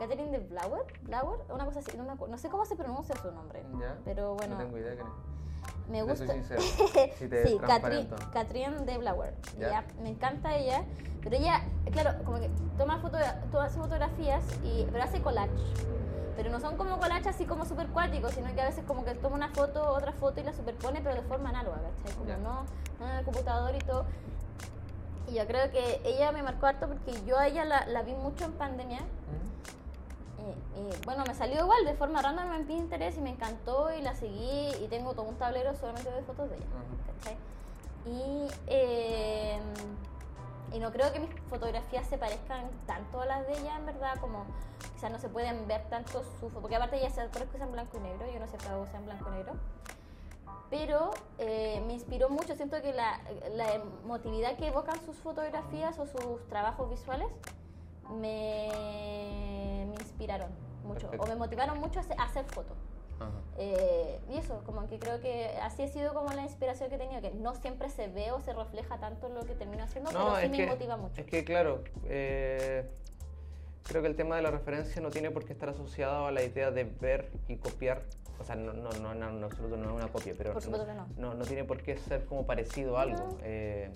Catherine 0.00 0.30
de 0.32 0.38
Blauer, 0.38 0.82
Blauer, 1.02 1.40
una 1.52 1.66
cosa 1.66 1.80
así, 1.80 1.94
no, 1.96 2.04
me 2.04 2.14
no 2.28 2.38
sé 2.38 2.48
cómo 2.48 2.64
se 2.64 2.74
pronuncia 2.74 3.14
su 3.16 3.30
nombre, 3.32 3.62
Ya. 3.78 3.96
pero 4.04 4.34
bueno, 4.34 4.54
No 4.56 4.62
tengo 4.64 4.78
idea 4.78 4.94
quién 4.94 5.06
es. 5.06 5.88
me 5.90 6.02
gusta. 6.02 6.26
soy 6.26 6.36
sincero. 6.36 6.60
Si 7.18 7.28
te 7.28 7.46
sí, 7.46 7.58
Catherine. 7.58 8.08
Catherine 8.32 8.78
de 8.86 8.98
Blauer. 8.98 9.34
Ya. 9.58 9.68
Ya, 9.68 9.84
me 10.02 10.08
encanta 10.08 10.56
ella, 10.56 10.84
pero 11.22 11.36
ella, 11.36 11.62
claro, 11.92 12.24
como 12.24 12.40
que 12.40 12.50
toma, 12.78 12.98
foto, 12.98 13.18
toma 13.52 13.64
hace 13.66 13.78
fotografías, 13.78 14.42
y, 14.64 14.86
pero 14.90 15.04
hace 15.04 15.20
collage. 15.20 15.50
Pero 16.34 16.50
no 16.50 16.60
son 16.60 16.78
como 16.78 16.98
collages 16.98 17.26
así 17.26 17.44
como 17.44 17.66
súper 17.66 17.88
cuáticos, 17.88 18.32
sino 18.32 18.52
que 18.54 18.60
a 18.62 18.64
veces 18.64 18.82
como 18.86 19.04
que 19.04 19.14
toma 19.16 19.36
una 19.36 19.50
foto, 19.50 19.86
otra 19.92 20.12
foto 20.12 20.40
y 20.40 20.44
la 20.44 20.54
superpone, 20.54 21.02
pero 21.02 21.14
de 21.16 21.22
forma 21.22 21.50
análoga, 21.50 21.76
¿cachai? 22.02 22.16
Como 22.16 22.30
no, 22.38 22.64
no 22.98 23.06
en 23.10 23.18
el 23.18 23.24
computador 23.26 23.74
y 23.74 23.78
todo. 23.80 24.06
Y 25.28 25.34
yo 25.34 25.46
creo 25.46 25.70
que 25.70 26.00
ella 26.04 26.32
me 26.32 26.42
marcó 26.42 26.66
harto 26.66 26.88
porque 26.88 27.12
yo 27.26 27.38
a 27.38 27.46
ella 27.46 27.66
la, 27.66 27.84
la 27.86 28.02
vi 28.02 28.14
mucho 28.14 28.46
en 28.46 28.52
pandemia. 28.52 29.00
Ujú. 29.00 29.50
Y, 30.50 30.80
y, 30.80 31.04
bueno, 31.04 31.24
me 31.26 31.34
salió 31.34 31.60
igual 31.60 31.84
de 31.84 31.94
forma 31.94 32.22
random 32.22 32.52
en 32.52 32.66
Pinterest 32.66 33.18
y 33.18 33.20
me 33.20 33.30
encantó 33.30 33.92
y 33.92 34.02
la 34.02 34.14
seguí 34.14 34.72
y 34.82 34.86
tengo 34.88 35.12
todo 35.14 35.24
un 35.24 35.36
tablero 35.36 35.74
solamente 35.74 36.10
de 36.10 36.22
fotos 36.22 36.50
de 36.50 36.56
ella. 36.56 36.66
¿cachai? 37.18 37.36
Y, 38.06 38.48
eh, 38.66 39.60
y 40.72 40.78
no 40.78 40.92
creo 40.92 41.12
que 41.12 41.20
mis 41.20 41.30
fotografías 41.48 42.06
se 42.06 42.16
parezcan 42.16 42.70
tanto 42.86 43.20
a 43.20 43.26
las 43.26 43.46
de 43.46 43.58
ella, 43.58 43.76
en 43.76 43.86
verdad, 43.86 44.16
como 44.20 44.44
quizás 44.94 45.10
no 45.10 45.18
se 45.18 45.28
pueden 45.28 45.66
ver 45.66 45.82
tanto 45.88 46.22
su 46.22 46.48
foto, 46.48 46.60
porque 46.60 46.76
aparte 46.76 46.98
ella 46.98 47.10
se 47.10 47.20
acuerda 47.20 47.50
que 47.50 47.56
usa 47.56 47.66
en 47.66 47.72
blanco 47.72 47.96
y 47.96 48.00
negro, 48.00 48.32
yo 48.32 48.38
no 48.38 48.46
sé 48.46 48.56
usa 48.56 48.98
en 48.98 49.04
blanco 49.06 49.28
y 49.28 49.36
negro. 49.36 49.52
Pero 50.70 51.10
eh, 51.38 51.82
me 51.86 51.94
inspiró 51.94 52.28
mucho, 52.30 52.54
siento 52.54 52.80
que 52.80 52.92
la, 52.92 53.20
la 53.56 53.74
emotividad 53.74 54.56
que 54.56 54.68
evocan 54.68 55.04
sus 55.04 55.16
fotografías 55.16 55.98
o 55.98 56.06
sus 56.06 56.46
trabajos 56.48 56.88
visuales 56.88 57.28
me, 58.10 59.86
me 59.86 59.94
inspiraron 59.94 60.50
mucho, 60.84 61.02
Perfecto. 61.02 61.24
o 61.24 61.28
me 61.28 61.36
motivaron 61.36 61.78
mucho 61.78 62.00
a 62.00 62.24
hacer, 62.24 62.44
fotos. 62.46 62.76
Eh, 63.58 64.18
y 64.30 64.38
eso, 64.38 64.62
como 64.64 64.86
que 64.88 64.98
creo 64.98 65.20
que 65.20 65.50
así 65.62 65.82
ha 65.82 65.88
sido 65.88 66.14
como 66.14 66.32
la 66.32 66.42
inspiración 66.42 66.88
que 66.88 66.94
he 66.94 66.98
tenido, 66.98 67.20
que 67.20 67.30
no 67.32 67.54
siempre 67.54 67.90
se 67.90 68.08
ve 68.08 68.32
o 68.32 68.40
se 68.40 68.54
refleja 68.54 68.98
tanto 68.98 69.26
en 69.26 69.34
lo 69.34 69.44
que 69.44 69.54
termino 69.54 69.84
haciendo, 69.84 70.10
pero 70.10 70.36
sí 70.40 70.48
me 70.48 70.56
que, 70.56 70.66
motiva 70.66 70.96
mucho. 70.96 71.20
Es 71.20 71.26
que, 71.26 71.44
claro, 71.44 71.84
eh, 72.06 72.88
creo 73.82 74.00
que 74.00 74.08
el 74.08 74.16
tema 74.16 74.36
de 74.36 74.42
la 74.42 74.50
referencia 74.50 75.02
no 75.02 75.10
tiene 75.10 75.30
por 75.30 75.44
qué 75.44 75.52
estar 75.52 75.68
asociado 75.68 76.26
a 76.26 76.30
la 76.30 76.42
idea 76.42 76.70
de 76.70 76.84
ver 76.84 77.30
y 77.46 77.56
copiar. 77.56 78.00
O 78.40 78.44
sea, 78.44 78.56
no, 78.56 78.72
no, 78.72 78.90
no, 78.92 79.14
no, 79.14 79.28
en 79.28 79.44
absoluto 79.44 79.76
no 79.76 79.90
es 79.90 79.96
una 79.96 80.08
copia, 80.08 80.34
pero 80.38 80.54
Por 80.54 80.62
supuesto 80.62 80.86
que 80.86 80.94
no. 80.94 81.06
no, 81.18 81.34
no 81.34 81.44
tiene 81.44 81.64
por 81.64 81.82
qué 81.82 81.98
ser 81.98 82.24
como 82.24 82.46
parecido 82.46 82.96
a 82.96 83.02
algo. 83.02 83.36
Eh, 83.42 83.90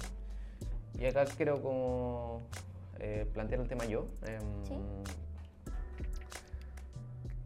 y 0.98 1.06
acá 1.06 1.24
quiero 1.24 1.62
como 1.62 2.42
eh, 3.00 3.26
plantear 3.32 3.60
el 3.60 3.68
tema 3.68 3.84
yo. 3.84 4.06
Em, 4.26 4.64
Sí. 4.64 4.78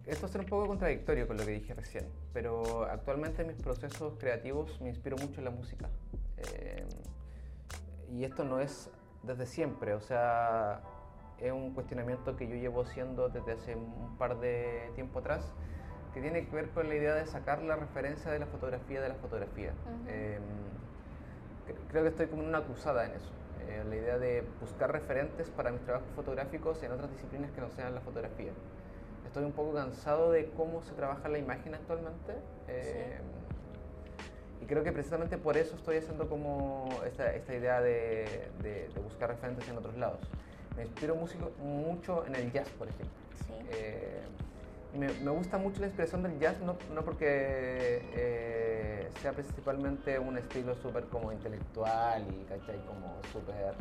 Esto 0.06 0.22
va 0.22 0.28
a 0.28 0.32
ser 0.32 0.40
un 0.40 0.46
poco 0.46 0.66
contradictorio 0.66 1.26
con 1.26 1.37
lo 1.37 1.44
que 1.44 1.50
dije 1.52 1.74
recién, 1.74 2.06
pero 2.32 2.84
actualmente 2.84 3.42
en 3.42 3.48
mis 3.48 3.58
procesos 3.61 4.14
creativos 4.18 4.80
me 4.80 4.88
inspiro 4.88 5.16
mucho 5.18 5.40
en 5.40 5.44
la 5.44 5.50
música. 5.50 5.87
Eh, 6.38 6.87
y 8.11 8.24
esto 8.24 8.42
no 8.42 8.58
es 8.58 8.90
desde 9.22 9.44
siempre, 9.44 9.92
o 9.92 10.00
sea, 10.00 10.80
es 11.38 11.52
un 11.52 11.74
cuestionamiento 11.74 12.37
que 12.37 12.48
yo 12.48 12.54
llevo 12.54 12.82
haciendo 12.82 13.28
desde 13.28 13.52
hace 13.52 13.76
un 13.76 14.16
par 14.16 14.40
de 14.40 14.90
tiempo 14.94 15.18
atrás, 15.18 15.52
que 16.14 16.22
tiene 16.22 16.46
que 16.46 16.56
ver 16.56 16.70
con 16.70 16.88
la 16.88 16.94
idea 16.94 17.14
de 17.14 17.26
sacar 17.26 17.61
la 17.62 17.76
referencia 17.76 18.30
de 18.30 18.38
la 18.38 18.46
fotografía 18.46 19.02
de 19.02 19.11
la 19.11 19.14
fotografía. 19.16 19.74
Eh, 20.06 20.38
cre- 21.66 21.76
creo 21.90 22.02
que 22.04 22.08
estoy 22.08 22.28
como 22.28 22.42
en 22.44 22.48
una 22.48 22.62
cruzada 22.64 23.04
en 23.04 23.12
eso. 23.12 23.30
Eh, 23.68 23.85
la 23.88 23.96
idea 23.96 24.18
de 24.18 24.42
buscar 24.61 24.90
referentes 24.92 25.48
para 25.50 25.70
mis 25.70 25.83
trabajos 25.83 26.09
fotográficos 26.16 26.83
en 26.83 26.92
otras 26.92 27.11
disciplinas 27.11 27.50
que 27.52 27.61
no 27.61 27.70
sean 27.70 27.94
la 27.94 28.00
fotografía. 28.00 28.50
Estoy 29.26 29.44
un 29.44 29.52
poco 29.52 29.74
cansado 29.74 30.33
de 30.33 30.50
cómo 30.57 30.83
se 30.83 30.92
trabaja 30.94 31.28
la 31.28 31.38
imagen 31.38 31.74
actualmente. 31.74 32.33
eh, 32.68 33.18
Y 34.60 34.66
creo 34.66 34.83
que 34.83 34.90
precisamente 34.92 35.38
por 35.38 35.56
eso 35.56 35.77
estoy 35.77 35.98
haciendo 35.98 36.29
como 36.29 37.00
esta, 37.06 37.33
esta 37.33 37.54
idea 37.54 37.81
de, 37.81 38.48
de- 38.62 38.88
de 38.88 39.00
buscar 39.00 39.29
referentes 39.31 39.69
en 39.69 39.79
otros 39.79 39.96
lados. 39.96 40.21
Me 40.77 40.83
inspiro 40.85 41.14
músico- 41.14 41.52
mucho 41.58 42.27
en 42.27 42.35
el 42.35 42.50
jazz, 42.50 42.69
por 42.71 42.88
ejemplo. 42.88 43.06
Sí. 43.46 43.54
Me, 44.94 45.08
me 45.22 45.30
gusta 45.30 45.58
mucho 45.58 45.80
la 45.80 45.86
inspiración 45.86 46.22
del 46.22 46.38
jazz, 46.38 46.60
no, 46.60 46.76
no 46.94 47.04
porque 47.04 47.26
eh, 48.14 49.10
sea 49.20 49.32
principalmente 49.32 50.18
un 50.18 50.38
estilo 50.38 50.74
súper 50.76 51.04
como 51.04 51.30
intelectual 51.30 52.24
y 52.32 52.44
¿cachai? 52.44 52.78
como 52.86 53.20
súper 53.32 53.74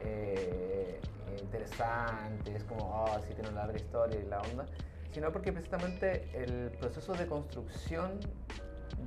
eh, 0.00 1.00
interesante, 1.40 2.54
es 2.54 2.62
como, 2.64 2.82
oh, 3.04 3.18
sí 3.26 3.34
tiene 3.34 3.50
una 3.50 3.62
larga 3.66 3.78
historia 3.78 4.20
y 4.20 4.24
la 4.28 4.40
onda, 4.40 4.66
sino 5.12 5.32
porque 5.32 5.52
precisamente 5.52 6.28
el 6.32 6.70
proceso 6.78 7.14
de 7.14 7.26
construcción 7.26 8.20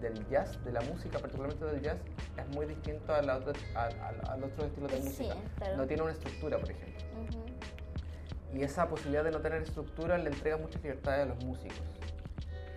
del 0.02 0.28
jazz, 0.28 0.62
de 0.66 0.74
la 0.74 0.82
música, 0.82 1.20
particularmente 1.20 1.64
del 1.66 1.82
jazz, 1.82 1.98
es 2.38 2.48
muy 2.50 2.66
distinto 2.66 3.14
a 3.14 3.22
la 3.22 3.38
otra- 3.38 3.54
a- 3.76 3.86
a- 3.86 4.34
al 4.34 4.44
otro 4.44 4.66
estilo 4.66 4.88
de 4.90 4.98
Sí, 5.02 5.04
música. 5.24 5.36
claro. 5.58 5.78
No 5.78 5.88
tiene 5.88 6.04
una 6.04 6.12
estructura, 6.12 6.58
por 6.58 6.70
ejemplo. 6.70 7.02
Y 8.56 8.64
esa 8.64 8.88
posibilidad 8.88 9.24
de 9.24 9.32
no 9.32 9.42
tener 9.42 9.62
estructura 9.62 10.18
le 10.18 10.30
entrega 10.30 10.58
mucha 10.58 10.80
libertad 10.80 11.22
a 11.22 11.26
los 11.26 11.44
músicos. 11.44 11.82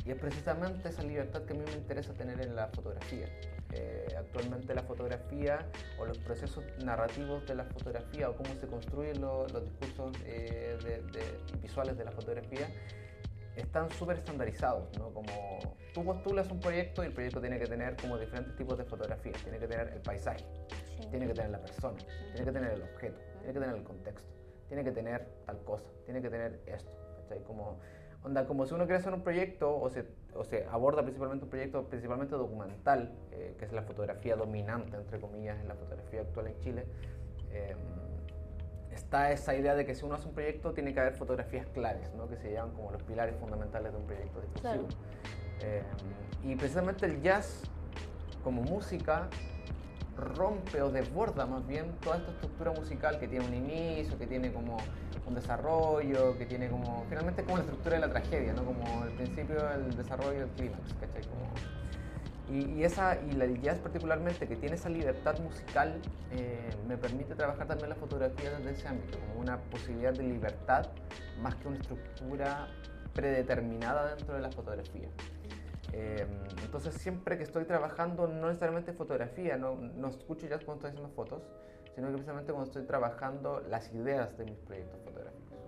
Y 0.04 0.10
es 0.10 0.16
precisamente 0.18 0.88
esa 0.88 1.02
libertad 1.02 1.42
que 1.42 1.52
a 1.52 1.56
mí 1.56 1.64
me 1.64 1.76
interesa 1.76 2.12
tener 2.14 2.40
en 2.40 2.56
la 2.56 2.66
fotografía. 2.68 3.26
Eh, 3.72 4.08
actualmente 4.18 4.74
la 4.74 4.82
fotografía 4.82 5.66
o 5.98 6.06
los 6.06 6.18
procesos 6.18 6.64
narrativos 6.82 7.46
de 7.46 7.54
la 7.54 7.64
fotografía 7.64 8.30
o 8.30 8.36
cómo 8.36 8.54
se 8.54 8.66
construyen 8.66 9.20
los 9.20 9.52
discursos 9.62 10.16
eh, 10.24 10.78
visuales 11.60 11.98
de 11.98 12.04
la 12.04 12.10
fotografía 12.10 12.66
están 13.54 13.90
súper 13.90 14.16
estandarizados, 14.16 14.88
¿no? 14.98 15.12
Como 15.12 15.76
tú 15.92 16.04
postulas 16.04 16.50
un 16.50 16.60
proyecto 16.60 17.02
y 17.02 17.06
el 17.06 17.12
proyecto 17.12 17.40
tiene 17.40 17.58
que 17.58 17.66
tener 17.66 17.96
como 17.96 18.16
diferentes 18.16 18.56
tipos 18.56 18.78
de 18.78 18.84
fotografías. 18.84 19.42
Tiene 19.42 19.58
que 19.58 19.66
tener 19.66 19.88
el 19.88 20.00
paisaje, 20.00 20.44
tiene 21.10 21.26
que 21.26 21.34
tener 21.34 21.50
la 21.50 21.60
persona, 21.60 21.98
tiene 22.32 22.44
que 22.44 22.52
tener 22.52 22.72
el 22.72 22.82
objeto, 22.82 23.20
tiene 23.40 23.52
que 23.52 23.60
tener 23.60 23.76
el 23.76 23.82
contexto, 23.82 24.37
tiene 24.68 24.84
que 24.84 24.92
tener 24.92 25.26
tal 25.46 25.58
cosa, 25.64 25.90
tiene 26.04 26.22
que 26.22 26.30
tener 26.30 26.60
esto. 26.66 26.92
Como, 27.46 27.78
onda, 28.22 28.46
como 28.46 28.64
si 28.64 28.74
uno 28.74 28.84
quiere 28.84 29.00
hacer 29.00 29.12
un 29.12 29.22
proyecto 29.22 29.78
o 29.78 29.90
se, 29.90 30.06
o 30.34 30.44
se 30.44 30.64
aborda 30.66 31.02
principalmente 31.02 31.44
un 31.44 31.50
proyecto 31.50 31.84
principalmente 31.84 32.36
documental, 32.36 33.12
eh, 33.32 33.54
que 33.58 33.64
es 33.64 33.72
la 33.72 33.82
fotografía 33.82 34.36
dominante, 34.36 34.96
entre 34.96 35.20
comillas, 35.20 35.58
en 35.60 35.68
la 35.68 35.74
fotografía 35.74 36.22
actual 36.22 36.48
en 36.48 36.60
Chile. 36.60 36.86
Eh, 37.50 37.74
está 38.92 39.30
esa 39.30 39.54
idea 39.54 39.74
de 39.74 39.84
que 39.86 39.94
si 39.94 40.04
uno 40.04 40.14
hace 40.14 40.26
un 40.26 40.34
proyecto 40.34 40.72
tiene 40.72 40.92
que 40.92 41.00
haber 41.00 41.14
fotografías 41.14 41.66
claves, 41.68 42.12
¿no? 42.14 42.28
que 42.28 42.36
se 42.36 42.52
llaman 42.52 42.74
como 42.74 42.90
los 42.90 43.02
pilares 43.02 43.36
fundamentales 43.36 43.92
de 43.92 43.98
un 43.98 44.06
proyecto 44.06 44.40
discursivo. 44.40 44.88
Eh, 45.62 45.82
y 46.44 46.54
precisamente 46.56 47.06
el 47.06 47.20
jazz 47.22 47.62
como 48.42 48.62
música 48.62 49.28
rompe 50.18 50.82
o 50.82 50.90
desborda 50.90 51.46
más 51.46 51.66
bien 51.66 51.92
toda 52.02 52.18
esta 52.18 52.30
estructura 52.32 52.72
musical 52.72 53.18
que 53.18 53.28
tiene 53.28 53.46
un 53.46 53.54
inicio, 53.54 54.18
que 54.18 54.26
tiene 54.26 54.52
como 54.52 54.76
un 55.26 55.34
desarrollo, 55.34 56.36
que 56.36 56.46
tiene 56.46 56.68
como, 56.68 57.04
finalmente 57.08 57.44
como 57.44 57.58
la 57.58 57.64
estructura 57.64 57.96
de 57.96 58.00
la 58.00 58.10
tragedia, 58.10 58.52
¿no? 58.52 58.64
Como 58.64 59.04
el 59.04 59.12
principio, 59.12 59.56
el 59.70 59.96
desarrollo, 59.96 60.44
el 60.44 60.50
clímax, 60.50 60.94
¿cachai? 60.94 61.22
Como, 61.22 61.48
y, 62.50 62.82
esa, 62.82 63.18
y 63.20 63.38
el 63.38 63.60
jazz 63.60 63.78
particularmente, 63.78 64.48
que 64.48 64.56
tiene 64.56 64.76
esa 64.76 64.88
libertad 64.88 65.38
musical, 65.40 66.00
eh, 66.32 66.70
me 66.88 66.96
permite 66.96 67.34
trabajar 67.34 67.66
también 67.66 67.90
la 67.90 67.94
fotografía 67.94 68.50
desde 68.50 68.70
ese 68.70 68.88
ámbito, 68.88 69.18
como 69.20 69.40
una 69.40 69.58
posibilidad 69.58 70.14
de 70.14 70.22
libertad 70.22 70.86
más 71.42 71.54
que 71.56 71.68
una 71.68 71.76
estructura 71.76 72.68
predeterminada 73.12 74.14
dentro 74.14 74.34
de 74.34 74.40
la 74.40 74.50
fotografía. 74.50 75.08
Eh, 75.92 76.26
entonces 76.62 76.94
siempre 76.94 77.38
que 77.38 77.44
estoy 77.44 77.64
trabajando, 77.64 78.26
no 78.26 78.48
necesariamente 78.48 78.92
fotografía, 78.92 79.56
no, 79.56 79.76
no 79.76 80.08
escucho 80.08 80.46
jazz 80.46 80.64
cuando 80.64 80.86
estoy 80.86 80.90
haciendo 80.90 81.14
fotos, 81.14 81.42
sino 81.94 82.08
que 82.08 82.14
precisamente 82.14 82.52
cuando 82.52 82.68
estoy 82.68 82.84
trabajando 82.84 83.60
las 83.68 83.92
ideas 83.94 84.36
de 84.36 84.44
mis 84.44 84.58
proyectos 84.58 85.00
fotográficos. 85.02 85.58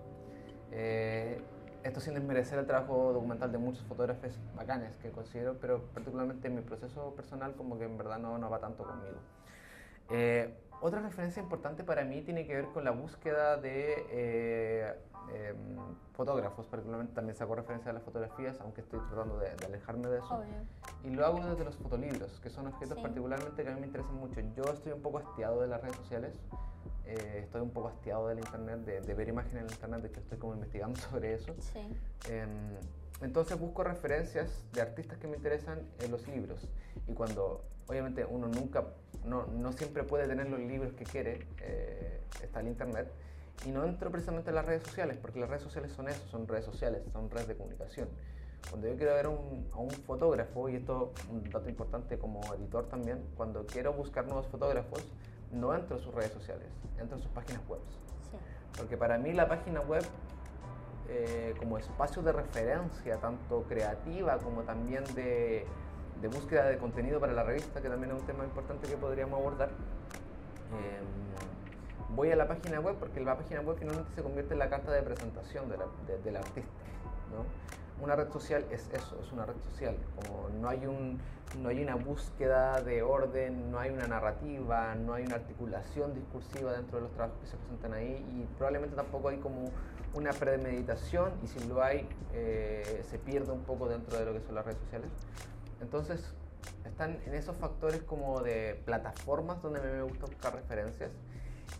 Eh, 0.71 1.41
esto 1.83 1.99
sin 1.99 2.13
desmerecer 2.13 2.59
el 2.59 2.67
trabajo 2.67 3.11
documental 3.11 3.51
de 3.51 3.57
muchos 3.57 3.83
fotógrafos 3.83 4.39
bacanes 4.55 4.95
que 4.97 5.09
considero, 5.09 5.57
pero 5.59 5.81
particularmente 5.93 6.47
en 6.47 6.55
mi 6.55 6.61
proceso 6.61 7.15
personal 7.15 7.55
como 7.55 7.77
que 7.77 7.85
en 7.85 7.97
verdad 7.97 8.19
no, 8.19 8.37
no 8.37 8.49
va 8.49 8.59
tanto 8.59 8.83
conmigo. 8.83 9.17
Eh, 10.09 10.53
otra 10.81 10.99
referencia 10.99 11.41
importante 11.41 11.83
para 11.83 12.03
mí 12.03 12.21
tiene 12.21 12.45
que 12.45 12.55
ver 12.55 12.65
con 12.65 12.83
la 12.83 12.91
búsqueda 12.91 13.57
de 13.57 14.05
eh, 14.09 14.95
em, 15.33 15.77
fotógrafos, 16.13 16.65
particularmente 16.65 17.13
también 17.13 17.35
saco 17.35 17.55
referencia 17.55 17.91
a 17.91 17.93
las 17.93 18.03
fotografías, 18.03 18.59
aunque 18.61 18.81
estoy 18.81 18.99
tratando 19.07 19.37
de, 19.37 19.49
alejarme 19.65 20.07
de 20.07 20.17
eso. 20.17 20.43
Y 21.03 21.11
lo 21.11 21.25
hago 21.25 21.45
desde 21.45 21.63
los 21.63 21.75
fotolibros, 21.75 22.39
que 22.39 22.49
son 22.49 22.67
objetos 22.67 22.99
particularmente 22.99 23.63
que 23.63 23.69
a 23.69 23.73
mí 23.73 23.79
me 23.79 23.87
interesan 23.87 24.15
mucho. 24.15 24.39
Yo 24.55 24.63
estoy 24.73 24.91
un 24.93 25.01
poco 25.01 25.19
hastiado 25.19 25.61
de 25.61 25.67
las 25.67 25.81
redes 25.81 25.95
sociales, 25.97 26.33
eh, 27.05 27.41
estoy 27.43 27.61
un 27.61 27.71
poco 27.71 27.89
hastiado 27.89 28.27
del 28.27 28.39
internet, 28.39 28.79
de, 28.79 29.13
ver 29.13 29.29
imágenes 29.29 29.61
en 29.61 29.65
el 29.67 29.71
internet, 29.71 30.01
de 30.01 30.07
hecho 30.07 30.19
estoy 30.19 30.37
como 30.39 30.55
investigando 30.55 30.99
sobre 31.11 31.35
eso. 31.35 31.53
Em, 32.27 32.49
entonces 33.21 33.59
busco 33.59 33.83
referencias 33.83 34.63
de 34.73 34.81
artistas 34.81 35.19
que 35.19 35.27
me 35.27 35.37
interesan 35.37 35.79
en 35.99 36.11
los 36.11 36.27
libros. 36.27 36.67
Y 37.07 37.13
cuando, 37.13 37.63
obviamente, 37.87 38.25
uno 38.25 38.47
nunca, 38.47 38.85
no, 39.25 39.45
no 39.47 39.71
siempre 39.73 40.03
puede 40.03 40.27
tener 40.27 40.49
los 40.49 40.59
libros 40.59 40.93
que 40.93 41.03
quiere, 41.03 41.47
eh, 41.59 42.21
está 42.41 42.59
el 42.59 42.67
internet. 42.67 43.11
Y 43.65 43.69
no 43.69 43.83
entro 43.83 44.09
precisamente 44.09 44.49
en 44.49 44.55
las 44.55 44.65
redes 44.65 44.83
sociales, 44.83 45.17
porque 45.21 45.39
las 45.39 45.49
redes 45.49 45.63
sociales 45.63 45.91
son 45.91 46.09
eso, 46.09 46.27
son 46.29 46.47
redes 46.47 46.65
sociales, 46.65 47.03
son 47.11 47.29
redes 47.29 47.47
de 47.47 47.55
comunicación. 47.55 48.09
Cuando 48.69 48.87
yo 48.87 48.95
quiero 48.95 49.13
ver 49.13 49.27
un, 49.27 49.67
a 49.73 49.77
un 49.77 49.91
fotógrafo, 49.91 50.69
y 50.69 50.75
esto 50.75 51.13
es 51.17 51.25
un 51.25 51.43
dato 51.49 51.69
importante 51.69 52.17
como 52.17 52.41
editor 52.55 52.87
también, 52.87 53.23
cuando 53.35 53.65
quiero 53.65 53.93
buscar 53.93 54.25
nuevos 54.25 54.47
fotógrafos, 54.47 55.03
no 55.51 55.75
entro 55.75 55.97
en 55.97 56.03
sus 56.03 56.13
redes 56.13 56.31
sociales, 56.31 56.67
entro 56.99 57.17
en 57.17 57.23
sus 57.23 57.31
páginas 57.31 57.61
web. 57.67 57.81
Porque 58.77 58.97
para 58.97 59.17
mí 59.17 59.33
la 59.33 59.47
página 59.47 59.81
web, 59.81 60.03
eh, 61.09 61.53
como 61.59 61.77
espacio 61.77 62.21
de 62.21 62.31
referencia, 62.31 63.17
tanto 63.17 63.63
creativa 63.63 64.37
como 64.37 64.61
también 64.63 65.03
de, 65.13 65.65
de, 66.21 66.27
búsqueda 66.27 66.65
de 66.65 66.77
contenido 66.77 67.19
para 67.19 67.33
la 67.33 67.43
revista, 67.43 67.81
que 67.81 67.89
también 67.89 68.13
es 68.13 68.21
un 68.21 68.27
tema 68.27 68.43
importante 68.43 68.87
que 68.87 68.97
podríamos 68.97 69.39
abordar, 69.39 69.69
em, 69.69 72.15
voy 72.15 72.31
a 72.31 72.35
la 72.35 72.47
página 72.47 72.79
web 72.79 72.95
porque 72.99 73.19
la 73.19 73.37
página 73.37 73.61
web 73.61 73.77
finalmente 73.79 74.11
se 74.13 74.21
convierte 74.21 74.53
en 74.53 74.59
la 74.59 74.69
carta 74.69 74.91
de 74.91 75.01
presentación 75.01 75.69
del 75.69 76.35
artista. 76.35 76.71
¿no? 77.31 77.45
una 78.01 78.15
red 78.15 78.29
social 78.31 78.65
es 78.71 78.89
eso, 78.93 79.19
es 79.21 79.31
una 79.31 79.45
red 79.45 79.55
social. 79.71 79.95
Como 80.15 80.49
no 80.49 80.69
hay, 80.69 80.85
un, 80.85 81.19
no 81.61 81.69
hay 81.69 81.81
una 81.81 81.95
búsqueda 81.95 82.81
de 82.81 83.03
orden, 83.03 83.71
no 83.71 83.79
hay 83.79 83.91
una 83.91 84.07
narrativa, 84.07 84.95
no 84.95 85.13
hay 85.13 85.25
una 85.25 85.35
articulación 85.35 86.13
discursiva 86.13 86.73
dentro 86.73 86.97
de 86.97 87.03
los 87.03 87.11
trabajos 87.13 87.39
que 87.41 87.47
se 87.47 87.57
presentan 87.57 87.93
ahí 87.93 88.25
y 88.31 88.45
probablemente 88.57 88.95
tampoco 88.95 89.29
hay 89.29 89.37
como 89.37 89.71
una 90.13 90.31
premeditación 90.31 91.31
y 91.43 91.47
si 91.47 91.65
lo 91.67 91.81
hay 91.81 92.07
eh, 92.33 93.03
se 93.09 93.17
pierde 93.19 93.51
un 93.51 93.63
poco 93.63 93.87
dentro 93.87 94.17
de 94.17 94.25
lo 94.25 94.33
que 94.33 94.41
son 94.41 94.55
las 94.55 94.65
redes 94.65 94.79
sociales. 94.79 95.09
Entonces 95.81 96.21
están 96.85 97.19
en 97.25 97.33
esos 97.33 97.55
factores 97.57 98.01
como 98.03 98.41
de 98.41 98.79
plataformas 98.85 99.61
donde 99.61 99.81
me 99.81 100.01
gusta 100.03 100.25
buscar 100.25 100.55
referencias. 100.55 101.11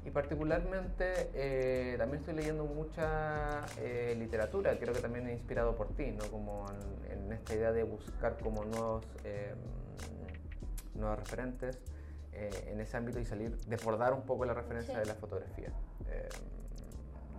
Y 0.05 0.09
particularmente 0.09 1.29
eh, 1.33 1.95
también 1.97 2.21
estoy 2.21 2.35
leyendo 2.35 2.65
mucha 2.65 3.65
eh, 3.77 4.15
literatura, 4.17 4.77
creo 4.79 4.93
que 4.93 5.01
también 5.01 5.27
he 5.27 5.33
inspirado 5.33 5.75
por 5.75 5.89
ti, 5.95 6.11
¿no? 6.11 6.25
Como 6.31 6.65
en, 7.09 7.31
esta 7.31 7.53
idea 7.55 7.71
de 7.71 7.83
buscar 7.83 8.37
como 8.39 8.65
nuevos, 8.65 9.05
eh, 9.23 9.53
nuevos 10.95 11.19
referentes 11.19 11.77
en 12.33 12.79
ese 12.79 12.97
ámbito 12.97 13.19
y 13.19 13.25
salir, 13.25 13.57
desbordar 13.67 14.13
un 14.13 14.23
poco 14.23 14.45
la 14.45 14.53
referencia 14.53 14.97
de 14.97 15.05
la 15.05 15.15
fotografía 15.15 15.71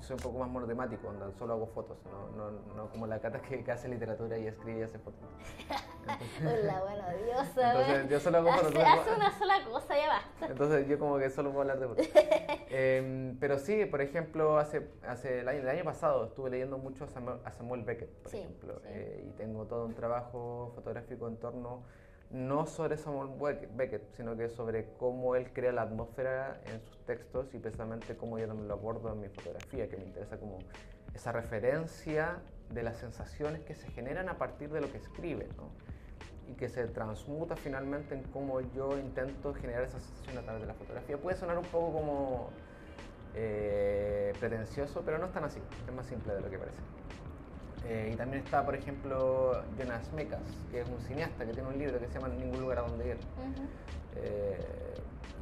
soy 0.02 0.14
un 0.14 0.22
poco 0.22 0.38
más 0.38 0.48
monotemático, 0.48 1.06
donde 1.06 1.32
solo 1.38 1.54
hago 1.54 1.66
fotos, 1.66 1.96
no, 2.04 2.50
no, 2.50 2.74
no 2.74 2.90
como 2.90 3.06
la 3.06 3.20
Cata 3.20 3.40
que, 3.40 3.70
hace 3.70 3.88
literatura 3.88 4.36
y 4.36 4.48
escribe 4.48 4.80
y 4.80 4.82
hace 4.82 4.98
fotos. 4.98 5.20
Hola, 6.40 6.80
bueno, 6.82 7.04
Dios. 7.24 7.48
Entonces, 7.56 8.10
yo 8.10 8.20
solo 8.20 8.38
hago 8.38 8.52
fotos. 8.52 8.74
Hace, 8.74 9.14
una 9.14 9.38
sola 9.38 9.64
cosa, 9.64 9.96
ya 9.96 10.08
basta. 10.08 10.46
Entonces, 10.46 10.88
yo 10.88 10.98
como 10.98 11.18
que 11.18 11.30
solo 11.30 11.50
puedo 11.50 11.62
hablar 11.62 11.78
de 11.78 11.88
fotos. 11.88 12.08
Em, 12.74 13.36
pero 13.38 13.58
sí, 13.58 13.84
por 13.84 14.00
ejemplo, 14.00 14.56
hace, 14.56 14.88
hace 15.06 15.40
el, 15.40 15.48
año, 15.48 15.60
el 15.60 15.68
año 15.68 15.84
pasado 15.84 16.24
estuve 16.24 16.48
leyendo 16.48 16.78
mucho 16.78 17.04
a 17.04 17.50
Samuel, 17.50 17.84
Beckett, 17.84 18.08
por 18.22 18.34
ejemplo, 18.34 18.80
eh, 18.86 19.26
y 19.28 19.30
tengo 19.32 19.66
todo 19.66 19.84
un 19.84 19.94
trabajo 19.94 20.72
fotográfico 20.74 21.28
en 21.28 21.36
torno 21.36 21.82
no 22.32 22.66
sobre 22.66 22.96
Samuel 22.96 23.30
Beckett, 23.74 24.10
sino 24.12 24.36
que 24.36 24.48
sobre 24.48 24.88
cómo 24.98 25.36
él 25.36 25.52
crea 25.52 25.72
la 25.72 25.82
atmósfera 25.82 26.60
en 26.66 26.80
sus 26.80 26.98
textos 27.04 27.52
y 27.54 27.58
precisamente 27.58 28.16
cómo 28.16 28.38
yo 28.38 28.46
también 28.46 28.68
lo 28.68 28.74
abordo 28.74 29.12
en 29.12 29.20
mi 29.20 29.28
fotografía, 29.28 29.88
que 29.88 29.96
me 29.98 30.04
interesa 30.04 30.38
como 30.38 30.58
esa 31.14 31.32
referencia 31.32 32.38
de 32.70 32.82
las 32.82 32.96
sensaciones 32.96 33.60
que 33.60 33.74
se 33.74 33.88
generan 33.90 34.30
a 34.30 34.38
partir 34.38 34.70
de 34.70 34.80
lo 34.80 34.90
que 34.90 34.98
escribe, 34.98 35.48
y 36.48 36.54
que 36.54 36.68
se 36.68 36.86
transmuta 36.86 37.54
finalmente 37.54 38.14
en 38.14 38.22
cómo 38.24 38.60
yo 38.60 38.98
intento 38.98 39.54
generar 39.54 39.84
esa 39.84 40.00
sensación 40.00 40.38
a 40.38 40.42
través 40.42 40.62
de 40.62 40.68
la 40.68 40.74
fotografía. 40.74 41.16
Puede 41.16 41.36
sonar 41.36 41.58
un 41.58 41.64
poco 41.64 41.92
como 41.92 42.50
eh, 43.34 44.32
pretencioso, 44.40 45.02
pero 45.04 45.18
no 45.18 45.26
es 45.26 45.32
tan 45.32 45.44
así, 45.44 45.60
es 45.86 45.94
más 45.94 46.06
simple 46.06 46.34
de 46.34 46.40
lo 46.40 46.50
que 46.50 46.58
parece. 46.58 46.80
Eh, 47.86 48.10
y 48.12 48.16
también 48.16 48.44
está, 48.44 48.64
por 48.64 48.74
ejemplo, 48.74 49.62
Jonas 49.78 50.12
Mekas, 50.12 50.40
que 50.70 50.80
es 50.80 50.88
un 50.88 51.00
cineasta 51.00 51.44
que 51.44 51.52
tiene 51.52 51.68
un 51.68 51.78
libro 51.78 51.98
que 51.98 52.06
se 52.06 52.14
llama 52.14 52.28
Ningún 52.28 52.60
lugar 52.60 52.78
a 52.78 52.82
donde 52.82 53.08
ir. 53.08 53.16
Eh, 54.16 54.58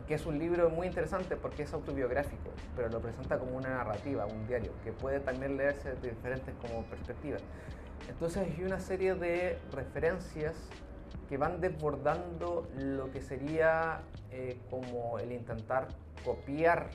que 0.09 0.14
es 0.14 0.26
un 0.26 0.38
libro 0.38 0.70
muy 0.70 0.88
interesante 0.88 1.36
porque 1.36 1.62
es 1.62 1.72
autobiográfico, 1.72 2.51
pero 2.74 2.88
lo 2.88 3.01
presenta 3.01 3.38
como 3.38 3.57
una 3.57 3.68
narrativa, 3.68 4.26
un 4.26 4.47
diario, 4.47 4.72
que 4.82 4.91
puede 4.93 5.20
también 5.20 5.57
leerse 5.57 5.95
de 5.95 6.11
diferentes 6.11 6.53
como 6.61 6.82
perspectivas. 6.86 7.43
Entonces 8.09 8.43
hay 8.43 8.64
una 8.64 8.80
serie 8.80 9.14
de 9.14 9.57
referencias 9.72 10.55
que 11.28 11.36
van 11.36 11.61
desbordando 11.61 12.68
lo 12.76 13.12
que 13.12 13.20
sería 13.20 14.01
eh, 14.32 14.59
como 14.68 15.20
el 15.20 15.30
intentar 15.30 15.86
copiar 16.24 16.91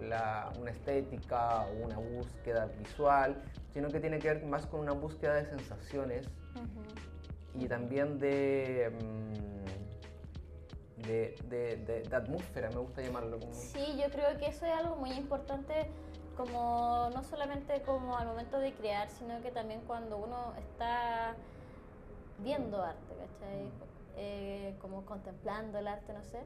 una 0.00 0.70
estética 0.70 1.66
o 1.66 1.84
una 1.84 1.98
búsqueda 1.98 2.66
visual, 2.66 3.42
sino 3.72 3.88
que 3.88 4.00
tiene 4.00 4.18
que 4.18 4.34
ver 4.34 4.44
más 4.46 4.66
con 4.66 4.80
una 4.80 4.92
búsqueda 4.92 5.34
de 5.34 5.46
sensaciones 5.46 6.26
y 7.54 7.66
también 7.66 8.18
de, 8.18 8.92
mm, 9.00 11.06
de, 11.06 12.04
de, 12.08 12.16
atmósfera, 12.16 12.70
me 12.70 12.78
gusta 12.78 13.02
llamarlo. 13.02 13.38
Sí, 13.52 14.00
yo 14.00 14.10
creo 14.10 14.38
que 14.38 14.46
eso 14.46 14.66
es 14.66 14.72
algo 14.72 14.96
muy 14.96 15.12
importante 15.12 15.90
como 16.36 17.10
no 17.14 17.22
solamente 17.22 17.82
como 17.82 18.16
al 18.16 18.26
momento 18.26 18.58
de 18.58 18.72
crear, 18.72 19.10
sino 19.10 19.40
que 19.42 19.50
también 19.50 19.82
cuando 19.86 20.16
uno 20.16 20.54
está 20.56 21.34
viendo 22.38 22.82
arte, 22.82 23.14
¿cachai? 23.14 23.70
Eh, 24.16 24.76
como 24.80 25.04
contemplando 25.04 25.78
el 25.78 25.88
arte, 25.88 26.12
no 26.12 26.22
sé. 26.22 26.40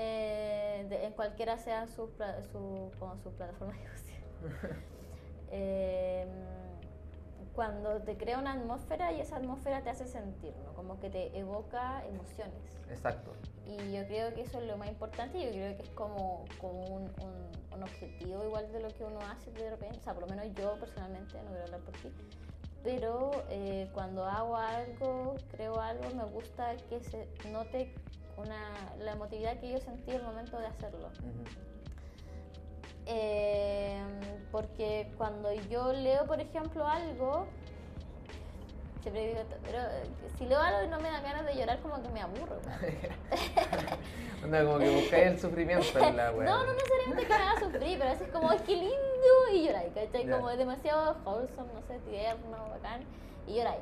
Eh, 0.00 0.86
de- 0.88 1.06
en 1.06 1.12
cualquiera 1.12 1.58
sean 1.58 1.88
sus 1.88 2.10
pla- 2.10 2.40
su, 2.52 2.92
como 3.00 3.16
sus 3.18 3.32
plataformas 3.34 3.76
de 3.76 3.82
difusión. 3.82 4.18
Eh, 5.50 6.26
cuando 7.54 8.00
te 8.02 8.16
crea 8.18 8.38
una 8.38 8.52
atmósfera 8.52 9.12
y 9.12 9.20
esa 9.22 9.36
atmósfera 9.38 9.82
te 9.82 9.88
hace 9.90 10.06
sentir, 10.06 10.54
¿no? 10.64 10.74
Como 10.74 11.00
que 11.00 11.08
te 11.10 11.36
evoca 11.38 12.04
emociones. 12.06 12.54
Exacto. 12.90 13.32
Y 13.66 13.92
yo 13.92 14.06
creo 14.06 14.34
que 14.34 14.42
eso 14.42 14.58
es 14.60 14.66
lo 14.66 14.76
más 14.76 14.88
importante. 14.88 15.42
Yo 15.42 15.50
creo 15.50 15.76
que 15.76 15.82
es 15.84 15.90
como, 15.90 16.44
como 16.60 16.82
un, 16.84 17.02
un- 17.22 17.50
un 17.74 17.82
objetivo 17.82 18.44
igual 18.44 18.70
de 18.72 18.80
lo 18.80 18.88
que 18.90 19.04
uno 19.04 19.18
hace 19.20 19.50
de 19.52 19.70
repente. 19.70 19.98
O 19.98 20.02
sea, 20.02 20.12
por 20.14 20.28
lo 20.28 20.36
menos 20.36 20.54
yo 20.54 20.78
personalmente, 20.78 21.36
no 21.42 21.48
quiero 21.48 21.64
hablar 21.64 21.80
por 21.80 21.94
ti. 21.94 22.12
Pero 22.84 23.30
eh, 23.50 23.88
cuando 23.94 24.24
hago 24.26 24.54
algo, 24.56 25.34
creo 25.50 25.80
algo, 25.80 26.10
me 26.14 26.24
gusta 26.24 26.76
que 26.88 27.00
se 27.00 27.26
note 27.50 27.92
una, 28.38 28.94
la 28.98 29.12
emotividad 29.12 29.58
que 29.58 29.70
yo 29.70 29.80
sentí 29.80 30.12
al 30.12 30.22
momento 30.22 30.58
de 30.58 30.66
hacerlo. 30.66 31.08
Ujú. 31.08 31.44
Eh, 33.06 34.02
porque 34.52 35.10
cuando 35.16 35.52
yo 35.70 35.92
leo, 35.92 36.26
por 36.26 36.40
ejemplo, 36.40 36.86
algo, 36.86 37.46
siempre 39.02 39.28
digo, 39.28 39.40
pero 39.64 39.78
eh, 39.78 40.02
si 40.36 40.44
leo 40.46 40.60
algo 40.60 40.84
y 40.84 40.88
no 40.88 41.00
me 41.00 41.10
da 41.10 41.20
ganas 41.20 41.46
de 41.46 41.56
llorar, 41.56 41.80
como 41.80 42.02
que 42.02 42.08
me 42.10 42.20
aburro. 42.20 42.58
Onda, 44.44 44.64
como 44.64 44.78
que 44.78 44.90
buscáis 44.90 45.26
el 45.26 45.40
sufrimiento 45.40 45.98
en 45.98 46.16
la 46.16 46.32
wea. 46.32 46.46
No, 46.50 46.64
no 46.64 46.72
necesariamente 46.74 47.22
que 47.22 47.28
me 47.28 47.34
haga 47.34 47.60
sufrir, 47.60 47.98
pero 47.98 48.10
a 48.10 48.12
veces 48.12 48.28
como, 48.30 48.50
¡ay, 48.50 48.58
qué 48.66 48.76
lindo! 48.76 48.94
Y 49.54 49.66
lloráis, 49.66 49.92
¿cachai? 49.94 50.26
Ya. 50.26 50.36
Como 50.36 50.50
es 50.50 50.58
demasiado 50.58 51.16
wholesome, 51.24 51.72
no 51.72 51.82
sé, 51.82 51.98
tierno, 52.10 52.68
bacán, 52.70 53.00
y 53.46 53.56
lloráis. 53.56 53.80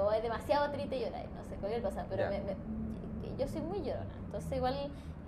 O 0.00 0.12
es 0.12 0.22
demasiado 0.22 0.70
triste 0.72 0.96
y 0.96 1.04
lloráis, 1.04 1.30
no 1.36 1.44
sé, 1.44 1.54
cualquier 1.56 1.82
cosa, 1.82 2.04
pero 2.08 2.28
me- 2.30 2.40
me- 2.40 3.36
yo 3.38 3.46
soy 3.48 3.60
muy 3.62 3.78
llorona, 3.82 4.06
entonces 4.26 4.52
igual 4.52 4.74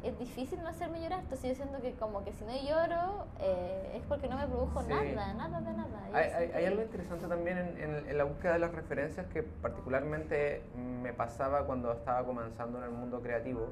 es 0.02 0.18
difícil 0.18 0.62
no 0.62 0.68
hacerme 0.68 1.00
llorar, 1.00 1.20
entonces 1.20 1.50
yo 1.56 1.64
siento 1.64 1.80
que 1.82 1.92
como 1.94 2.24
que 2.24 2.32
si 2.32 2.44
no 2.44 2.52
lloro 2.52 3.26
eh, 3.40 3.92
es 3.96 4.02
porque 4.08 4.28
no 4.28 4.36
me 4.36 4.46
produjo 4.46 4.82
Sí. 4.82 4.88
nada, 4.88 5.34
nada 5.34 5.60
de 5.60 5.72
nada. 5.72 6.00
Hay, 6.12 6.24
hay- 6.30 6.52
hay 6.52 6.64
algo 6.66 6.82
interesante 6.82 7.26
también 7.26 7.58
en, 7.58 7.78
en- 7.78 8.08
en 8.08 8.18
la 8.18 8.24
búsqueda 8.24 8.54
de 8.54 8.58
las 8.60 8.72
referencias 8.74 9.26
que 9.28 9.42
particularmente 9.42 10.62
me 10.76 11.12
pasaba 11.12 11.64
cuando 11.64 11.92
estaba 11.92 12.24
comenzando 12.26 12.78
en 12.78 12.84
el 12.84 12.90
mundo 12.90 13.20
creativo, 13.22 13.68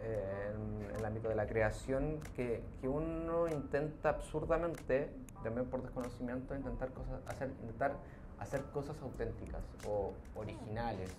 eh, 0.00 0.52
en, 0.54 0.90
en 0.90 0.96
el 0.96 1.04
ámbito 1.04 1.28
de 1.28 1.34
la 1.34 1.46
creación, 1.46 2.20
que, 2.36 2.62
que 2.80 2.88
uno 2.88 3.48
intenta 3.48 4.10
absurdamente, 4.10 5.10
también 5.42 5.66
por 5.66 5.82
desconocimiento, 5.82 6.54
intentar, 6.54 6.90
cosas, 6.90 7.20
hacer, 7.26 7.48
intentar 7.62 7.92
hacer 8.40 8.62
cosas 8.72 9.00
auténticas 9.02 9.62
o 9.86 10.12
originales 10.34 11.10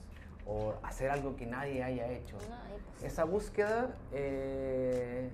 o 0.46 0.74
hacer 0.84 1.12
algo 1.12 1.36
que 1.36 1.46
nadie 1.46 1.84
haya 1.84 2.08
hecho. 2.12 2.38
No, 2.38 2.76
imposible. 2.76 3.08
Esa 3.08 3.24
búsqueda 3.24 3.96
eh, 4.12 5.30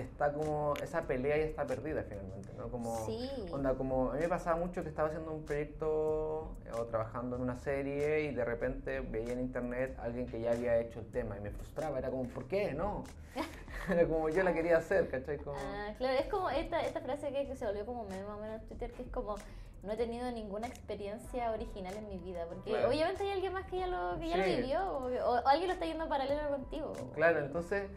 está 0.00 0.32
como, 0.32 0.78
esa 0.82 1.02
pelea 1.06 1.36
ya 1.36 1.44
está 1.44 1.66
perdida 1.66 2.02
finalmente, 2.08 2.52
¿no? 2.56 2.68
Como, 2.70 3.06
Sí. 3.06 3.30
onda, 3.52 3.74
como, 3.74 4.10
a 4.10 4.14
mí 4.14 4.20
me 4.20 4.28
pasaba 4.28 4.56
mucho 4.56 4.82
que 4.82 4.88
estaba 4.88 5.08
haciendo 5.08 5.32
un 5.32 5.44
proyecto 5.44 6.56
eh, 6.66 6.72
o 6.72 6.84
trabajando 6.86 7.36
en 7.36 7.42
una 7.42 7.56
serie 7.56 8.22
y 8.22 8.34
de 8.34 8.44
repente 8.44 9.00
veía 9.00 9.32
en 9.32 9.40
internet 9.40 9.96
a 9.98 10.04
alguien 10.04 10.26
que 10.26 10.40
ya 10.40 10.52
había 10.52 10.78
hecho 10.78 11.00
el 11.00 11.06
tema 11.10 11.36
y 11.36 11.40
me 11.40 11.50
frustraba, 11.50 11.98
era 11.98 12.10
como, 12.10 12.24
¿por 12.28 12.46
qué? 12.48 12.74
No. 12.74 13.04
era 13.90 14.06
como 14.06 14.28
yo 14.28 14.42
la 14.42 14.52
quería 14.54 14.78
hacer, 14.78 15.08
¿cachai? 15.08 15.38
Como, 15.38 15.56
Ah, 15.56 15.94
claro, 15.98 16.18
es 16.18 16.26
como 16.26 16.50
esta, 16.50 16.84
esta 16.84 17.00
frase 17.00 17.32
que, 17.32 17.46
que 17.46 17.56
se 17.56 17.66
volvió 17.66 17.84
como 17.86 18.04
meme 18.04 18.24
más 18.24 18.38
o 18.38 18.40
menos 18.40 18.60
en 18.62 18.68
Twitter, 18.68 18.92
que 18.92 19.02
es 19.02 19.08
como 19.08 19.36
no 19.82 19.92
he 19.92 19.96
tenido 19.96 20.28
ninguna 20.32 20.66
experiencia 20.66 21.52
original 21.52 21.94
en 21.96 22.08
mi 22.08 22.18
vida, 22.18 22.44
porque 22.46 22.70
Claro. 22.70 22.88
obviamente 22.88 23.22
hay 23.22 23.30
alguien 23.30 23.52
más 23.52 23.66
que 23.66 23.78
ya 23.78 23.86
lo, 23.86 24.18
que 24.18 24.28
ya 24.28 24.36
lo 24.36 24.42
Sí. 24.44 24.56
vivió, 24.56 24.84
o, 24.84 25.06
o 25.06 25.46
alguien 25.46 25.68
lo 25.68 25.74
está 25.74 25.86
yendo 25.86 26.08
paralelo 26.08 26.48
contigo. 26.50 26.92
Claro, 27.14 27.38
entonces, 27.38 27.88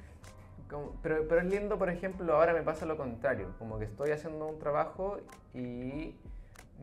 como- 0.70 0.94
pero, 1.02 1.28
pero 1.28 1.42
es 1.42 1.48
lindo, 1.48 1.78
por 1.78 1.90
ejemplo, 1.90 2.34
ahora 2.36 2.54
me 2.54 2.62
pasa 2.62 2.86
lo 2.86 2.96
contrario, 2.98 3.54
como 3.58 3.80
que 3.80 3.86
estoy 3.86 4.12
haciendo 4.12 4.48
un 4.48 4.60
trabajo 4.60 5.18
y 5.54 6.16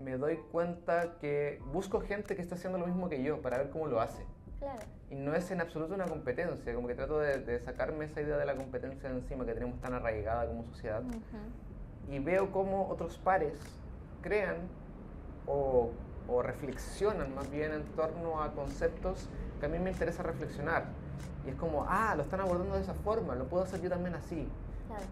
me 0.02 0.18
doy 0.18 0.36
cuenta 0.52 1.16
que 1.20 1.60
busco 1.72 2.00
gente 2.00 2.36
que 2.36 2.42
está 2.42 2.56
haciendo 2.56 2.78
lo 2.78 2.86
mismo 2.86 3.08
que 3.08 3.22
yo 3.22 3.40
para 3.40 3.58
ver 3.58 3.70
cómo 3.70 3.86
lo 3.86 4.00
hace. 4.00 4.24
Claro. 4.58 4.80
Y 5.10 5.14
no 5.14 5.34
es 5.34 5.50
en 5.50 5.60
absoluto 5.60 5.94
una 5.94 6.06
competencia, 6.06 6.74
como 6.74 6.88
que 6.88 6.94
trato 6.94 7.20
de, 7.20 7.38
de 7.38 7.60
sacarme 7.60 8.06
esa 8.06 8.20
idea 8.20 8.36
de 8.36 8.44
la 8.44 8.56
competencia 8.56 9.08
de 9.08 9.16
encima 9.16 9.46
que 9.46 9.54
tenemos 9.54 9.80
tan 9.80 9.94
arraigada 9.94 10.46
como 10.46 10.64
sociedad 10.64 11.02
Ujú. 11.02 12.12
y 12.12 12.18
veo 12.18 12.50
cómo 12.50 12.88
otros 12.88 13.16
pares 13.18 13.58
crean 14.20 14.68
o, 15.46 15.92
o 16.26 16.42
reflexionan 16.42 17.32
más 17.34 17.48
bien 17.50 17.72
en 17.72 17.84
torno 17.94 18.42
a 18.42 18.52
conceptos 18.52 19.28
que 19.60 19.66
a 19.66 19.68
mí 19.68 19.78
me 19.78 19.90
interesa 19.90 20.24
reflexionar. 20.24 20.88
Y 21.46 21.50
es 21.50 21.56
como, 21.56 21.86
ah, 21.88 22.14
lo 22.16 22.22
están 22.22 22.40
abordando 22.40 22.74
de 22.74 22.82
esa 22.82 22.94
forma, 22.94 23.34
lo 23.34 23.44
puedo 23.44 23.62
hacer 23.64 23.80
yo 23.80 23.88
también 23.88 24.14
así. 24.16 24.48
Claro. 24.88 25.04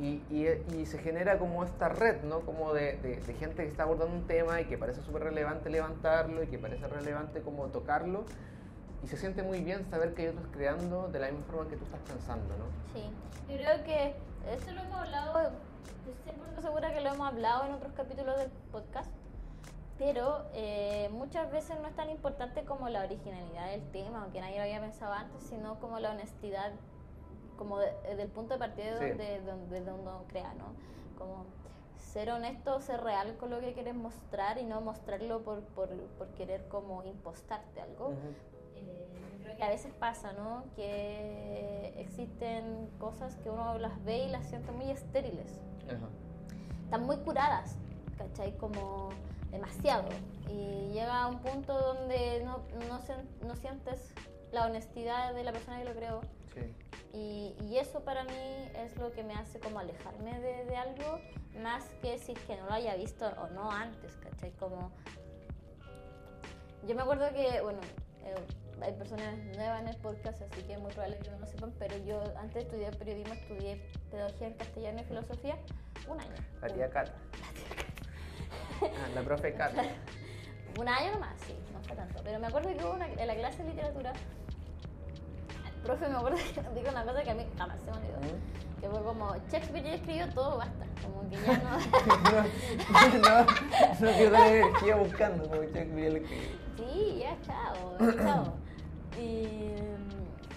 Y, 0.00 0.22
y, 0.30 0.46
y 0.78 0.86
se 0.86 0.98
genera 0.98 1.38
como 1.38 1.62
esta 1.64 1.88
red, 1.90 2.22
¿no? 2.22 2.40
Como 2.40 2.72
de, 2.72 2.96
de- 3.02 3.16
de 3.20 3.34
gente 3.34 3.62
que 3.64 3.68
está 3.68 3.82
abordando 3.82 4.14
un 4.16 4.26
tema 4.26 4.60
y 4.60 4.64
que 4.64 4.78
parece 4.78 5.02
súper 5.02 5.24
relevante 5.24 5.68
levantarlo 5.68 6.42
y 6.42 6.46
que 6.46 6.58
parece 6.58 6.86
relevante 6.86 7.40
como 7.42 7.66
tocarlo. 7.66 8.24
Y 9.02 9.08
se 9.08 9.16
siente 9.16 9.42
muy 9.42 9.60
bien 9.62 9.84
saber 9.90 10.14
que 10.14 10.22
hay 10.22 10.28
otros 10.28 10.46
creando 10.52 11.08
de 11.08 11.18
la 11.18 11.30
misma 11.30 11.44
forma 11.46 11.68
que 11.70 11.76
tú 11.76 11.84
estás 11.84 12.00
pensando, 12.00 12.54
¿no? 12.56 12.64
Sí, 12.94 13.04
yo 13.50 13.56
creo 13.58 13.84
que 13.84 14.14
esto 14.54 14.70
lo 14.72 14.80
hemos 14.82 14.98
hablado, 15.00 15.38
estoy 16.06 16.32
100% 16.56 16.62
segura 16.62 16.94
que 16.94 17.00
lo 17.00 17.08
hemos 17.14 17.26
hablado 17.28 17.64
en 17.66 17.72
otros 17.74 17.92
capítulos 17.94 18.38
del 18.38 18.50
podcast, 18.72 19.10
pero 20.00 20.46
eh, 20.54 21.10
muchas 21.12 21.52
veces 21.52 21.78
no 21.78 21.86
es 21.86 21.94
tan 21.94 22.08
importante 22.08 22.64
como 22.64 22.88
la 22.88 23.02
originalidad 23.04 23.66
del 23.70 23.82
tema, 23.92 24.22
aunque 24.22 24.40
nadie 24.40 24.56
lo 24.56 24.62
había 24.62 24.80
pensado 24.80 25.12
antes, 25.12 25.42
sino 25.42 25.78
como 25.78 26.00
la 26.00 26.12
honestidad, 26.12 26.72
como 27.58 27.78
de- 27.78 27.92
eh, 28.06 28.16
del 28.16 28.28
punto 28.28 28.54
de 28.54 28.58
partida 28.58 28.94
de 28.94 28.98
Sí. 28.98 29.08
donde, 29.10 29.40
donde, 29.42 29.80
donde 29.84 30.02
uno 30.02 30.24
crea, 30.28 30.54
¿no? 30.54 30.72
Como 31.18 31.44
ser 31.98 32.30
honesto, 32.30 32.80
ser 32.80 33.02
real 33.02 33.36
con 33.36 33.50
lo 33.50 33.60
que 33.60 33.74
quieres 33.74 33.94
mostrar 33.94 34.56
y 34.56 34.64
no 34.64 34.80
mostrarlo 34.80 35.42
por, 35.42 35.60
por, 35.64 35.90
por 36.16 36.28
querer 36.28 36.66
como 36.68 37.04
impostarte 37.04 37.82
algo. 37.82 38.06
Ujú. 38.06 38.16
Eh, 38.76 39.06
yo 39.36 39.44
creo 39.44 39.56
que 39.58 39.62
a 39.64 39.68
veces 39.68 39.92
pasa, 39.92 40.32
¿no? 40.32 40.64
Que 40.76 41.92
existen 41.98 42.88
cosas 42.98 43.36
que 43.36 43.50
uno 43.50 43.76
las 43.76 44.02
ve 44.02 44.24
y 44.24 44.28
las 44.30 44.46
siente 44.46 44.72
muy 44.72 44.90
estériles. 44.90 45.60
Ajá. 45.88 46.08
Están 46.84 47.04
muy 47.04 47.18
curadas, 47.18 47.76
¿cachai? 48.16 48.56
Como 48.56 49.10
demasiado. 49.50 50.08
Y 50.48 50.92
llega 50.92 51.22
a 51.22 51.26
un 51.28 51.40
punto 51.40 51.78
donde 51.78 52.42
no, 52.44 52.58
no, 52.88 53.00
sen- 53.00 53.28
no 53.46 53.56
sientes 53.56 54.12
la 54.52 54.66
honestidad 54.66 55.34
de 55.34 55.44
la 55.44 55.52
persona 55.52 55.78
que 55.78 55.84
lo 55.84 55.94
creó. 55.94 56.20
Sí. 56.54 56.74
Y, 57.12 57.56
y 57.64 57.78
eso 57.78 58.00
para 58.00 58.24
mí 58.24 58.70
es 58.76 58.96
lo 58.96 59.12
que 59.12 59.24
me 59.24 59.34
hace 59.34 59.58
como 59.58 59.80
alejarme 59.80 60.38
de, 60.40 60.64
de 60.64 60.76
algo, 60.76 61.20
más 61.60 61.84
que 62.02 62.18
si 62.18 62.32
es 62.32 62.38
que 62.40 62.56
no 62.56 62.66
lo 62.66 62.72
haya 62.72 62.94
visto 62.96 63.26
o 63.26 63.48
no 63.48 63.70
antes, 63.70 64.16
¿cachai? 64.16 64.52
Como... 64.52 64.92
Yo 66.86 66.94
me 66.94 67.02
acuerdo 67.02 67.28
que, 67.34 67.60
bueno, 67.60 67.80
eh, 68.24 68.34
hay 68.80 68.92
personas 68.94 69.36
nuevas 69.56 69.82
en 69.82 69.88
el 69.88 69.96
podcast, 69.96 70.40
así 70.40 70.62
que 70.62 70.74
es 70.74 70.80
muy 70.80 70.92
probable 70.92 71.18
que 71.18 71.30
no 71.30 71.38
lo 71.38 71.46
sepan, 71.46 71.72
pero 71.78 71.96
yo 71.98 72.22
antes 72.36 72.54
de 72.54 72.60
estudiar 72.60 72.96
periodismo 72.96 73.34
estudié 73.34 73.76
pedagogía 74.10 74.46
en 74.46 74.54
castellano 74.54 75.00
y 75.00 75.04
filosofía 75.04 75.58
un 76.08 76.20
año. 76.20 76.34
La 76.62 76.68
tía 76.68 76.90
Cata. 76.90 77.12
Ah, 78.82 79.08
la 79.14 79.22
profe 79.22 79.54
Cata. 79.54 79.82
Un 80.78 80.88
año 80.88 81.12
nomás, 81.12 81.34
sí, 81.46 81.54
no 81.72 81.80
fue 81.80 81.96
tanto. 81.96 82.20
Pero 82.22 82.38
me 82.38 82.46
acuerdo 82.46 82.68
que 82.68 82.84
hubo 82.84 82.92
una, 82.92 83.06
en 83.08 83.26
la 83.26 83.34
clase 83.34 83.62
de 83.62 83.70
literatura, 83.70 84.12
el 85.66 85.82
profe 85.82 86.08
me 86.08 86.16
acuerdo 86.16 86.38
que 86.38 86.62
nos 86.62 86.74
dijo 86.74 86.90
una 86.90 87.04
cosa 87.04 87.22
que 87.22 87.30
a 87.30 87.34
mí 87.34 87.46
jamás 87.58 87.80
se 87.80 87.90
me 87.90 87.96
olvidó. 87.96 88.18
¿Mm? 88.20 88.80
Que 88.80 88.88
fue 88.88 89.02
como, 89.02 89.34
Shakespeare 89.50 89.84
ya 89.84 89.94
escribió 89.94 90.28
todo, 90.28 90.58
basta. 90.58 90.86
Como 91.02 91.28
que 91.28 91.36
ya 91.36 91.58
no. 91.58 91.70
no, 93.18 93.44
no, 94.00 94.70
no 94.70 94.78
que 94.78 94.86
iba 94.86 94.96
buscando 94.96 95.48
como 95.48 95.62
Shakespeare 95.64 96.16
el 96.16 96.22
que... 96.22 96.58
sí, 96.76 97.18
ya, 97.20 97.36
chao, 97.42 97.98
chao. 98.16 98.54
Y, 99.18 99.74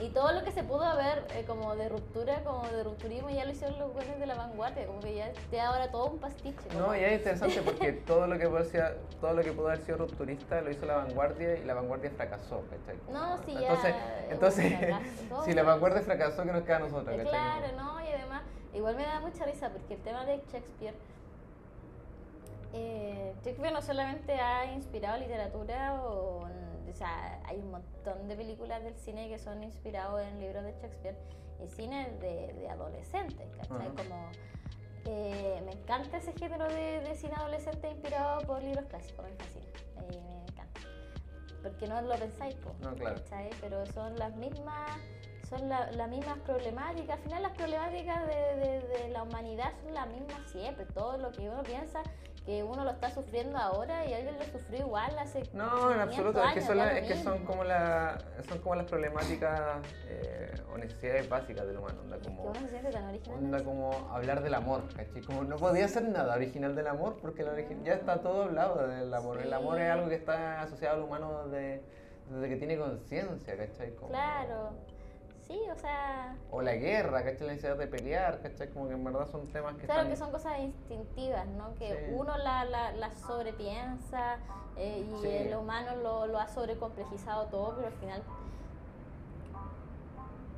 y 0.02 0.10
todo 0.10 0.32
lo 0.34 0.44
que 0.44 0.52
se 0.52 0.64
pudo 0.64 0.84
haber 0.84 1.26
eh, 1.36 1.44
como 1.46 1.76
de 1.76 1.88
ruptura, 1.88 2.44
como 2.44 2.68
de 2.68 2.84
rupturismo, 2.84 3.30
ya 3.30 3.46
lo 3.46 3.52
hicieron 3.52 3.78
los 3.80 3.94
buenos 3.94 4.20
de 4.20 4.26
la 4.26 4.36
vanguardia. 4.36 4.86
Como 4.88 5.00
que 5.00 5.16
ya 5.16 5.32
te 5.50 5.58
da 5.58 5.70
ahora 5.70 5.92
todo 5.92 6.08
un 6.08 6.18
pastiche. 6.20 6.68
No, 6.74 6.86
como- 6.86 6.96
y 6.96 7.04
es 7.04 7.14
interesante 7.14 7.62
porque 7.62 7.92
todo 7.94 8.28
lo 8.28 8.38
que 8.38 8.48
pudo 8.48 8.64
ser, 8.66 8.98
todo 9.22 9.34
lo 9.34 9.42
que 9.44 9.52
pudo 9.52 9.68
haber 9.68 9.80
sido 9.82 9.98
rupturista 10.00 10.62
lo 10.62 10.72
hizo 10.72 10.86
la 10.86 10.96
vanguardia 10.98 11.56
y 11.58 11.64
la 11.64 11.74
vanguardia 11.76 12.10
fracasó, 12.12 12.64
¿cachai? 12.70 12.98
No, 13.12 13.38
sí, 13.46 13.54
ya 13.54 14.28
entonces, 14.30 14.74
fracaso, 14.78 15.44
si 15.46 15.54
la 15.54 15.64
vanguardia 15.64 16.02
fracasó, 16.02 16.44
¿qué 16.44 16.52
nos 16.52 16.64
queda 16.64 16.78
a 16.78 16.80
nosotros, 16.80 17.14
Eh, 17.16 17.18
cachai? 17.24 17.32
Claro, 17.32 17.68
¿no? 17.78 18.02
Y 18.04 18.08
además, 18.12 18.42
igual 18.74 18.96
me 18.96 19.04
da 19.04 19.20
mucha 19.20 19.46
risa 19.46 19.70
porque 19.70 19.94
el 19.94 20.02
tema 20.02 20.26
de 20.26 20.38
Shakespeare, 20.52 20.96
eh, 22.74 23.34
Shakespeare 23.44 23.72
no 23.72 23.82
solamente 23.82 24.34
ha 24.40 24.66
inspirado 24.74 25.20
literatura, 25.20 26.02
o, 26.04 26.48
o 26.94 26.96
sea, 26.96 27.42
hay 27.46 27.58
un 27.58 27.72
montón 27.72 28.28
de 28.28 28.36
películas 28.36 28.84
del 28.84 28.96
cine 28.96 29.28
que 29.28 29.40
son 29.40 29.64
inspirados 29.64 30.22
en 30.22 30.40
libros 30.40 30.64
de 30.64 30.74
Shakespeare 30.74 31.18
y 31.64 31.68
cine 31.70 32.12
de, 32.22 32.54
de 32.54 32.70
adolescentes, 32.70 33.50
¿cachai? 33.58 33.88
Ajá. 33.88 33.96
Como 33.98 34.32
Eh, 35.06 35.62
me 35.66 35.72
encanta 35.74 36.18
ese 36.18 36.32
género 36.34 36.66
de, 36.70 37.02
de 37.02 37.16
cine 37.16 37.34
adolescente 37.36 37.90
inspirado 37.90 38.40
por 38.48 38.64
libros 38.64 38.86
clásicos, 38.86 39.26
me 39.26 39.36
fascina. 39.36 39.66
Eh, 40.12 40.22
me 40.26 40.44
encanta. 40.44 40.80
Porque 41.62 41.88
no 41.88 42.02
lo 42.02 42.16
pensáis, 42.16 42.56
po, 42.56 42.74
No, 42.80 42.94
claro. 42.96 43.16
¿cachai? 43.16 43.50
Pero 43.60 43.86
son 43.88 44.18
las 44.18 44.34
mismas 44.36 44.92
son 45.50 45.68
la- 45.68 45.92
las 45.92 46.10
mismas 46.10 46.38
problemáticas. 46.40 47.18
Al 47.18 47.24
final 47.24 47.44
las 47.44 47.52
problemáticas 47.52 48.26
de, 48.28 48.36
de- 48.56 48.82
de 48.88 49.10
la 49.10 49.24
humanidad 49.24 49.74
son 49.84 49.94
las 49.94 50.08
mismas 50.08 50.50
siempre. 50.52 50.86
Todo 50.86 51.18
lo 51.18 51.32
que 51.32 51.50
uno 51.50 51.62
piensa 51.64 52.02
que 52.46 52.62
uno 52.62 52.84
lo 52.84 52.92
está 52.92 53.10
sufriendo 53.10 53.58
ahora 53.58 54.06
y 54.06 54.14
alguien 54.14 54.38
lo 54.38 54.44
sufrió 54.46 54.80
igual 54.80 55.18
hace 55.18 55.44
No, 55.54 55.92
en 55.94 56.00
500 56.00 56.02
absoluto, 56.02 56.44
es 56.44 56.54
que 56.54 56.62
son, 56.62 56.78
lo 56.78 56.84
es 56.84 57.08
que 57.08 57.16
son 57.24 57.46
como, 57.46 57.64
la, 57.64 58.18
son 58.50 58.60
como 58.60 58.76
las 58.76 58.86
problemáticas 58.86 59.80
eh, 60.10 60.52
o 60.74 60.78
necesidades 60.78 61.30
básicas 61.30 61.66
del 61.66 61.78
humano, 61.78 62.02
onda 62.02 62.18
como, 62.20 62.44
onda 63.34 63.64
como 63.64 63.92
hablar 64.12 64.44
del 64.44 64.54
amor, 64.56 64.82
¿cachai? 64.94 65.22
Como 65.22 65.44
no 65.46 65.56
podía 65.56 65.88
ser 65.88 66.04
nada 66.10 66.36
original 66.36 66.76
del 66.76 66.88
amor 66.88 67.18
porque 67.22 67.44
la 67.44 67.54
origi- 67.54 67.82
ya 67.84 67.94
está 67.94 68.20
todo 68.22 68.44
hablado 68.44 68.88
del 68.88 69.14
amor. 69.14 69.40
El 69.42 69.54
amor 69.54 69.80
es 69.80 69.90
algo 69.90 70.10
que 70.10 70.16
está 70.16 70.62
asociado 70.62 70.98
al 70.98 71.04
humano 71.04 71.48
desde, 71.48 71.82
desde 72.30 72.50
que 72.50 72.56
tiene 72.58 72.78
conciencia, 72.78 73.56
¿cachai? 73.56 73.92
Como- 73.96 74.10
Claro. 74.10 74.72
Sí, 75.54 75.62
o 75.72 75.76
sea, 75.76 76.36
O 76.50 76.64
la 76.64 76.74
guerra, 76.74 77.24
¿cachai? 77.24 77.46
La 77.46 77.54
necesidad 77.54 77.78
de 77.78 77.86
pelear, 77.86 78.42
¿cachai? 78.42 78.72
Como 78.72 78.88
que 78.88 78.96
en 78.96 79.04
verdad 79.04 79.28
son 79.28 79.46
temas 79.52 79.76
que 79.76 79.86
Claro 79.86 80.02
están... 80.02 80.10
que 80.12 80.18
son 80.18 80.32
cosas 80.32 80.58
instintivas, 80.58 81.46
¿no? 81.46 81.76
Que 81.76 82.08
Sí. 82.08 82.12
uno 82.16 82.36
la, 82.38 82.66
la, 82.66 82.92
la 82.94 83.12
sobrepiensa 83.12 84.38
eh, 84.78 85.08
y 85.08 85.22
Sí. 85.22 85.28
el 85.28 85.56
humano 85.56 85.96
lo, 85.98 86.26
lo 86.26 86.40
ha 86.40 86.48
sobrecomplejizado 86.48 87.46
todo, 87.50 87.76
pero 87.76 87.86
al 87.90 87.94
final 87.94 88.24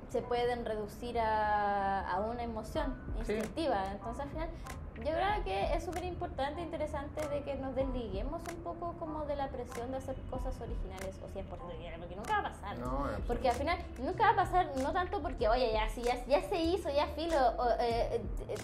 se 0.07 0.21
pueden 0.21 0.63
reducir 0.63 1.19
a, 1.19 2.09
a 2.09 2.21
una 2.21 2.43
emoción 2.43 2.95
Sí. 3.25 3.33
instintiva. 3.33 3.91
Entonces 3.91 4.23
al 4.23 4.29
final 4.29 4.49
yo 4.97 5.11
creo 5.11 5.43
que 5.43 5.73
es 5.73 5.83
súper 5.83 6.03
importante 6.05 6.61
e 6.61 6.63
interesante 6.63 7.27
de 7.27 7.43
que 7.43 7.55
nos 7.55 7.75
desliguemos 7.75 8.41
un 8.49 8.63
poco 8.63 8.93
como 8.99 9.25
de 9.25 9.35
la 9.35 9.49
presión 9.49 9.91
de 9.91 9.97
hacer 9.97 10.15
cosas 10.29 10.59
originales 10.61 11.15
o 11.23 11.27
100% 11.27 11.65
originales, 11.67 11.99
porque 11.99 12.15
nunca 12.15 12.41
va 12.41 12.47
a 12.47 12.51
pasar. 12.51 12.77
No, 12.79 13.07
Porque 13.27 13.49
al 13.49 13.55
final 13.55 13.77
nunca 13.99 14.23
va 14.23 14.31
a 14.31 14.35
pasar, 14.35 14.71
no 14.77 14.93
tanto 14.93 15.21
porque, 15.21 15.47
oye, 15.49 15.71
ya, 15.73 15.89
si 15.89 16.01
ya, 16.01 16.23
ya 16.25 16.41
se 16.41 16.57
hizo, 16.57 16.89
ya 16.89 17.07
filo, 17.07 17.37
o, 17.57 17.69
eh, 17.79 18.21
eh, 18.47 18.55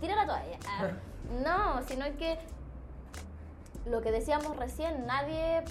tira 0.00 0.16
la 0.16 0.26
toalla. 0.26 0.58
Ah, 0.68 0.90
no, 1.44 1.82
sino 1.82 2.04
que 2.16 2.38
lo 3.86 4.00
que 4.00 4.10
decíamos 4.12 4.56
recién, 4.56 5.06
nadie 5.06 5.64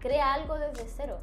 crea 0.00 0.34
algo 0.34 0.58
desde 0.58 0.86
cero. 0.88 1.18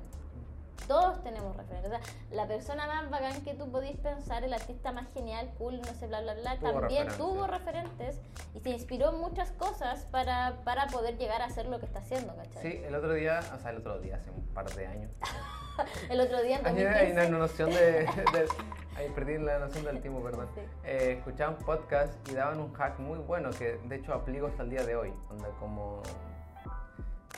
Todos 0.87 1.23
tenemos 1.23 1.55
referentes. 1.55 1.91
O 1.91 1.95
sea, 1.95 2.01
la 2.31 2.47
persona 2.47 2.87
más 2.87 3.09
bacán 3.09 3.41
que 3.43 3.53
tú 3.53 3.71
podís 3.71 3.97
pensar, 3.97 4.43
el 4.43 4.53
artista 4.53 4.91
más 4.91 5.07
genial, 5.13 5.49
cool, 5.57 5.79
no 5.81 5.93
sé, 5.93 6.07
bla, 6.07 6.21
bla, 6.21 6.33
bla, 6.33 6.57
Tuvo 6.57 6.71
también 6.79 7.05
referencias. 7.07 7.17
tuvo 7.17 7.47
referentes 7.47 8.19
y 8.53 8.59
se 8.59 8.69
inspiró 8.69 9.09
en 9.11 9.19
muchas 9.19 9.51
cosas 9.51 10.05
para, 10.11 10.57
para 10.63 10.87
poder 10.87 11.17
llegar 11.17 11.41
a 11.41 11.45
hacer 11.45 11.67
lo 11.67 11.79
que 11.79 11.85
está 11.85 11.99
haciendo, 11.99 12.35
¿cachai? 12.35 12.61
Sí, 12.61 12.81
el 12.85 12.95
otro 12.95 13.13
día, 13.13 13.39
o 13.55 13.59
sea, 13.59 13.71
el 13.71 13.77
otro 13.77 13.99
día, 13.99 14.15
hace 14.17 14.29
un 14.31 14.43
par 14.53 14.69
de 14.73 14.87
años. 14.87 15.11
El 16.07 16.21
otro 16.21 16.39
día 16.43 16.59
en 16.59 16.67
Hay 16.67 16.73
una, 16.73 16.83
2015, 16.91 17.19
hay 17.19 17.27
una 17.27 17.37
noción 17.39 17.69
de, 17.71 17.75
de- 18.05 18.47
ahí 18.95 19.09
perdí 19.15 19.39
la 19.39 19.57
noción 19.57 19.83
del 19.85 20.01
tiempo, 20.01 20.21
perdón. 20.21 20.47
Sí. 20.53 20.61
Eh, 20.83 21.15
escuchaba 21.17 21.57
un 21.57 21.65
podcast 21.65 22.13
y 22.29 22.35
daban 22.35 22.59
un 22.59 22.71
hack 22.73 22.99
muy 22.99 23.17
bueno 23.17 23.49
que 23.49 23.79
de 23.83 23.95
hecho 23.95 24.13
aplico 24.13 24.45
hasta 24.45 24.61
el 24.61 24.69
día 24.69 24.85
de 24.85 24.95
hoy. 24.95 25.11
Onda 25.31 25.49
como 25.59 26.03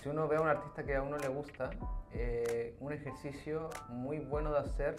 si 0.05 0.09
uno 0.09 0.27
ve 0.27 0.35
a 0.35 0.41
un 0.41 0.47
artista 0.47 0.83
que 0.83 0.95
a 0.95 1.01
uno 1.01 1.17
le 1.17 1.27
gusta, 1.29 1.71
eh, 2.13 2.77
un 2.79 2.93
ejercicio 2.93 3.71
muy 3.89 4.19
bueno 4.19 4.51
de 4.51 4.59
hacer 4.59 4.97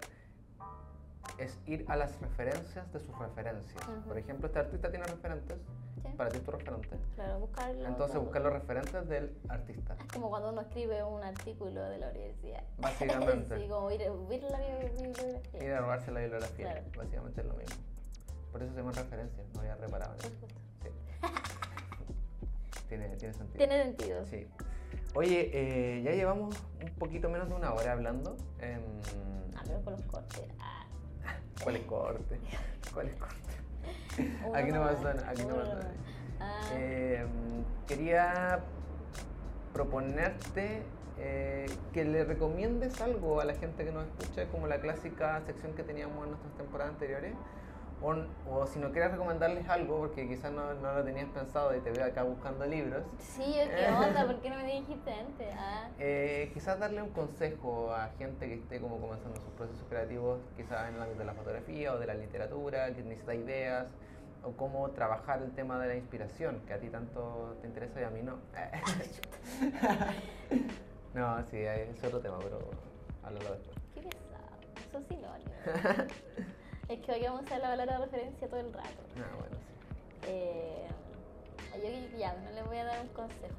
es 1.39 1.57
ir 1.65 1.85
a 1.87 1.95
las 1.95 2.21
referencias 2.21 2.93
de 2.93 2.99
sus 2.99 3.17
referencias. 3.17 3.85
Por 4.09 4.19
ejemplo, 4.19 4.49
este 4.49 4.59
artista 4.59 4.91
tiene 4.91 5.07
referentes, 5.07 5.59
Sí. 6.03 6.09
para 6.17 6.29
ti 6.31 6.39
es 6.39 6.43
tu 6.43 6.51
referente. 6.51 6.99
Claro, 7.15 7.39
buscarlo. 7.39 7.87
Entonces 7.87 8.17
buscar 8.19 8.43
los 8.43 8.53
referentes 8.53 9.09
del 9.09 9.39
artista. 9.49 9.95
Es 10.05 10.13
como 10.13 10.29
cuando 10.29 10.49
uno 10.51 10.63
escribe 10.63 11.05
un 11.05 11.23
artículo 11.23 11.85
de 11.85 11.99
la 11.99 12.09
universidad. 12.11 12.65
Básicamente. 12.79 13.59
sí, 13.63 13.69
como 13.69 13.89
ir, 13.93 14.01
ir 14.01 14.43
la 14.43 14.59
bi- 14.59 14.89
bibliografía. 14.91 15.65
Ir 15.65 15.73
a 15.73 15.79
robarse 15.83 16.11
la 16.11 16.19
bibliografía, 16.21 16.73
Claro. 16.73 16.87
básicamente 16.97 17.41
es 17.43 17.47
lo 17.47 17.55
mismo. 17.55 17.77
Por 18.51 18.61
eso 18.61 18.73
se 18.73 18.79
llaman 18.81 18.95
referencias, 18.95 19.47
no 19.55 19.61
había 19.61 19.77
reparado. 19.77 20.17
Sí. 20.19 20.29
tiene, 22.89 23.09
tiene 23.17 23.35
sentido. 23.35 23.59
Tiene 23.59 23.83
sentido. 23.85 24.27
Sí. 24.27 24.49
Oye, 25.17 25.51
eh, 25.51 26.03
ya 26.03 26.13
llevamos 26.13 26.55
un 26.83 26.91
poquito 26.99 27.31
menos 27.31 27.49
de 27.49 27.55
una 27.55 27.73
hora 27.73 27.93
hablando. 27.93 28.37
Ah, 28.61 29.63
pero 29.65 29.81
con 29.83 29.95
los 29.95 30.03
cortes. 30.03 30.45
Ah, 30.61 30.85
¿Cuál 31.63 31.77
es 31.77 31.83
corte? 31.85 32.39
¿Cuál 32.93 33.09
es 33.09 33.17
corte? 33.17 33.37
uno 34.45 34.55
Aquí 34.59 34.73
no 34.73 34.83
pasa 34.83 35.15
nada, 35.15 35.31
aquí 35.31 35.45
no 35.45 35.57
nada. 35.57 35.91
Ah, 36.39 36.61
Em, 36.75 37.65
quería 37.87 38.61
proponerte 39.73 40.83
eh, 41.19 41.65
que 41.95 42.05
le 42.05 42.25
recomiendes 42.25 43.01
algo 43.01 43.41
a 43.41 43.47
la 43.47 43.55
gente 43.55 43.87
que 43.87 43.93
nos 43.93 44.05
escucha, 44.07 44.47
como 44.49 44.67
la 44.67 44.81
clásica 44.81 45.41
sección 45.47 45.73
que 45.73 45.83
teníamos 45.83 46.25
en 46.25 46.33
nuestras 46.33 46.53
temporadas 46.59 46.93
anteriores. 46.93 47.33
O, 48.03 48.15
o 48.51 48.67
si 48.67 48.79
no 48.79 48.93
quieres 48.93 49.11
recomendarles 49.13 49.67
algo, 49.69 49.97
porque 49.99 50.29
quizás 50.29 50.53
no, 50.53 50.75
no 50.75 50.93
lo 50.93 51.03
tenías 51.03 51.29
pensado 51.31 51.75
y 51.75 51.81
te 51.81 51.91
veo 51.91 52.05
acá 52.05 52.23
buscando 52.25 52.67
libros, 52.67 53.03
Sí, 53.19 53.55
¿qué 53.55 53.89
onda? 53.89 54.23
¿Por 54.27 54.39
qué 54.41 54.51
no 54.51 54.57
me 54.57 54.67
dijiste 54.67 55.11
antes? 55.13 55.49
Ah, 55.59 55.89
eh, 55.99 56.51
quizás 56.53 56.79
darle 56.79 57.03
un 57.03 57.09
consejo 57.11 57.93
a 57.95 58.11
gente 58.19 58.47
que 58.49 58.55
esté 58.55 58.81
como 58.81 59.01
comenzando 59.01 59.41
sus 59.41 59.51
procesos 59.55 59.85
creativos, 59.89 60.41
quizás 60.57 60.91
en 60.91 60.97
el 60.97 61.03
ámbito 61.03 61.21
de 61.21 61.25
la 61.25 61.33
fotografía 61.33 61.95
o 61.95 61.99
de 61.99 62.07
la 62.07 62.15
literatura, 62.15 62.93
que 62.95 63.03
necesita 63.03 63.35
ideas, 63.35 63.87
o 64.43 64.53
cómo 64.53 64.91
trabajar 64.91 65.41
el 65.43 65.53
tema 65.53 65.79
de 65.79 65.89
la 65.89 65.95
inspiración, 65.97 66.61
que 66.67 66.75
a 66.75 66.79
ti 66.79 66.89
tanto 66.89 67.57
te 67.63 67.67
interesa 67.67 68.01
y 68.01 68.05
a 68.05 68.11
mí 68.11 68.23
no. 68.23 68.37
no, 71.15 71.43
sí, 71.47 71.57
es 71.59 72.05
otro 72.05 72.21
tema, 72.21 72.39
pero 72.39 72.59
háblalo 73.25 73.53
después. 73.53 73.77
qué 73.95 74.03
pesado. 74.03 74.47
Son 74.93 75.05
sinónimos. 75.09 75.53
es 76.89 77.01
que 77.01 77.13
hoy 77.13 77.23
vamos 77.23 77.41
a 77.41 77.45
usar 77.45 77.61
la 77.61 77.69
palabra 77.69 77.99
referencia 77.99 78.49
todo 78.49 78.61
el 78.61 78.73
rato. 78.73 79.03
Ah, 79.17 79.35
bueno, 79.39 79.57
sí. 79.57 80.29
Eh, 80.29 80.87
yo 81.75 82.19
ya, 82.19 82.35
no 82.35 82.51
le 82.53 82.63
voy 82.63 82.77
a 82.79 82.85
dar 82.85 83.01
un 83.01 83.09
consejo. 83.09 83.55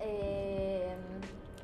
Eh, 0.00 0.94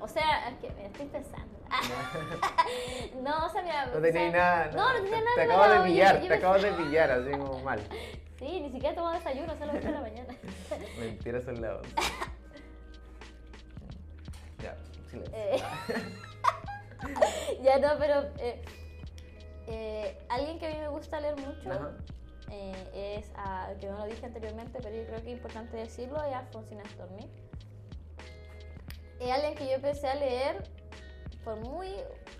o 0.00 0.08
sea, 0.08 0.48
es 0.48 0.58
que 0.58 0.70
me 0.74 0.86
estoy 0.86 1.06
pensando. 1.06 1.54
no, 3.22 3.46
o 3.46 3.48
sea, 3.48 3.62
mira. 3.62 3.86
No 3.86 3.98
o 3.98 4.02
sea, 4.02 4.30
nada. 4.30 4.70
No, 4.72 4.92
no 4.92 5.04
tenía 5.04 5.20
te, 5.20 5.26
nada. 5.26 5.34
Te 5.34 5.44
preparado, 5.46 5.62
acabo 5.62 5.82
de 5.82 5.88
pillar, 5.90 6.20
te 6.20 6.34
acabo 6.34 6.58
de 6.58 6.72
pillar, 6.72 7.10
así 7.10 7.30
como 7.30 7.60
mal. 7.60 7.80
Sí, 8.36 8.60
ni 8.60 8.68
siquiera 8.68 8.90
he 8.90 8.94
tomado 8.94 9.14
desayuno, 9.14 9.56
solo 9.56 9.72
de 9.72 9.80
la 9.80 10.00
mañana. 10.00 10.34
Mentira, 10.98 11.40
son 11.40 11.62
la 11.62 11.76
once. 11.76 11.94
Ya, 14.60 14.76
silencio. 15.08 15.38
Eh, 15.38 15.62
ya 17.62 17.78
no, 17.78 17.96
pero 17.96 18.22
eh, 18.38 18.60
eh, 19.66 20.18
alguien 20.28 20.58
que 20.58 20.66
a 20.66 20.70
mí 20.70 20.78
me 20.78 20.88
gusta 20.88 21.20
leer 21.20 21.36
mucho 21.36 21.70
Ajá. 21.70 21.92
eh, 22.50 23.18
es, 23.20 23.30
a- 23.36 23.72
que 23.80 23.86
no 23.88 23.98
lo 23.98 24.04
dije 24.06 24.24
anteriormente, 24.26 24.78
pero 24.82 24.94
yo 24.94 25.04
creo 25.06 25.22
que 25.22 25.30
es 25.32 25.36
importante 25.36 25.76
decirlo, 25.76 26.22
es 26.22 26.34
Alfonsina 26.34 26.84
Storni. 26.90 27.28
Es 29.20 29.30
alguien 29.30 29.54
que 29.54 29.66
yo 29.66 29.72
empecé 29.74 30.08
a 30.08 30.14
leer 30.16 30.64
por 31.44 31.56
muy 31.56 31.88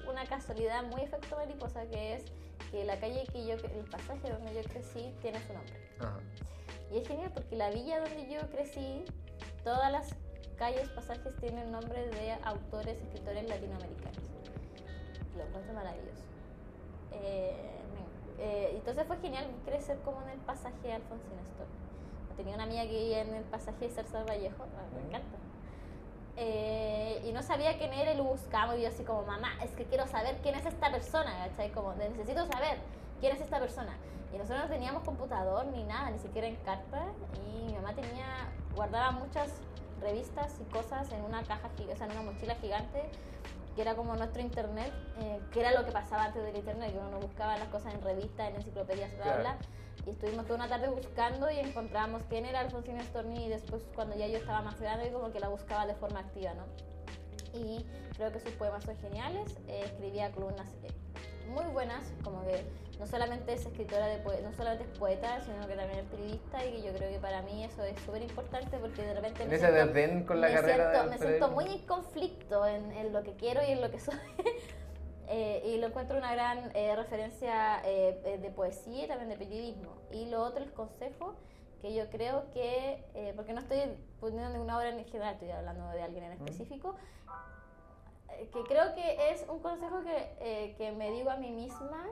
una 0.08 0.24
casualidad, 0.26 0.82
muy 0.84 1.02
efecto 1.02 1.36
mariposa, 1.36 1.86
que 1.86 2.14
es 2.14 2.24
que 2.70 2.84
la 2.84 2.98
calle 2.98 3.24
que 3.32 3.46
yo, 3.46 3.54
el 3.54 3.84
pasaje 3.90 4.30
donde 4.30 4.54
yo 4.54 4.62
crecí 4.68 5.14
tiene 5.22 5.38
su 5.46 5.52
nombre. 5.52 5.74
Ajá. 6.00 6.18
Y 6.92 6.98
es 6.98 7.08
genial 7.08 7.30
porque 7.32 7.56
la 7.56 7.70
villa 7.70 8.00
donde 8.00 8.28
yo 8.28 8.40
crecí, 8.50 9.04
todas 9.62 9.90
las 9.90 10.14
calles, 10.58 10.88
pasajes 10.90 11.34
tienen 11.36 11.70
nombres 11.72 12.10
de 12.10 12.32
autores, 12.44 12.96
escritores 13.00 13.48
latinoamericanos. 13.48 14.22
Lo 15.36 15.44
encuentro 15.44 15.72
maravilloso. 15.74 16.22
Eh, 17.14 17.54
eh, 18.38 18.72
entonces 18.74 19.06
fue 19.06 19.16
genial 19.18 19.46
crecer 19.64 19.98
como 20.04 20.20
en 20.22 20.30
el 20.30 20.38
pasaje 20.40 20.92
Alfonsina 20.92 21.42
Storni. 21.54 22.36
Tenía 22.36 22.54
una 22.54 22.64
amiga 22.64 22.82
que 22.82 22.98
vivía 22.98 23.22
en 23.22 23.34
el 23.34 23.44
pasaje 23.44 23.88
César 23.88 24.28
Vallejo, 24.28 24.64
ah, 24.64 24.94
me 24.94 25.08
encanta. 25.08 25.38
Eh, 26.36 27.22
y 27.24 27.32
no 27.32 27.42
sabía 27.42 27.78
quién 27.78 27.92
era 27.92 28.12
y 28.12 28.16
lo 28.16 28.24
buscamos 28.24 28.76
y 28.76 28.82
yo 28.82 28.88
así 28.88 29.04
como, 29.04 29.22
mamá, 29.22 29.50
es 29.62 29.70
que 29.70 29.84
quiero 29.84 30.06
saber 30.06 30.36
quién 30.42 30.56
es 30.56 30.66
esta 30.66 30.90
persona, 30.90 31.46
¿cachai? 31.48 31.70
Como, 31.70 31.94
necesito 31.94 32.44
saber 32.46 32.78
quién 33.20 33.36
es 33.36 33.40
esta 33.40 33.60
persona. 33.60 33.96
Y 34.32 34.38
nosotros 34.38 34.64
no 34.64 34.68
teníamos 34.68 35.04
computador 35.04 35.66
ni 35.66 35.84
nada, 35.84 36.10
ni 36.10 36.18
siquiera 36.18 36.48
en 36.48 36.56
carta. 36.56 37.06
Y 37.46 37.66
mi 37.66 37.74
mamá 37.74 37.94
tenía, 37.94 38.50
guardaba 38.74 39.12
muchas 39.12 39.52
revistas 40.00 40.56
y 40.60 40.64
cosas 40.72 41.10
en 41.12 41.22
una 41.22 41.44
caja, 41.44 41.70
o 41.92 41.96
sea, 41.96 42.06
en 42.06 42.12
una 42.12 42.32
mochila 42.32 42.56
gigante, 42.56 43.04
que 43.74 43.82
era 43.82 43.94
como 43.96 44.14
nuestro 44.16 44.40
internet, 44.42 44.92
eh, 45.20 45.40
que 45.52 45.60
era 45.60 45.72
lo 45.72 45.84
que 45.84 45.92
pasaba 45.92 46.24
antes 46.26 46.42
del 46.42 46.56
internet, 46.56 46.92
que 46.92 46.98
uno 46.98 47.18
buscaba 47.20 47.56
las 47.58 47.68
cosas 47.68 47.94
en 47.94 48.02
revistas, 48.02 48.48
en 48.50 48.56
enciclopedias, 48.56 49.10
bla, 49.16 49.24
bla, 49.24 49.34
Claro. 49.34 49.58
bla. 49.58 49.58
Y 50.06 50.10
estuvimos 50.10 50.44
toda 50.44 50.56
una 50.56 50.68
tarde 50.68 50.88
buscando 50.88 51.50
y 51.50 51.58
encontramos 51.58 52.22
quién 52.28 52.44
era 52.44 52.60
Alfonsina 52.60 53.02
Storni 53.02 53.46
y 53.46 53.48
después 53.48 53.82
cuando 53.94 54.14
ya 54.16 54.26
yo 54.26 54.36
estaba 54.38 54.60
más 54.62 54.78
grande 54.80 55.10
como 55.12 55.32
que 55.32 55.40
la 55.40 55.48
buscaba 55.48 55.86
de 55.86 55.94
forma 55.94 56.20
activa, 56.20 56.52
¿no? 56.54 56.64
Y 57.58 57.84
creo 58.16 58.30
que 58.32 58.40
sus 58.40 58.52
poemas 58.52 58.84
son 58.84 58.96
geniales. 58.96 59.56
Eh, 59.68 59.82
escribía 59.84 60.30
columnas 60.32 60.68
eh, 60.82 60.88
muy 61.48 61.64
buenas, 61.66 62.12
como 62.22 62.44
que 62.44 62.64
no 62.98 63.06
solamente 63.06 63.52
es 63.52 63.66
escritora 63.66 64.06
de 64.06 64.18
no 64.42 64.52
solamente 64.52 64.84
es 64.84 64.98
poeta, 64.98 65.40
sino 65.40 65.66
que 65.66 65.74
también 65.74 66.00
es 66.00 66.06
periodista 66.06 66.64
y 66.64 66.72
que 66.72 66.82
yo 66.82 66.92
creo 66.92 67.10
que 67.10 67.18
para 67.18 67.42
mí 67.42 67.64
eso 67.64 67.82
es 67.82 67.98
súper 68.00 68.22
importante 68.22 68.78
porque 68.78 69.02
de 69.02 69.14
repente 69.14 69.44
me, 69.46 69.58
siento, 69.58 70.26
con 70.26 70.40
la 70.40 70.48
me 70.48 70.54
carrera 70.54 70.92
siento, 70.92 71.10
me 71.10 71.18
siento 71.18 71.48
muy 71.48 71.64
en 71.66 71.86
conflicto 71.86 72.66
en, 72.66 72.92
en, 72.92 73.12
lo 73.12 73.22
que 73.22 73.34
quiero 73.34 73.60
y 73.66 73.72
en 73.72 73.80
lo 73.80 73.90
que 73.90 73.98
soy. 73.98 74.14
eh, 75.28 75.62
y 75.66 75.78
lo 75.78 75.88
encuentro 75.88 76.16
una 76.16 76.32
gran 76.32 76.70
eh, 76.74 76.94
referencia 76.94 77.80
eh, 77.84 78.38
de 78.40 78.50
poesía 78.50 79.04
y 79.04 79.08
también 79.08 79.28
de 79.28 79.36
periodismo. 79.36 79.96
Y 80.12 80.26
lo 80.26 80.42
otro, 80.42 80.62
el 80.62 80.72
consejo, 80.72 81.34
que 81.84 81.92
yo 81.92 82.08
creo 82.08 82.50
que, 82.54 83.04
eh, 83.14 83.34
porque 83.36 83.52
no 83.52 83.60
estoy 83.60 83.78
poniendo 84.18 84.48
ninguna 84.48 84.78
obra 84.78 84.88
en 84.88 85.04
general, 85.04 85.34
estoy 85.34 85.50
hablando 85.50 85.86
de 85.90 86.00
alguien 86.00 86.24
en 86.24 86.32
específico, 86.32 86.96
que 88.52 88.62
creo 88.64 88.94
que 88.94 89.30
es 89.30 89.44
un 89.48 89.60
consejo 89.60 90.02
que, 90.02 90.74
que 90.78 90.92
me 90.92 91.10
digo 91.10 91.30
a 91.30 91.36
mí 91.36 91.50
misma 91.50 92.06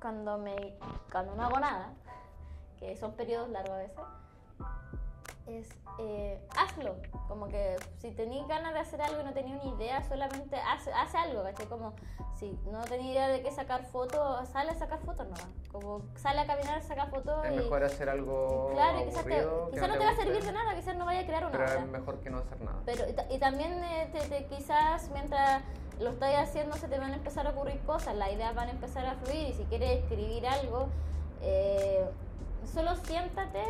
cuando, 0.00 0.38
me, 0.38 0.78
cuando 1.10 1.34
no 1.34 1.44
hago 1.44 1.60
nada, 1.60 1.94
que 2.78 2.96
son 2.96 3.12
periodos 3.12 3.48
largos 3.50 3.72
a 3.72 3.78
veces, 3.78 3.98
es 5.46 5.68
eh, 5.98 6.38
hazlo. 6.56 6.96
Como 7.28 7.48
que 7.48 7.76
si 7.98 8.10
tenías 8.10 8.46
ganas 8.46 8.74
de 8.74 8.80
hacer 8.80 9.00
algo 9.00 9.20
y 9.20 9.24
no 9.24 9.32
tenía 9.32 9.56
una 9.56 9.76
idea, 9.76 10.02
solamente 10.02 10.56
haz, 10.56 10.88
haz 10.88 11.14
algo, 11.14 11.42
¿cachai? 11.42 11.66
Como 11.66 11.94
si 12.34 12.58
no 12.70 12.82
tenía 12.82 13.12
idea 13.12 13.28
de 13.28 13.42
qué 13.42 13.50
sacar 13.50 13.84
fotos, 13.84 14.48
sale 14.48 14.72
a 14.72 14.74
sacar 14.74 14.98
fotos 15.00 15.26
nomás. 15.26 15.46
Como 15.72 16.02
sale 16.16 16.40
a 16.40 16.46
caminar, 16.46 16.82
saca 16.82 17.06
fotos. 17.06 17.44
Es 17.46 17.56
mejor 17.56 17.84
hacer 17.84 18.08
algo. 18.10 18.70
Claro, 18.74 18.98
quizás, 19.06 19.24
quizás 19.24 19.88
no, 19.88 19.98
te, 19.98 20.04
va 20.04 20.10
a 20.10 20.16
servir 20.16 20.44
de 20.44 20.52
nada, 20.52 20.74
quizás 20.74 20.96
no 20.96 21.06
vaya 21.06 21.20
a 21.20 21.26
crear 21.26 21.44
una 21.44 21.52
Pero 21.52 21.80
es 21.80 21.86
mejor 21.86 22.20
que 22.20 22.30
no 22.30 22.38
hacer 22.38 22.60
nada. 22.60 22.78
Pero, 22.84 23.04
y, 23.30 23.38
también 23.38 23.72
eh, 23.84 24.10
te, 24.12 24.46
quizás 24.46 25.10
mientras 25.10 25.62
lo 25.98 26.10
estás 26.10 26.34
haciendo 26.36 26.76
se 26.76 26.88
te 26.88 26.98
van 26.98 27.12
a 27.12 27.16
empezar 27.16 27.46
a 27.46 27.50
ocurrir 27.50 27.80
cosas, 27.80 28.14
las 28.16 28.30
ideas 28.30 28.54
van 28.54 28.68
a 28.68 28.72
empezar 28.72 29.06
a 29.06 29.14
fluir 29.14 29.48
y 29.48 29.52
si 29.54 29.64
quieres 29.64 30.02
escribir 30.02 30.46
algo, 30.46 30.88
eh, 31.40 32.04
solo 32.64 32.96
siéntate 32.96 33.62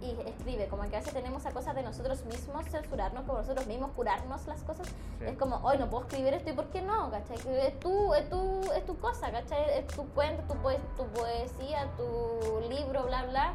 y 0.00 0.28
escribe, 0.28 0.68
como 0.68 0.82
que 0.82 0.96
a 0.96 0.98
veces 0.98 1.14
tenemos 1.14 1.46
a 1.46 1.50
cosas 1.52 1.74
de 1.74 1.82
nosotros 1.82 2.24
mismos 2.26 2.66
censurarnos, 2.66 3.24
como 3.24 3.38
nosotros 3.38 3.66
mismos 3.66 3.90
curarnos 3.92 4.46
las 4.46 4.62
cosas. 4.62 4.86
Es 5.20 5.36
como, 5.38 5.56
hoy 5.56 5.78
no 5.78 5.88
puedo 5.88 6.04
escribir 6.04 6.34
esto 6.34 6.50
y 6.50 6.52
¿por 6.52 6.66
qué 6.66 6.82
no? 6.82 7.10
¿Cachai? 7.10 7.36
Es 7.66 7.80
tu, 7.80 8.14
es 8.14 8.28
tu, 8.28 8.72
es 8.72 8.84
tu 8.84 8.98
cosa, 8.98 9.30
¿cachai? 9.30 9.78
Es 9.78 9.86
tu 9.88 10.04
cuento, 10.10 10.42
tu, 10.42 10.54
tu 10.96 11.08
poesía, 11.10 11.88
tu 11.96 12.60
libro, 12.68 13.04
bla, 13.04 13.24
bla. 13.24 13.54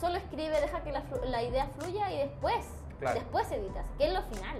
Solo 0.00 0.16
escribe, 0.16 0.60
deja 0.60 0.82
que 0.82 0.92
la, 0.92 1.02
la 1.26 1.42
idea 1.42 1.66
fluya 1.78 2.10
y 2.12 2.18
después, 2.18 2.66
después 3.00 3.50
editas, 3.52 3.84
que 3.96 4.08
es 4.08 4.12
lo 4.12 4.22
final. 4.22 4.58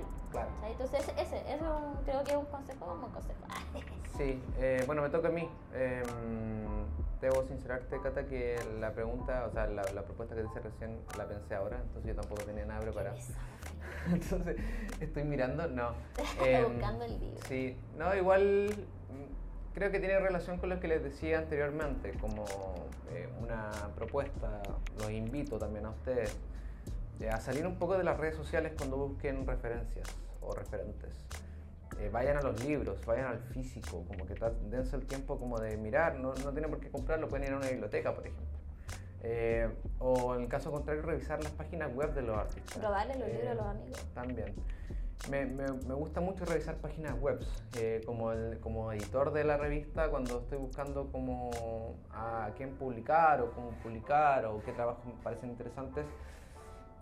Entonces, 0.66 1.01
ese, 1.01 1.20
ese 1.20 1.59
creo 2.05 2.24
que 2.24 2.32
es 2.32 2.37
un 2.37 2.47
consejo, 2.47 2.93
un 2.93 3.01
buen 3.01 3.12
consejo. 3.12 3.39
sí, 4.16 4.43
eh, 4.59 4.82
bueno, 4.87 5.03
me 5.03 5.11
toca 5.11 5.28
a 5.28 5.30
mí. 5.30 5.49
Eh, 5.74 6.03
debo 7.20 7.43
sincerarte, 7.45 8.01
Cata, 8.01 8.26
que 8.26 8.59
la 8.80 8.93
pregunta, 8.93 9.47
o 9.47 9.53
sea, 9.53 9.66
la, 9.66 9.82
la 9.82 10.03
propuesta 10.03 10.35
que 10.35 10.43
te 10.43 10.49
hice 10.49 10.61
recién 10.61 10.99
la 11.16 11.26
pensé 11.26 11.55
ahora, 11.55 11.78
entonces 11.80 12.14
yo 12.14 12.20
tampoco 12.20 12.43
tenía 12.43 12.66
nada 12.66 12.80
preparado. 12.80 13.16
entonces, 14.12 14.57
estoy 15.01 15.24
mirando, 15.24 15.66
no. 15.68 15.93
Eh, 16.45 16.64
Buscando 16.68 17.05
el 17.05 17.18
libro. 17.18 17.41
Sí, 17.49 17.76
no, 17.97 18.14
igual 18.14 18.70
mm, 18.70 19.74
creo 19.74 19.91
que 19.91 20.01
tiene 20.01 20.18
relación 20.18 20.59
con 20.59 20.68
lo 20.68 20.80
que 20.80 20.89
les 20.89 21.03
decía 21.03 21.39
anteriormente, 21.39 22.12
como 22.20 22.45
eh, 23.11 23.28
una 23.41 23.70
propuesta, 23.95 24.61
los 24.99 25.11
invito 25.11 25.59
también 25.59 25.87
a 25.87 25.91
ustedes 25.91 26.37
eh, 27.20 27.30
a 27.30 27.41
salir 27.41 27.66
un 27.66 27.76
poco 27.76 27.97
de 27.97 28.05
las 28.05 28.18
redes 28.18 28.35
sociales 28.35 28.72
cuando 28.76 28.97
busquen 28.97 29.47
referencias 29.47 30.09
o 30.47 30.55
referentes. 30.55 31.14
Eh, 32.01 32.11
vayan 32.12 32.36
a 32.36 32.42
los 32.42 32.64
libros, 32.64 33.05
vayan 33.07 33.26
al 33.26 33.38
físico, 33.38 34.05
como 34.09 34.26
que 34.26 34.34
dense 34.68 34.97
el 34.97 35.07
tiempo 35.07 35.38
como 35.38 35.59
de 35.59 35.76
mirar, 35.76 36.16
no, 36.16 36.34
no 36.34 36.53
tienen 36.53 36.70
por 36.70 36.80
qué 36.80 36.90
comprarlo, 36.90 37.28
pueden 37.28 37.47
ir 37.47 37.53
a 37.55 37.59
una 37.59 37.68
biblioteca, 37.68 38.14
por 38.14 38.26
ejemplo. 38.26 38.59
Eh, 39.22 39.70
o 40.01 40.34
en 40.34 40.42
el 40.42 40.49
caso 40.49 40.70
contrario, 40.70 41.03
revisar 41.03 41.42
las 41.42 41.53
páginas 41.53 41.95
web 41.95 42.12
de 42.12 42.22
los 42.22 42.36
artistas. 42.36 42.78
Probarle 42.78 43.18
los 43.18 43.28
libros 43.28 43.49
a 43.49 43.55
los 43.55 43.66
amigos. 43.66 44.07
También. 44.12 44.55
Me, 45.30 45.47
me, 45.47 45.64
me, 45.72 45.95
gusta 45.95 46.20
mucho 46.20 46.45
revisar 46.45 46.76
páginas 46.76 47.18
web. 47.18 47.40
como, 48.05 48.32
el, 48.32 48.59
como 48.61 48.92
editor 48.92 49.32
de 49.32 49.45
la 49.45 49.57
revista, 49.57 50.11
cuando 50.11 50.40
estoy 50.40 50.59
buscando 50.59 51.11
como 51.11 51.95
a 52.11 52.51
quién 52.57 52.74
publicar 52.74 53.40
o 53.40 53.53
cómo 53.53 53.70
publicar 53.82 54.45
o 54.45 54.62
qué 54.62 54.72
trabajos 54.72 55.07
me 55.07 55.14
parecen 55.22 55.51
interesantes, 55.51 56.05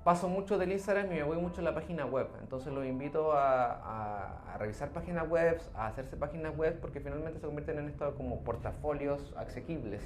paso 0.05 0.29
mucho 0.29 0.59
del 0.59 0.73
Instagram 0.73 1.07
y 1.07 1.17
me 1.17 1.23
voy 1.23 1.37
mucho 1.37 1.61
a 1.61 1.65
la 1.65 1.75
página 1.75 2.05
web. 2.07 2.27
Entonces 2.41 2.73
los 2.73 2.85
invito 2.85 3.33
a, 3.33 4.57
revisar 4.59 4.91
páginas 4.91 5.29
web, 5.29 5.61
a 5.75 5.87
hacerse 5.87 6.17
páginas 6.17 6.57
web, 6.57 6.79
porque 6.81 7.01
finalmente 7.01 7.41
se 7.41 7.47
convierten 7.47 7.79
en 7.79 7.89
esto 7.89 8.15
como 8.15 8.41
portafolios 8.41 9.33
asequibles. 9.37 10.03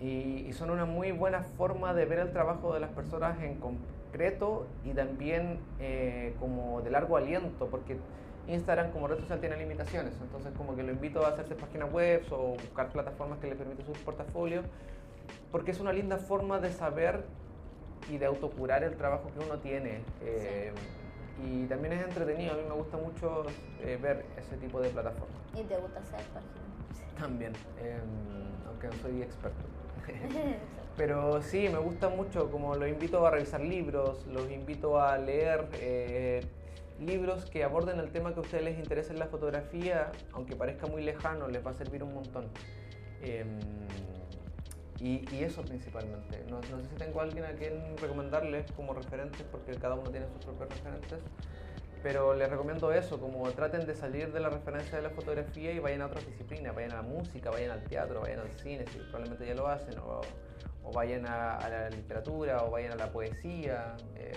Y, 0.00 0.52
son 0.52 0.70
una 0.70 0.84
muy 0.84 1.12
buena 1.12 1.42
forma 1.42 1.94
de 1.94 2.04
ver 2.04 2.18
el 2.18 2.32
trabajo 2.32 2.74
de 2.74 2.80
las 2.80 2.90
personas 2.90 3.40
en 3.42 3.56
concreto 3.56 4.66
y 4.84 4.90
también 4.90 5.58
eh, 5.78 6.34
como 6.40 6.82
de 6.82 6.90
largo 6.90 7.16
aliento, 7.16 7.68
porque 7.68 7.96
Instagram 8.48 8.90
como 8.90 9.08
red 9.08 9.18
social 9.18 9.40
tiene 9.40 9.56
limitaciones. 9.56 10.14
Entonces 10.20 10.52
como 10.56 10.74
que 10.74 10.82
lo 10.82 10.92
invito 10.92 11.24
a 11.24 11.28
hacerse 11.28 11.54
páginas 11.54 11.92
web 11.92 12.24
o 12.30 12.54
buscar 12.54 12.88
plataformas 12.90 13.38
que 13.38 13.48
le 13.48 13.56
permitan 13.56 13.86
su 13.86 13.92
portafolio, 14.04 14.62
porque 15.52 15.70
es 15.70 15.80
una 15.80 15.92
linda 15.92 16.18
forma 16.18 16.58
de 16.58 16.70
saber 16.72 17.24
y 18.10 18.18
de 18.18 18.26
autocurar 18.26 18.82
el 18.84 18.96
trabajo 18.96 19.30
que 19.32 19.44
uno 19.44 19.58
tiene. 19.58 20.02
Eh, 20.22 20.72
y 21.46 21.66
también 21.66 21.94
es 21.94 22.04
entretenido, 22.04 22.52
a 22.52 22.56
mí 22.56 22.62
me 22.68 22.74
gusta 22.74 22.96
mucho 22.96 23.46
eh, 23.80 23.98
ver 24.00 24.26
ese 24.36 24.56
tipo 24.56 24.80
de 24.80 24.90
plataformas. 24.90 25.38
¿Y 25.54 25.62
te 25.62 25.76
gusta 25.76 26.00
hacer 26.00 26.20
páginas? 26.34 27.18
También, 27.18 27.52
em, 27.78 28.66
aunque 28.66 28.88
no 28.88 28.92
soy 28.94 29.22
experto. 29.22 29.62
Pero 30.96 31.40
sí, 31.40 31.68
me 31.70 31.78
gusta 31.78 32.08
mucho, 32.08 32.50
como 32.50 32.74
los 32.74 32.88
invito 32.88 33.26
a 33.26 33.30
revisar 33.30 33.60
libros, 33.60 34.26
los 34.26 34.50
invito 34.50 35.00
a 35.00 35.16
leer 35.16 35.66
eh, 35.80 36.44
libros 36.98 37.46
que 37.46 37.64
aborden 37.64 37.98
el 38.00 38.10
tema 38.10 38.34
que 38.34 38.40
a 38.40 38.42
ustedes 38.42 38.64
les 38.64 38.78
interesa 38.78 39.12
en 39.12 39.18
la 39.18 39.26
fotografía, 39.26 40.12
aunque 40.32 40.56
parezca 40.56 40.86
muy 40.86 41.02
lejano, 41.02 41.48
les 41.48 41.64
va 41.64 41.70
a 41.70 41.74
servir 41.74 42.02
un 42.02 42.12
montón. 42.12 42.48
Em, 43.22 43.58
y, 45.00 45.42
eso 45.42 45.62
principalmente. 45.62 46.44
No, 46.50 46.62
sé 46.62 46.88
si 46.90 46.96
tengo 46.96 47.20
a 47.20 47.24
alguien 47.24 47.44
a 47.44 47.52
quien 47.52 47.96
recomendarles 47.96 48.70
como 48.72 48.92
referentes, 48.92 49.42
porque 49.50 49.74
cada 49.76 49.94
uno 49.94 50.10
tiene 50.10 50.26
sus 50.28 50.44
propios 50.44 50.68
referentes. 50.68 51.20
Pero 52.02 52.34
les 52.34 52.48
recomiendo 52.48 52.92
eso, 52.92 53.20
como 53.20 53.50
traten 53.50 53.86
de 53.86 53.94
salir 53.94 54.32
de 54.32 54.40
la 54.40 54.48
referencia 54.48 54.96
de 54.96 55.02
la 55.02 55.10
fotografía 55.10 55.72
y 55.72 55.78
vayan 55.78 56.02
a 56.02 56.06
otras 56.06 56.26
disciplinas, 56.26 56.74
vayan 56.74 56.92
a 56.92 56.96
la 56.96 57.02
música, 57.02 57.50
vayan 57.50 57.72
al 57.72 57.84
teatro, 57.84 58.22
vayan 58.22 58.40
al 58.40 58.50
cine, 58.52 58.86
si 58.90 58.98
probablemente 58.98 59.46
ya 59.46 59.54
lo 59.54 59.68
hacen, 59.68 59.98
o, 59.98 60.22
o 60.82 60.92
vayan 60.92 61.26
a, 61.26 61.58
la 61.68 61.90
literatura, 61.90 62.64
o 62.64 62.70
vayan 62.70 62.92
a 62.92 62.96
la 62.96 63.12
poesía. 63.12 63.96
Eh, 64.16 64.32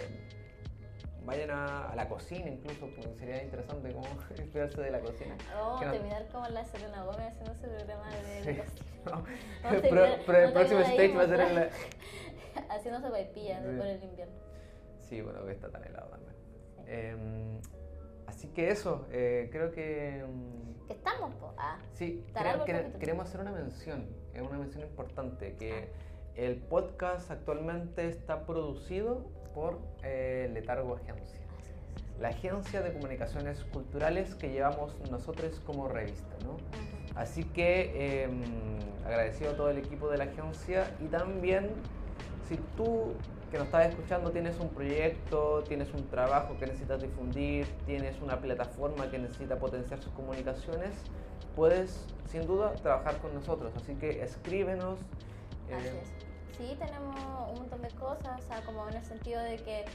vayan 1.25 1.51
a, 1.51 1.93
la 1.95 2.07
cocina 2.07 2.49
incluso, 2.49 2.81
porque 2.81 3.15
sería 3.17 3.43
interesante 3.43 3.93
como 3.93 4.07
inspirarse 4.37 4.81
de 4.81 4.91
la 4.91 4.99
cocina. 4.99 5.35
Vamos 5.53 5.81
a 5.81 5.91
terminar 5.91 6.27
como 6.31 6.47
la 6.49 6.65
Serena 6.65 7.03
Gómez 7.03 7.31
haciendo 7.31 7.51
ese 7.53 7.67
programa 7.67 8.09
de, 8.09 8.43
sí. 8.43 8.61
cocina. 9.05 9.81
pero, 10.25 10.45
el 10.45 10.53
próximo 10.53 10.79
stage 10.81 11.15
va 11.15 11.23
a 11.23 11.27
ser 11.27 11.39
en 11.39 11.55
la... 11.55 11.69
Haciendo 12.69 13.01
sopaipillas 13.01 13.63
sí. 13.63 13.77
por 13.77 13.87
el 13.87 14.03
invierno. 14.03 14.35
Sí, 14.97 15.21
bueno, 15.21 15.45
que 15.45 15.51
está 15.51 15.69
tan 15.69 15.83
helado 15.83 16.09
también. 16.09 16.35
Eh, 16.87 17.61
así 18.27 18.47
que 18.49 18.69
eso, 18.69 19.07
eh, 19.11 19.49
creo 19.51 19.71
que... 19.71 20.25
Mm, 20.27 20.87
que 20.87 20.93
estamos, 20.93 21.33
po? 21.35 21.53
Ah, 21.57 21.79
sí, 21.93 22.25
queremos 22.99 23.25
hacer 23.25 23.39
una 23.39 23.51
mención, 23.51 24.07
es 24.33 24.41
una 24.41 24.57
mención 24.57 24.83
importante, 24.83 25.55
que 25.55 25.71
ah. 25.71 26.31
el 26.35 26.57
podcast 26.57 27.31
actualmente 27.31 28.09
está 28.09 28.45
producido 28.45 29.25
por 29.53 29.79
eh, 30.03 30.49
Letargo 30.53 30.95
Agencia. 30.95 31.39
La 32.19 32.29
agencia 32.29 32.81
de 32.81 32.93
comunicaciones 32.93 33.63
culturales 33.65 34.35
que 34.35 34.51
llevamos 34.51 34.95
nosotros 35.09 35.61
como 35.65 35.87
revista, 35.87 36.35
¿no? 36.43 36.57
Así 37.15 37.43
que 37.43 38.23
em, 38.23 38.41
agradecido 39.05 39.51
a 39.51 39.55
todo 39.55 39.69
el 39.69 39.77
equipo 39.77 40.09
de 40.09 40.17
la 40.17 40.25
agencia 40.25 40.91
y 40.99 41.05
también 41.05 41.69
si 42.47 42.57
tú 42.77 43.13
que 43.51 43.57
nos 43.59 43.67
estás 43.67 43.89
escuchando 43.89 44.31
tienes 44.31 44.59
un 44.59 44.69
proyecto, 44.69 45.63
tienes 45.67 45.93
un 45.93 46.07
trabajo 46.07 46.57
que 46.57 46.65
necesitas 46.65 47.01
difundir, 47.01 47.67
tienes 47.85 48.19
una 48.19 48.39
plataforma 48.39 49.11
que 49.11 49.19
necesita 49.19 49.59
potenciar 49.59 49.99
sus 50.01 50.11
comunicaciones, 50.13 50.95
puedes 51.55 52.03
sin 52.31 52.47
duda 52.47 52.73
trabajar 52.73 53.19
con 53.19 53.33
nosotros. 53.33 53.71
Así 53.75 53.93
que 53.93 54.23
escríbenos. 54.23 54.97
Eh, 55.69 56.01
sí, 56.57 56.75
tenemos 56.79 57.15
un 57.51 57.59
montón 57.59 57.81
de 57.81 57.89
cosas, 57.91 58.41
o 58.43 58.47
sea, 58.47 58.61
como 58.65 58.87
en 58.89 58.95
el 58.95 59.05
sentido 59.05 59.41
de 59.41 59.57
que 59.57 59.85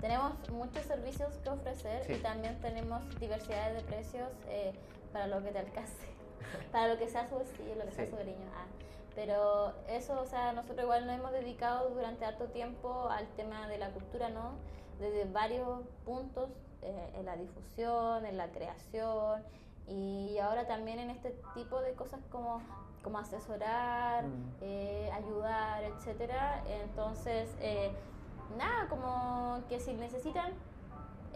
tenemos 0.00 0.32
muchos 0.50 0.84
servicios 0.84 1.34
que 1.42 1.50
ofrecer 1.50 2.10
y 2.10 2.16
también 2.18 2.60
tenemos 2.60 3.02
diversidad 3.18 3.72
de 3.72 3.80
precios 3.82 4.28
eh, 4.48 4.72
para 5.12 5.26
lo 5.26 5.42
que 5.42 5.50
te 5.50 5.58
alcance, 5.58 6.06
para 6.72 6.88
lo 6.88 6.98
que 6.98 7.08
sea 7.08 7.28
su 7.28 7.34
bolsillo, 7.34 7.74
lo 7.76 7.84
que 7.84 7.92
sea 7.92 8.06
su 8.06 8.16
cariño. 8.16 8.46
Ah, 8.54 8.66
pero 9.14 9.72
eso, 9.88 10.20
o 10.20 10.26
sea, 10.26 10.52
nosotros 10.52 10.82
igual 10.82 11.06
nos 11.06 11.16
hemos 11.16 11.32
dedicado 11.32 11.88
durante 11.90 12.26
harto 12.26 12.46
tiempo 12.46 13.08
al 13.08 13.26
tema 13.28 13.66
de 13.66 13.78
la 13.78 13.90
cultura, 13.90 14.28
¿no? 14.28 14.52
Desde 14.98 15.24
varios 15.24 15.86
puntos, 16.04 16.50
eh, 16.82 17.12
en 17.16 17.24
la 17.24 17.36
difusión, 17.36 18.26
en 18.26 18.36
la 18.36 18.48
creación, 18.48 19.42
Y 19.88 20.36
ahora 20.38 20.66
también 20.66 20.98
en 20.98 21.10
este 21.10 21.30
tipo 21.54 21.80
de 21.80 21.94
cosas 21.94 22.20
como, 22.30 22.60
como 23.06 23.18
asesorar, 23.18 24.24
Mm. 24.24 24.50
eh, 24.62 25.10
ayudar, 25.14 25.84
etcétera. 25.84 26.64
Entonces, 26.82 27.48
eh, 27.60 27.92
nada, 28.58 28.88
como 28.88 29.62
que 29.68 29.78
si 29.78 29.94
necesitan 29.94 30.52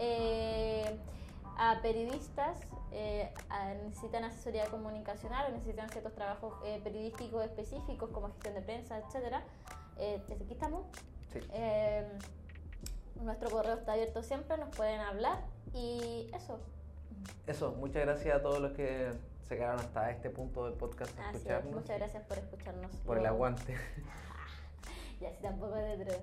eh, 0.02 0.98
a 1.58 1.78
periodistas, 1.82 2.58
a- 3.50 3.74
necesitan 3.86 4.24
asesoría 4.24 4.64
comunicacional 4.66 5.46
o 5.48 5.52
necesitan 5.54 5.88
ciertos 5.90 6.12
trabajos 6.14 6.54
periodísticos 6.82 7.44
específicos 7.44 8.08
como 8.10 8.28
gestión 8.28 8.54
de 8.54 8.62
prensa, 8.62 8.98
etcétera, 8.98 9.44
desde 9.96 10.34
aquí 10.42 10.52
estamos. 10.54 10.86
Sí. 11.32 11.38
Nuestro 13.22 13.50
correo 13.50 13.74
está 13.74 13.92
abierto 13.92 14.22
siempre, 14.22 14.56
nos 14.56 14.74
pueden 14.74 15.00
hablar 15.02 15.38
y 15.74 16.30
eso. 16.34 16.58
Eso, 17.46 17.72
muchas 17.72 18.06
gracias 18.06 18.36
a 18.36 18.42
todos 18.42 18.58
los 18.60 18.72
que 18.72 19.12
se 19.50 19.56
quedaron 19.56 19.80
hasta 19.80 20.12
este 20.12 20.30
punto 20.30 20.64
del 20.64 20.74
podcast 20.74 21.18
a 21.18 21.30
es, 21.30 21.36
escucharnos. 21.38 21.74
muchas 21.74 21.98
gracias 21.98 22.22
por 22.22 22.38
escucharnos. 22.38 22.92
Por 23.04 23.18
el 23.18 23.26
aguante. 23.26 23.76
Y 25.20 25.26
así 25.26 25.42
tampoco 25.42 25.74
de 25.74 25.98
droga. 25.98 26.18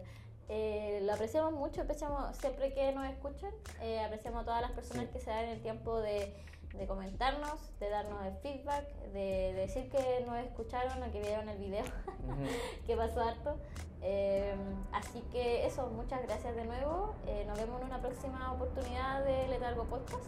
Eh, 0.49 1.01
lo 1.03 1.13
apreciamos 1.13 1.53
mucho, 1.53 1.81
apreciamos 1.81 2.35
siempre 2.37 2.73
que 2.73 2.91
nos 2.93 3.05
escuchan, 3.05 3.51
eh, 3.81 3.99
apreciamos 3.99 4.41
a 4.41 4.45
todas 4.45 4.61
las 4.61 4.71
personas 4.71 5.05
Sí. 5.05 5.11
que 5.11 5.19
se 5.19 5.29
dan 5.29 5.45
el 5.45 5.61
tiempo 5.61 5.99
de, 5.99 6.33
de 6.73 6.87
comentarnos, 6.87 7.77
de 7.79 7.89
darnos 7.89 8.25
el 8.25 8.33
feedback, 8.37 8.87
de, 9.13 9.53
decir 9.53 9.87
que 9.91 10.23
nos 10.25 10.37
escucharon 10.37 11.03
o 11.03 11.11
que 11.11 11.19
vieron 11.19 11.47
el 11.49 11.59
video, 11.59 11.83
que 12.87 12.95
pasó 12.95 13.21
harto. 13.21 13.59
Eh, 14.01 14.55
así 14.93 15.21
que 15.31 15.67
eso, 15.67 15.89
muchas 15.89 16.23
gracias 16.23 16.55
de 16.55 16.65
nuevo. 16.65 17.13
Eh, 17.27 17.43
nos 17.45 17.55
vemos 17.59 17.79
en 17.81 17.87
una 17.87 18.01
próxima 18.01 18.51
oportunidad 18.53 19.23
de 19.25 19.47
Letargo 19.49 19.83
Podcast 19.83 20.25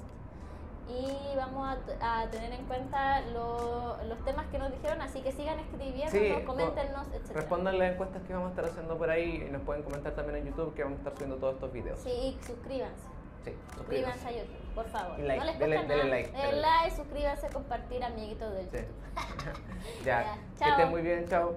y 0.90 1.36
vamos 1.36 1.78
a, 2.02 2.28
tener 2.30 2.52
en 2.52 2.66
cuenta 2.66 3.22
lo, 3.22 3.98
los 4.04 4.24
temas 4.26 4.48
que 4.48 4.58
nos 4.58 4.72
dijeron, 4.72 5.02
así 5.02 5.22
que 5.22 5.32
sigan 5.32 5.60
escribiéndonos, 5.60 6.12
sí, 6.12 7.16
etc. 7.16 7.36
Respondan 7.36 7.78
las 7.78 7.94
encuestas 7.94 8.24
que 8.24 8.34
vamos 8.34 8.48
a 8.48 8.50
estar 8.52 8.66
haciendo 8.66 8.98
por 8.98 9.10
ahí 9.10 9.46
y 9.48 9.52
nos 9.52 9.62
pueden 9.62 9.84
comentar 9.84 10.14
también 10.14 10.38
en 10.38 10.46
YouTube 10.48 10.74
que 10.74 10.84
vamos 10.84 10.98
a 10.98 11.02
estar 11.02 11.14
subiendo 11.14 11.38
todos 11.38 11.56
estos 11.56 11.72
videos. 11.72 12.00
Sí, 12.00 12.10
y 12.10 12.40
suscríbanse. 12.44 13.08
Sí, 13.46 13.54
suscríbanse. 13.76 14.28
a 14.28 14.32
YouTube, 14.32 14.76
por 14.76 14.86
favor. 14.90 15.20
Like, 15.20 15.40
no 15.40 15.46
les 15.46 15.60
dele, 15.60 15.78
dele 15.78 15.96
nada. 15.96 16.06
like. 16.06 16.32
Dele 16.32 16.62
like, 16.62 16.96
suscríbanse, 16.96 17.50
compartir, 17.50 18.04
amiguitos 18.04 18.54
del 18.54 18.70
sí. 18.70 18.78
YouTube. 18.78 20.04
ya, 20.06 20.24
ya. 20.24 20.38
Chao. 20.58 20.66
que 20.66 20.70
estén 20.70 20.90
muy 20.90 21.02
bien, 21.02 21.28
chao. 21.28 21.56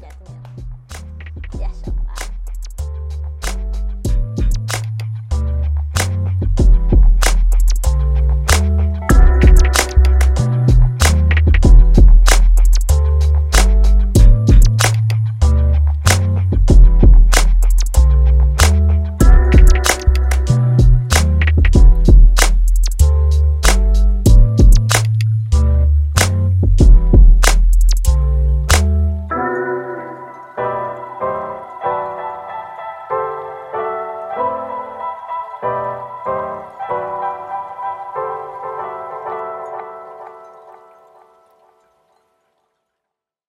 Ya, 0.00 0.08
ya, 1.58 1.70
ya. 1.70 1.87